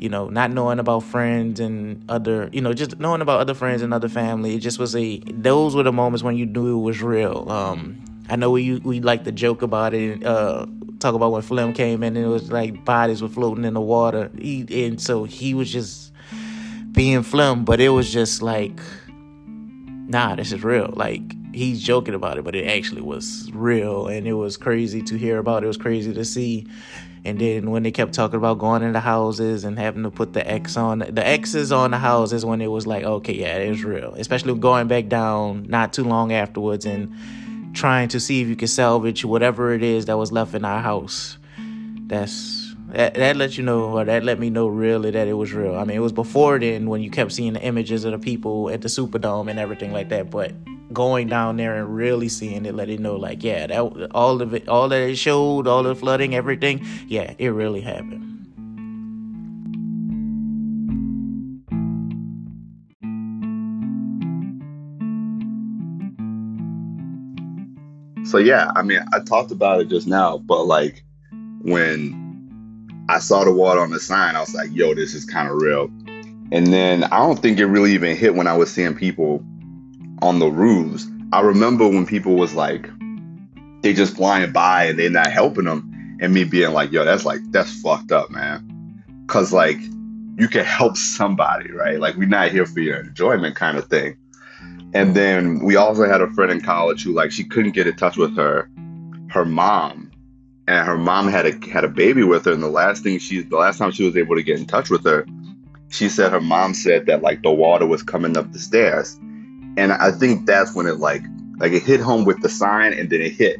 you 0.00 0.08
know, 0.08 0.28
not 0.28 0.50
knowing 0.50 0.80
about 0.80 1.04
friends 1.04 1.60
and 1.60 2.04
other, 2.10 2.50
you 2.52 2.60
know, 2.60 2.72
just 2.72 2.98
knowing 2.98 3.20
about 3.20 3.38
other 3.38 3.54
friends 3.54 3.82
and 3.82 3.94
other 3.94 4.08
family. 4.08 4.56
It 4.56 4.58
just 4.58 4.80
was 4.80 4.96
a 4.96 5.20
those 5.32 5.76
were 5.76 5.84
the 5.84 5.92
moments 5.92 6.24
when 6.24 6.36
you 6.36 6.46
knew 6.46 6.80
it 6.80 6.82
was 6.82 7.00
real. 7.00 7.48
Um, 7.48 8.04
I 8.28 8.34
know 8.34 8.50
we 8.50 8.80
we 8.80 8.98
like 8.98 9.22
to 9.22 9.30
joke 9.30 9.62
about 9.62 9.94
it, 9.94 10.26
uh, 10.26 10.66
talk 10.98 11.14
about 11.14 11.30
when 11.30 11.42
Flem 11.42 11.74
came 11.74 12.02
in 12.02 12.16
and 12.16 12.26
it 12.26 12.28
was 12.28 12.50
like 12.50 12.84
bodies 12.84 13.22
were 13.22 13.28
floating 13.28 13.64
in 13.64 13.74
the 13.74 13.80
water. 13.80 14.32
He, 14.36 14.66
and 14.84 15.00
so 15.00 15.22
he 15.22 15.54
was 15.54 15.70
just 15.70 16.09
being 16.92 17.22
Flem, 17.22 17.64
but 17.64 17.80
it 17.80 17.90
was 17.90 18.12
just 18.12 18.42
like, 18.42 18.78
nah, 19.06 20.34
this 20.34 20.52
is 20.52 20.64
real. 20.64 20.92
Like 20.94 21.22
he's 21.54 21.82
joking 21.82 22.14
about 22.14 22.38
it, 22.38 22.44
but 22.44 22.54
it 22.54 22.66
actually 22.66 23.02
was 23.02 23.50
real, 23.52 24.06
and 24.08 24.26
it 24.26 24.34
was 24.34 24.56
crazy 24.56 25.02
to 25.02 25.16
hear 25.16 25.38
about. 25.38 25.64
It 25.64 25.66
was 25.66 25.76
crazy 25.76 26.12
to 26.14 26.24
see. 26.24 26.66
And 27.22 27.38
then 27.38 27.70
when 27.70 27.82
they 27.82 27.90
kept 27.90 28.14
talking 28.14 28.38
about 28.38 28.58
going 28.58 28.82
into 28.82 28.98
houses 28.98 29.64
and 29.64 29.78
having 29.78 30.04
to 30.04 30.10
put 30.10 30.32
the 30.32 30.48
X 30.48 30.78
on 30.78 31.00
the 31.00 31.26
X's 31.26 31.70
on 31.70 31.90
the 31.90 31.98
houses, 31.98 32.44
when 32.44 32.62
it 32.62 32.68
was 32.68 32.86
like, 32.86 33.04
okay, 33.04 33.34
yeah, 33.34 33.58
it 33.58 33.68
was 33.68 33.84
real. 33.84 34.14
Especially 34.14 34.54
going 34.54 34.88
back 34.88 35.08
down 35.08 35.66
not 35.68 35.92
too 35.92 36.04
long 36.04 36.32
afterwards 36.32 36.86
and 36.86 37.14
trying 37.74 38.08
to 38.08 38.20
see 38.20 38.40
if 38.40 38.48
you 38.48 38.56
could 38.56 38.70
salvage 38.70 39.24
whatever 39.24 39.72
it 39.74 39.82
is 39.82 40.06
that 40.06 40.16
was 40.16 40.32
left 40.32 40.54
in 40.54 40.64
our 40.64 40.80
house. 40.80 41.36
That's 42.06 42.59
that, 42.92 43.14
that 43.14 43.36
let 43.36 43.56
you 43.56 43.64
know, 43.64 43.84
or 43.98 44.04
that 44.04 44.24
let 44.24 44.38
me 44.38 44.50
know 44.50 44.66
really 44.66 45.10
that 45.10 45.28
it 45.28 45.34
was 45.34 45.52
real. 45.52 45.76
I 45.76 45.84
mean, 45.84 45.96
it 45.96 46.00
was 46.00 46.12
before 46.12 46.58
then 46.58 46.88
when 46.88 47.02
you 47.02 47.10
kept 47.10 47.32
seeing 47.32 47.52
the 47.54 47.62
images 47.62 48.04
of 48.04 48.12
the 48.12 48.18
people 48.18 48.70
at 48.70 48.82
the 48.82 48.88
Superdome 48.88 49.50
and 49.50 49.58
everything 49.58 49.92
like 49.92 50.08
that, 50.08 50.30
but 50.30 50.52
going 50.92 51.28
down 51.28 51.56
there 51.56 51.76
and 51.76 51.94
really 51.94 52.28
seeing 52.28 52.66
it, 52.66 52.74
let 52.74 52.88
it 52.88 53.00
know, 53.00 53.16
like, 53.16 53.42
yeah, 53.44 53.66
that 53.66 54.10
all 54.12 54.42
of 54.42 54.54
it, 54.54 54.68
all 54.68 54.88
that 54.88 55.00
it 55.02 55.16
showed, 55.16 55.66
all 55.66 55.82
the 55.82 55.94
flooding, 55.94 56.34
everything, 56.34 56.84
yeah, 57.06 57.34
it 57.38 57.48
really 57.48 57.80
happened. 57.80 58.26
So 68.26 68.38
yeah, 68.38 68.70
I 68.76 68.82
mean, 68.82 69.00
I 69.12 69.18
talked 69.20 69.50
about 69.50 69.80
it 69.80 69.88
just 69.88 70.06
now, 70.06 70.38
but 70.38 70.64
like 70.64 71.02
when 71.62 72.19
I 73.10 73.18
saw 73.18 73.42
the 73.42 73.52
water 73.52 73.80
on 73.80 73.90
the 73.90 73.98
sign, 73.98 74.36
I 74.36 74.40
was 74.40 74.54
like, 74.54 74.70
yo, 74.72 74.94
this 74.94 75.14
is 75.14 75.24
kind 75.24 75.48
of 75.48 75.60
real. 75.60 75.90
And 76.52 76.68
then 76.68 77.02
I 77.04 77.18
don't 77.18 77.40
think 77.40 77.58
it 77.58 77.66
really 77.66 77.92
even 77.92 78.16
hit 78.16 78.36
when 78.36 78.46
I 78.46 78.56
was 78.56 78.72
seeing 78.72 78.94
people 78.94 79.44
on 80.22 80.38
the 80.38 80.46
roofs. 80.46 81.08
I 81.32 81.40
remember 81.40 81.88
when 81.88 82.06
people 82.06 82.36
was 82.36 82.54
like, 82.54 82.88
they 83.82 83.94
just 83.94 84.14
flying 84.14 84.52
by 84.52 84.84
and 84.84 84.96
they're 84.96 85.10
not 85.10 85.26
helping 85.26 85.64
them, 85.64 86.18
and 86.20 86.32
me 86.32 86.44
being 86.44 86.72
like, 86.72 86.92
yo, 86.92 87.04
that's 87.04 87.24
like 87.24 87.40
that's 87.50 87.82
fucked 87.82 88.12
up, 88.12 88.30
man. 88.30 89.02
Cause 89.26 89.52
like 89.52 89.78
you 90.36 90.46
can 90.46 90.64
help 90.64 90.96
somebody, 90.96 91.72
right? 91.72 91.98
Like 91.98 92.14
we're 92.14 92.28
not 92.28 92.52
here 92.52 92.66
for 92.66 92.78
your 92.78 93.00
enjoyment 93.00 93.56
kind 93.56 93.76
of 93.76 93.86
thing. 93.86 94.16
And 94.94 95.16
then 95.16 95.64
we 95.64 95.74
also 95.74 96.08
had 96.08 96.20
a 96.20 96.30
friend 96.30 96.52
in 96.52 96.60
college 96.60 97.02
who 97.02 97.12
like 97.12 97.32
she 97.32 97.42
couldn't 97.42 97.72
get 97.72 97.88
in 97.88 97.96
touch 97.96 98.16
with 98.16 98.36
her 98.36 98.70
her 99.30 99.44
mom 99.44 100.09
and 100.70 100.86
her 100.86 100.96
mom 100.96 101.26
had 101.26 101.46
a 101.46 101.68
had 101.68 101.84
a 101.84 101.88
baby 101.88 102.22
with 102.22 102.44
her 102.44 102.52
and 102.52 102.62
the 102.62 102.68
last 102.68 103.02
thing 103.02 103.18
she 103.18 103.42
the 103.42 103.56
last 103.56 103.78
time 103.78 103.90
she 103.90 104.04
was 104.04 104.16
able 104.16 104.36
to 104.36 104.42
get 104.42 104.58
in 104.58 104.66
touch 104.66 104.88
with 104.88 105.04
her 105.04 105.26
she 105.88 106.08
said 106.08 106.30
her 106.30 106.40
mom 106.40 106.74
said 106.74 107.06
that 107.06 107.22
like 107.22 107.42
the 107.42 107.50
water 107.50 107.86
was 107.86 108.04
coming 108.04 108.36
up 108.36 108.52
the 108.52 108.58
stairs. 108.58 109.16
And 109.76 109.92
i 109.92 110.12
think 110.12 110.46
that's 110.46 110.74
when 110.74 110.86
it 110.86 110.98
like 110.98 111.22
like 111.58 111.72
it 111.72 111.82
hit 111.82 112.00
home 112.00 112.24
with 112.24 112.40
the 112.40 112.48
sign 112.48 112.92
and 112.92 113.10
then 113.10 113.20
it 113.20 113.32
hit 113.32 113.58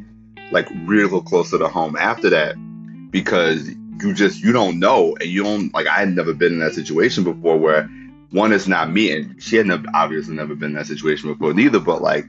like 0.51 0.69
real 0.85 1.21
closer 1.21 1.51
to 1.51 1.57
the 1.57 1.67
home 1.67 1.97
after 1.97 2.29
that 2.29 2.55
because 3.11 3.67
you 4.01 4.13
just 4.13 4.41
you 4.41 4.53
don't 4.53 4.79
know 4.79 5.15
and 5.19 5.29
you 5.29 5.43
don't 5.43 5.73
like 5.73 5.87
i 5.87 5.99
had 5.99 6.09
never 6.09 6.33
been 6.33 6.53
in 6.53 6.59
that 6.59 6.73
situation 6.73 7.23
before 7.23 7.57
where 7.57 7.89
one 8.31 8.53
is 8.53 8.67
not 8.67 8.89
me 8.89 9.11
and 9.11 9.43
she 9.43 9.57
had 9.57 9.65
never, 9.65 9.85
obviously 9.93 10.33
never 10.33 10.55
been 10.55 10.71
in 10.71 10.75
that 10.75 10.87
situation 10.87 11.31
before 11.31 11.53
neither 11.53 11.79
but 11.79 12.01
like 12.01 12.25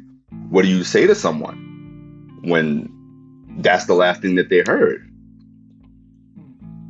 what 0.50 0.62
do 0.62 0.68
you 0.68 0.82
say 0.82 1.06
to 1.06 1.14
someone 1.14 2.40
when 2.42 2.91
that's 3.58 3.86
the 3.86 3.94
last 3.94 4.22
thing 4.22 4.36
that 4.36 4.48
they 4.48 4.62
heard. 4.66 5.08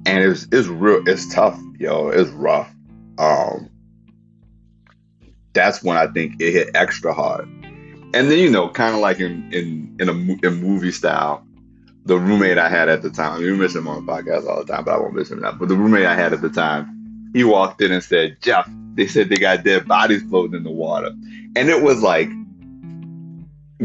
And 0.06 0.24
it's 0.24 0.46
it's 0.52 0.68
real 0.68 1.06
it's 1.06 1.32
tough, 1.32 1.60
yo. 1.78 2.08
It's 2.08 2.30
rough. 2.30 2.72
Um 3.18 3.68
that's 5.52 5.82
when 5.82 5.96
I 5.96 6.06
think 6.06 6.40
it 6.40 6.52
hit 6.52 6.70
extra 6.74 7.12
hard. 7.12 7.46
And 8.14 8.30
then 8.30 8.38
you 8.38 8.50
know, 8.50 8.68
kind 8.68 8.94
of 8.94 9.00
like 9.00 9.20
in 9.20 9.52
in 9.52 9.96
in 10.00 10.08
a 10.08 10.46
in 10.46 10.60
movie 10.60 10.92
style, 10.92 11.46
the 12.04 12.18
roommate 12.18 12.58
I 12.58 12.68
had 12.68 12.88
at 12.88 13.02
the 13.02 13.10
time. 13.10 13.40
We 13.40 13.52
miss 13.52 13.74
him 13.74 13.88
on 13.88 14.04
the 14.04 14.12
podcast 14.12 14.48
all 14.48 14.64
the 14.64 14.72
time, 14.72 14.84
but 14.84 14.94
I 14.94 14.98
won't 14.98 15.14
miss 15.14 15.30
him 15.30 15.40
now. 15.40 15.52
But 15.52 15.68
the 15.68 15.76
roommate 15.76 16.06
I 16.06 16.14
had 16.14 16.32
at 16.32 16.42
the 16.42 16.50
time, 16.50 17.30
he 17.32 17.44
walked 17.44 17.80
in 17.80 17.92
and 17.92 18.02
said, 18.02 18.38
"Jeff, 18.40 18.68
they 18.94 19.06
said 19.06 19.28
they 19.28 19.36
got 19.36 19.64
dead 19.64 19.86
bodies 19.86 20.22
floating 20.22 20.56
in 20.56 20.64
the 20.64 20.70
water," 20.70 21.10
and 21.56 21.68
it 21.68 21.82
was 21.82 22.02
like 22.02 22.28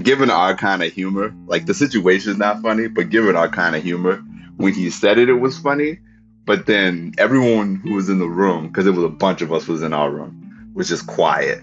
given 0.01 0.29
our 0.29 0.55
kind 0.55 0.83
of 0.83 0.91
humor, 0.93 1.33
like 1.47 1.65
the 1.65 1.73
situation 1.73 2.31
is 2.31 2.37
not 2.37 2.61
funny, 2.61 2.87
but 2.87 3.09
given 3.09 3.35
our 3.35 3.49
kind 3.49 3.75
of 3.75 3.83
humor, 3.83 4.23
when 4.57 4.73
he 4.73 4.89
said 4.89 5.17
it, 5.17 5.29
it 5.29 5.33
was 5.33 5.57
funny. 5.57 5.99
But 6.45 6.65
then 6.65 7.13
everyone 7.17 7.75
who 7.75 7.93
was 7.93 8.09
in 8.09 8.19
the 8.19 8.27
room, 8.27 8.67
because 8.67 8.87
it 8.87 8.91
was 8.91 9.03
a 9.03 9.09
bunch 9.09 9.41
of 9.41 9.51
us 9.51 9.67
was 9.67 9.83
in 9.83 9.93
our 9.93 10.09
room, 10.09 10.71
was 10.73 10.87
just 10.87 11.07
quiet. 11.07 11.61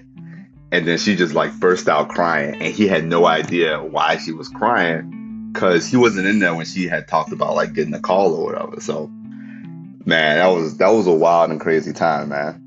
And 0.72 0.86
then 0.86 0.98
she 0.98 1.16
just 1.16 1.34
like 1.34 1.58
burst 1.58 1.88
out 1.88 2.08
crying, 2.08 2.60
and 2.60 2.74
he 2.74 2.88
had 2.88 3.04
no 3.04 3.26
idea 3.26 3.82
why 3.82 4.18
she 4.18 4.32
was 4.32 4.48
crying, 4.48 5.50
because 5.52 5.86
he 5.86 5.96
wasn't 5.96 6.26
in 6.26 6.40
there 6.40 6.54
when 6.54 6.66
she 6.66 6.88
had 6.88 7.06
talked 7.06 7.32
about 7.32 7.54
like 7.54 7.72
getting 7.72 7.94
a 7.94 8.00
call 8.00 8.34
or 8.34 8.44
whatever. 8.44 8.80
So, 8.80 9.06
man, 10.04 10.38
that 10.38 10.48
was 10.48 10.78
that 10.78 10.88
was 10.88 11.06
a 11.06 11.12
wild 11.12 11.50
and 11.50 11.60
crazy 11.60 11.92
time, 11.92 12.30
man. 12.30 12.63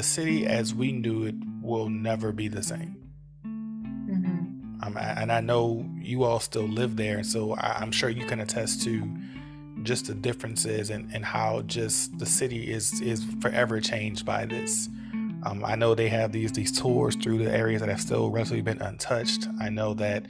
The 0.00 0.06
city 0.06 0.46
as 0.46 0.74
we 0.74 0.92
knew 0.92 1.24
it 1.24 1.34
will 1.60 1.90
never 1.90 2.32
be 2.32 2.48
the 2.48 2.62
same. 2.62 2.96
Mm-hmm. 3.44 4.82
Um, 4.82 4.96
and 4.96 5.30
I 5.30 5.40
know 5.40 5.86
you 5.98 6.24
all 6.24 6.40
still 6.40 6.66
live 6.66 6.96
there, 6.96 7.22
so 7.22 7.52
I, 7.52 7.82
am 7.82 7.92
sure 7.92 8.08
you 8.08 8.24
can 8.24 8.40
attest 8.40 8.82
to 8.84 9.06
just 9.82 10.06
the 10.06 10.14
differences 10.14 10.88
and, 10.88 11.12
and 11.12 11.22
how 11.22 11.60
just 11.62 12.18
the 12.18 12.24
city 12.24 12.72
is 12.72 12.98
is 13.02 13.22
forever 13.42 13.78
changed 13.78 14.24
by 14.24 14.46
this. 14.46 14.88
Um, 15.42 15.62
I 15.66 15.74
know 15.74 15.94
they 15.94 16.08
have 16.08 16.32
these 16.32 16.52
these 16.52 16.72
tours 16.72 17.14
through 17.14 17.44
the 17.44 17.54
areas 17.54 17.82
that 17.82 17.90
have 17.90 18.00
still 18.00 18.30
relatively 18.30 18.62
been 18.62 18.80
untouched. 18.80 19.48
I 19.60 19.68
know 19.68 19.92
that 19.94 20.24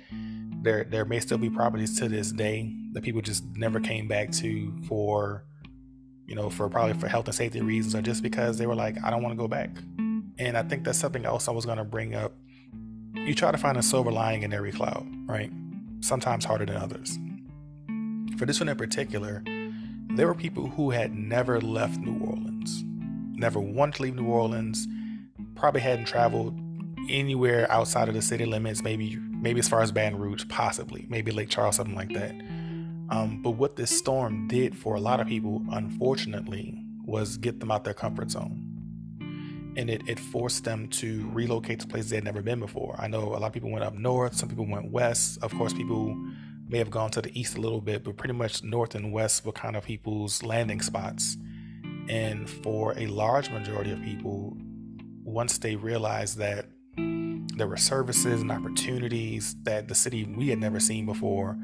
there 0.63 0.83
there 0.83 1.05
may 1.05 1.21
still 1.21 1.39
be 1.39 1.49
properties 1.49 1.97
to 2.01 2.09
this 2.09 2.33
day 2.33 2.75
that 2.91 3.05
people 3.05 3.21
just 3.21 3.45
never 3.55 3.79
came 3.79 4.09
back 4.09 4.33
to 4.33 4.73
for 4.89 5.45
you 6.31 6.37
know, 6.37 6.49
for 6.49 6.69
probably 6.69 6.95
for 6.95 7.09
health 7.09 7.27
and 7.27 7.35
safety 7.35 7.61
reasons 7.61 7.93
or 7.93 8.01
just 8.01 8.23
because 8.23 8.57
they 8.57 8.65
were 8.65 8.77
like, 8.77 8.97
I 9.05 9.11
don't 9.11 9.21
want 9.21 9.33
to 9.33 9.37
go 9.37 9.49
back. 9.49 9.71
And 10.39 10.57
I 10.57 10.63
think 10.63 10.85
that's 10.85 10.97
something 10.97 11.25
else 11.25 11.49
I 11.49 11.51
was 11.51 11.67
going 11.67 11.79
to 11.79 11.85
bring 11.85 12.15
up. 12.15 12.33
You 13.15 13.35
try 13.35 13.51
to 13.51 13.59
find 13.59 13.77
a 13.77 13.83
silver 13.83 14.13
lining 14.13 14.45
in 14.45 14.53
every 14.53 14.71
cloud, 14.71 15.05
right? 15.27 15.51
Sometimes 15.99 16.45
harder 16.45 16.67
than 16.67 16.77
others. 16.77 17.19
For 18.39 18.47
this 18.47 18.61
one 18.61 18.69
in 18.69 18.77
particular, 18.77 19.43
there 20.15 20.29
were 20.29 20.37
people 20.37 20.69
who 20.69 20.91
had 20.91 21.13
never 21.13 21.61
left 21.61 21.99
New 21.99 22.25
Orleans, 22.25 22.85
never 23.33 23.59
wanted 23.59 23.97
to 23.97 24.03
leave 24.05 24.15
New 24.15 24.29
Orleans, 24.29 24.87
probably 25.57 25.81
hadn't 25.81 26.05
traveled 26.05 26.57
anywhere 27.09 27.67
outside 27.73 28.07
of 28.07 28.15
the 28.15 28.23
city 28.23 28.47
limits, 28.47 28.85
maybe 28.85 29.19
maybe 29.19 29.59
as 29.59 29.69
far 29.69 29.83
as 29.83 29.91
Baton 29.91 30.17
Rouge, 30.17 30.45
possibly, 30.49 31.07
maybe 31.09 31.33
Lake 31.33 31.49
Charles, 31.49 31.75
something 31.75 31.97
like 31.97 32.13
that. 32.13 32.35
Um, 33.11 33.43
but 33.43 33.51
what 33.51 33.77
this 33.77 33.97
storm 33.97 34.47
did 34.47 34.77
for 34.77 34.95
a 34.95 35.01
lot 35.01 35.21
of 35.21 35.27
people, 35.27 35.63
unfortunately, 35.71 36.85
was 37.05 37.37
get 37.37 37.59
them 37.59 37.71
out 37.71 37.85
their 37.85 37.95
comfort 37.95 38.31
zone. 38.31 38.67
And 39.77 39.91
it, 39.91 40.03
it 40.09 40.19
forced 40.19 40.65
them 40.65 40.89
to 40.89 41.29
relocate 41.33 41.81
to 41.81 41.87
places 41.87 42.11
they 42.11 42.17
had 42.17 42.25
never 42.25 42.43
been 42.43 42.61
before. 42.61 42.95
I 42.99 43.09
know 43.09 43.35
a 43.35 43.39
lot 43.39 43.45
of 43.45 43.53
people 43.53 43.71
went 43.71 43.85
up 43.85 43.95
north, 43.95 44.35
some 44.35 44.49
people 44.49 44.67
went 44.67 44.91
west. 44.91 45.39
Of 45.43 45.53
course, 45.55 45.73
people 45.73 46.17
may 46.69 46.79
have 46.79 46.91
gone 46.91 47.11
to 47.11 47.23
the 47.23 47.39
east 47.39 47.57
a 47.57 47.61
little 47.61 47.81
bit, 47.81 48.05
but 48.05 48.17
pretty 48.17 48.35
much 48.35 48.63
north 48.63 48.95
and 48.95 49.13
west 49.13 49.45
were 49.45 49.53
kind 49.53 49.77
of 49.77 49.85
people's 49.85 50.43
landing 50.43 50.81
spots. 50.81 51.37
And 52.09 52.49
for 52.49 52.97
a 52.97 53.07
large 53.07 53.51
majority 53.51 53.91
of 53.91 54.01
people, 54.03 54.57
once 55.25 55.59
they 55.59 55.75
realized 55.77 56.39
that 56.39 56.67
there 57.57 57.67
were 57.67 57.77
services 57.77 58.41
and 58.41 58.51
opportunities 58.53 59.57
that 59.65 59.89
the 59.89 59.95
city 59.95 60.25
we 60.25 60.49
had 60.49 60.59
never 60.59 60.81
seen 60.81 61.07
before 61.07 61.59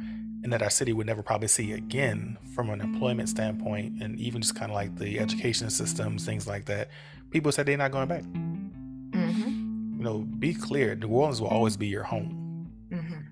and 0.47 0.53
that 0.53 0.63
our 0.63 0.71
city 0.71 0.93
would 0.93 1.09
never 1.09 1.25
probably 1.25 1.49
see 1.49 1.73
again 1.73 2.39
from 2.55 2.71
an 2.71 2.81
employment 2.81 3.29
standpoint 3.29 4.01
and 4.01 4.17
even 4.17 4.41
just 4.41 4.55
kind 4.55 4.71
of 4.71 4.77
like 4.77 4.95
the 4.95 5.19
education 5.19 5.69
systems, 5.69 6.25
things 6.25 6.47
like 6.47 6.67
that. 6.67 6.89
People 7.33 7.51
said 7.51 7.67
they're 7.67 7.77
not 7.77 7.91
going 7.91 8.07
back. 8.07 8.23
Mm-hmm. 8.23 9.97
You 9.99 10.05
know, 10.05 10.19
be 10.19 10.55
clear 10.55 10.95
New 10.95 11.09
Orleans 11.09 11.41
will 11.41 11.49
always 11.49 11.77
be 11.77 11.89
your 11.89 12.05
home, 12.05 12.71
mm-hmm. 12.93 13.23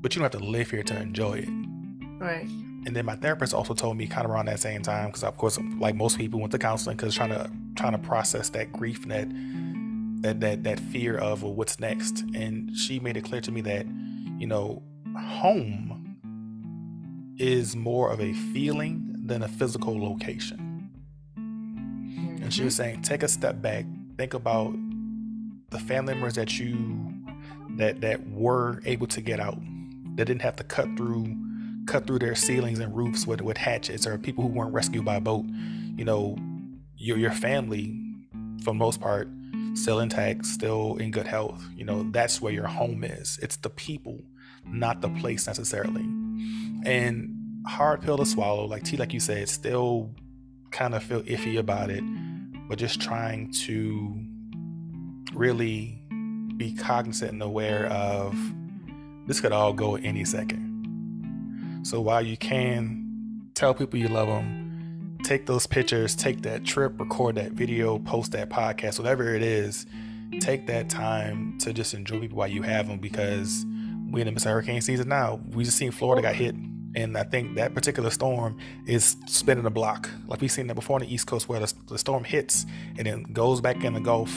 but 0.00 0.14
you 0.14 0.22
don't 0.22 0.32
have 0.32 0.40
to 0.40 0.46
live 0.46 0.70
here 0.70 0.82
to 0.84 0.98
enjoy 0.98 1.40
it. 1.40 1.48
Right. 2.18 2.46
And 2.86 2.96
then 2.96 3.04
my 3.04 3.16
therapist 3.16 3.52
also 3.52 3.74
told 3.74 3.98
me 3.98 4.06
kind 4.06 4.24
of 4.24 4.30
around 4.30 4.46
that 4.46 4.60
same 4.60 4.80
time, 4.80 5.08
because 5.08 5.22
of 5.22 5.36
course, 5.36 5.58
like 5.78 5.94
most 5.94 6.16
people 6.16 6.40
went 6.40 6.52
to 6.52 6.58
counseling, 6.58 6.96
because 6.96 7.14
trying 7.14 7.28
to 7.28 7.50
trying 7.76 7.92
to 7.92 7.98
process 7.98 8.48
that 8.50 8.72
grief 8.72 9.04
and 9.04 9.12
that 9.12 9.28
that 10.22 10.40
that 10.40 10.64
that 10.64 10.80
fear 10.80 11.18
of 11.18 11.42
well, 11.42 11.52
what's 11.52 11.78
next. 11.78 12.22
And 12.34 12.74
she 12.74 13.00
made 13.00 13.18
it 13.18 13.24
clear 13.24 13.42
to 13.42 13.52
me 13.52 13.60
that 13.60 13.84
you 14.38 14.46
know 14.46 14.82
home 15.14 16.03
is 17.38 17.74
more 17.74 18.10
of 18.10 18.20
a 18.20 18.32
feeling 18.32 19.14
than 19.26 19.42
a 19.42 19.48
physical 19.48 20.00
location. 20.00 20.90
And 21.36 22.52
she 22.52 22.62
was 22.62 22.76
saying, 22.76 23.02
take 23.02 23.22
a 23.22 23.28
step 23.28 23.62
back, 23.62 23.86
think 24.16 24.34
about 24.34 24.74
the 25.70 25.78
family 25.80 26.14
members 26.14 26.34
that 26.34 26.58
you 26.58 27.12
that 27.76 28.00
that 28.00 28.28
were 28.30 28.80
able 28.84 29.06
to 29.08 29.20
get 29.20 29.40
out, 29.40 29.58
They 30.14 30.24
didn't 30.24 30.42
have 30.42 30.56
to 30.56 30.64
cut 30.64 30.86
through 30.96 31.36
cut 31.86 32.06
through 32.06 32.20
their 32.20 32.34
ceilings 32.34 32.78
and 32.78 32.96
roofs 32.96 33.26
with, 33.26 33.42
with 33.42 33.56
hatchets, 33.58 34.06
or 34.06 34.16
people 34.16 34.44
who 34.44 34.50
weren't 34.50 34.72
rescued 34.72 35.04
by 35.04 35.18
boat. 35.18 35.44
You 35.96 36.04
know, 36.04 36.36
your 36.96 37.18
your 37.18 37.32
family, 37.32 38.00
for 38.60 38.66
the 38.66 38.74
most 38.74 39.00
part, 39.00 39.28
still 39.74 40.00
intact, 40.00 40.46
still 40.46 40.96
in 40.96 41.10
good 41.10 41.26
health. 41.26 41.62
You 41.74 41.84
know, 41.84 42.08
that's 42.10 42.40
where 42.40 42.52
your 42.52 42.66
home 42.66 43.02
is. 43.04 43.38
It's 43.42 43.56
the 43.56 43.70
people, 43.70 44.20
not 44.64 45.00
the 45.00 45.08
place 45.08 45.46
necessarily. 45.46 46.04
And 46.84 47.62
hard 47.66 48.02
pill 48.02 48.18
to 48.18 48.26
swallow, 48.26 48.66
like 48.66 48.84
T, 48.84 48.96
like 48.96 49.12
you 49.12 49.20
said, 49.20 49.48
still 49.48 50.10
kind 50.70 50.94
of 50.94 51.02
feel 51.02 51.22
iffy 51.22 51.58
about 51.58 51.90
it, 51.90 52.02
but 52.68 52.78
just 52.78 53.00
trying 53.00 53.50
to 53.52 54.20
really 55.34 56.00
be 56.56 56.72
cognizant 56.74 57.32
and 57.32 57.42
aware 57.42 57.86
of 57.86 58.36
this 59.26 59.40
could 59.40 59.52
all 59.52 59.72
go 59.72 59.96
any 59.96 60.24
second. 60.24 61.82
So 61.84 62.00
while 62.00 62.22
you 62.22 62.36
can 62.36 63.48
tell 63.54 63.74
people 63.74 63.98
you 63.98 64.08
love 64.08 64.28
them, 64.28 65.18
take 65.24 65.46
those 65.46 65.66
pictures, 65.66 66.14
take 66.14 66.42
that 66.42 66.64
trip, 66.64 66.98
record 67.00 67.36
that 67.36 67.52
video, 67.52 67.98
post 67.98 68.32
that 68.32 68.50
podcast, 68.50 68.98
whatever 68.98 69.34
it 69.34 69.42
is, 69.42 69.86
take 70.40 70.66
that 70.66 70.90
time 70.90 71.56
to 71.58 71.72
just 71.72 71.94
enjoy 71.94 72.20
people 72.20 72.38
while 72.38 72.48
you 72.48 72.62
have 72.62 72.88
them 72.88 72.98
because 72.98 73.64
we're 74.10 74.20
in 74.20 74.26
the 74.26 74.32
midst 74.32 74.46
of 74.46 74.52
hurricane 74.52 74.80
season 74.80 75.08
now. 75.08 75.40
We 75.52 75.64
just 75.64 75.78
seen 75.78 75.90
Florida 75.90 76.22
got 76.22 76.34
hit. 76.34 76.54
And 76.96 77.16
I 77.18 77.24
think 77.24 77.56
that 77.56 77.74
particular 77.74 78.10
storm 78.10 78.58
is 78.86 79.16
spinning 79.26 79.66
a 79.66 79.70
block. 79.70 80.08
Like 80.28 80.40
we've 80.40 80.50
seen 80.50 80.66
that 80.68 80.74
before 80.74 80.96
on 80.96 81.02
the 81.02 81.12
East 81.12 81.26
Coast 81.26 81.48
where 81.48 81.60
the, 81.60 81.72
the 81.88 81.98
storm 81.98 82.24
hits 82.24 82.66
and 82.98 83.06
then 83.06 83.24
goes 83.32 83.60
back 83.60 83.82
in 83.84 83.94
the 83.94 84.00
Gulf 84.00 84.32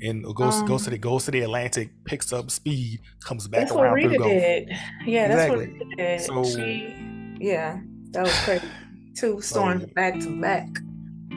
and 0.00 0.22
goes 0.34 0.54
um, 0.56 0.66
goes 0.66 0.84
to 0.84 0.90
the 0.90 0.98
goes 0.98 1.24
to 1.24 1.30
the 1.30 1.40
Atlantic, 1.40 1.90
picks 2.04 2.32
up 2.32 2.50
speed, 2.50 3.00
comes 3.24 3.48
back 3.48 3.70
around 3.72 4.00
through 4.00 4.10
the 4.10 4.18
Gulf. 4.18 4.30
did. 4.30 4.68
Yeah, 5.06 5.28
that's 5.28 5.50
what 5.50 5.58
Rita 5.60 5.84
did. 5.96 6.20
So- 6.20 6.44
she, 6.44 7.36
yeah, 7.40 7.80
that 8.10 8.24
was 8.24 8.38
crazy. 8.44 8.64
Two 9.16 9.40
storms 9.40 9.84
back 9.96 10.20
to 10.20 10.40
back. 10.40 10.68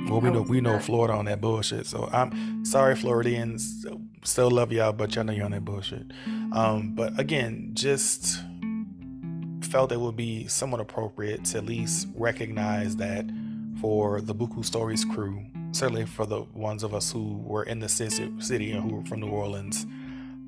Well, 0.07 0.21
we 0.21 0.29
know 0.29 0.41
we 0.41 0.61
know. 0.61 0.77
Florida 0.79 1.13
on 1.13 1.25
that 1.25 1.41
bullshit. 1.41 1.85
So 1.87 2.09
I'm 2.11 2.65
sorry, 2.65 2.95
Floridians. 2.95 3.85
Still 4.23 4.51
love 4.51 4.71
y'all, 4.71 4.93
but 4.93 5.15
y'all 5.15 5.23
know 5.23 5.33
you're 5.33 5.45
on 5.45 5.51
that 5.51 5.65
bullshit. 5.65 6.11
Um, 6.51 6.93
but 6.93 7.19
again, 7.19 7.71
just 7.73 8.39
felt 9.65 9.91
it 9.91 9.99
would 9.99 10.15
be 10.15 10.47
somewhat 10.47 10.81
appropriate 10.81 11.45
to 11.45 11.59
at 11.59 11.65
least 11.65 12.07
recognize 12.15 12.95
that 12.97 13.25
for 13.79 14.21
the 14.21 14.35
Buku 14.35 14.63
Stories 14.63 15.05
crew, 15.05 15.45
certainly 15.71 16.05
for 16.05 16.25
the 16.25 16.41
ones 16.53 16.83
of 16.83 16.93
us 16.93 17.11
who 17.11 17.37
were 17.37 17.63
in 17.63 17.79
the 17.79 17.89
city 17.89 18.71
and 18.71 18.83
who 18.83 18.97
were 18.97 19.05
from 19.05 19.19
New 19.21 19.29
Orleans, 19.29 19.85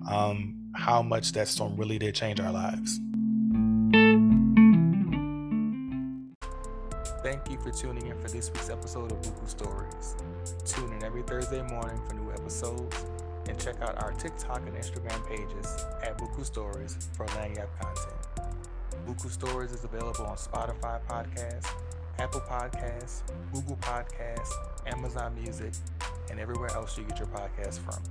um, 0.09 0.55
how 0.75 1.01
much 1.01 1.31
that 1.33 1.47
storm 1.47 1.75
really 1.75 1.97
did 1.97 2.15
change 2.15 2.39
our 2.39 2.51
lives. 2.51 2.99
Thank 7.23 7.49
you 7.49 7.57
for 7.59 7.71
tuning 7.71 8.07
in 8.07 8.19
for 8.21 8.27
this 8.27 8.51
week's 8.51 8.69
episode 8.69 9.11
of 9.11 9.21
Buku 9.21 9.49
Stories. 9.49 10.15
Tune 10.65 10.91
in 10.91 11.03
every 11.03 11.21
Thursday 11.23 11.61
morning 11.61 11.99
for 12.05 12.15
new 12.15 12.29
episodes 12.31 13.05
and 13.47 13.57
check 13.57 13.81
out 13.81 14.01
our 14.01 14.11
TikTok 14.11 14.67
and 14.67 14.75
Instagram 14.75 15.25
pages 15.27 15.85
at 16.01 16.17
Buku 16.17 16.45
Stories 16.45 17.09
for 17.15 17.25
lagniappe 17.27 17.79
content. 17.79 18.22
Buku 19.05 19.29
Stories 19.29 19.71
is 19.71 19.83
available 19.83 20.25
on 20.25 20.37
Spotify 20.37 20.99
Podcasts, 21.07 21.67
Apple 22.19 22.41
Podcasts, 22.41 23.21
Google 23.51 23.77
Podcasts, 23.77 24.51
Amazon 24.87 25.35
Music, 25.35 25.73
and 26.29 26.39
everywhere 26.39 26.69
else 26.71 26.97
you 26.97 27.03
get 27.03 27.19
your 27.19 27.27
podcasts 27.27 27.79
from. 27.79 28.01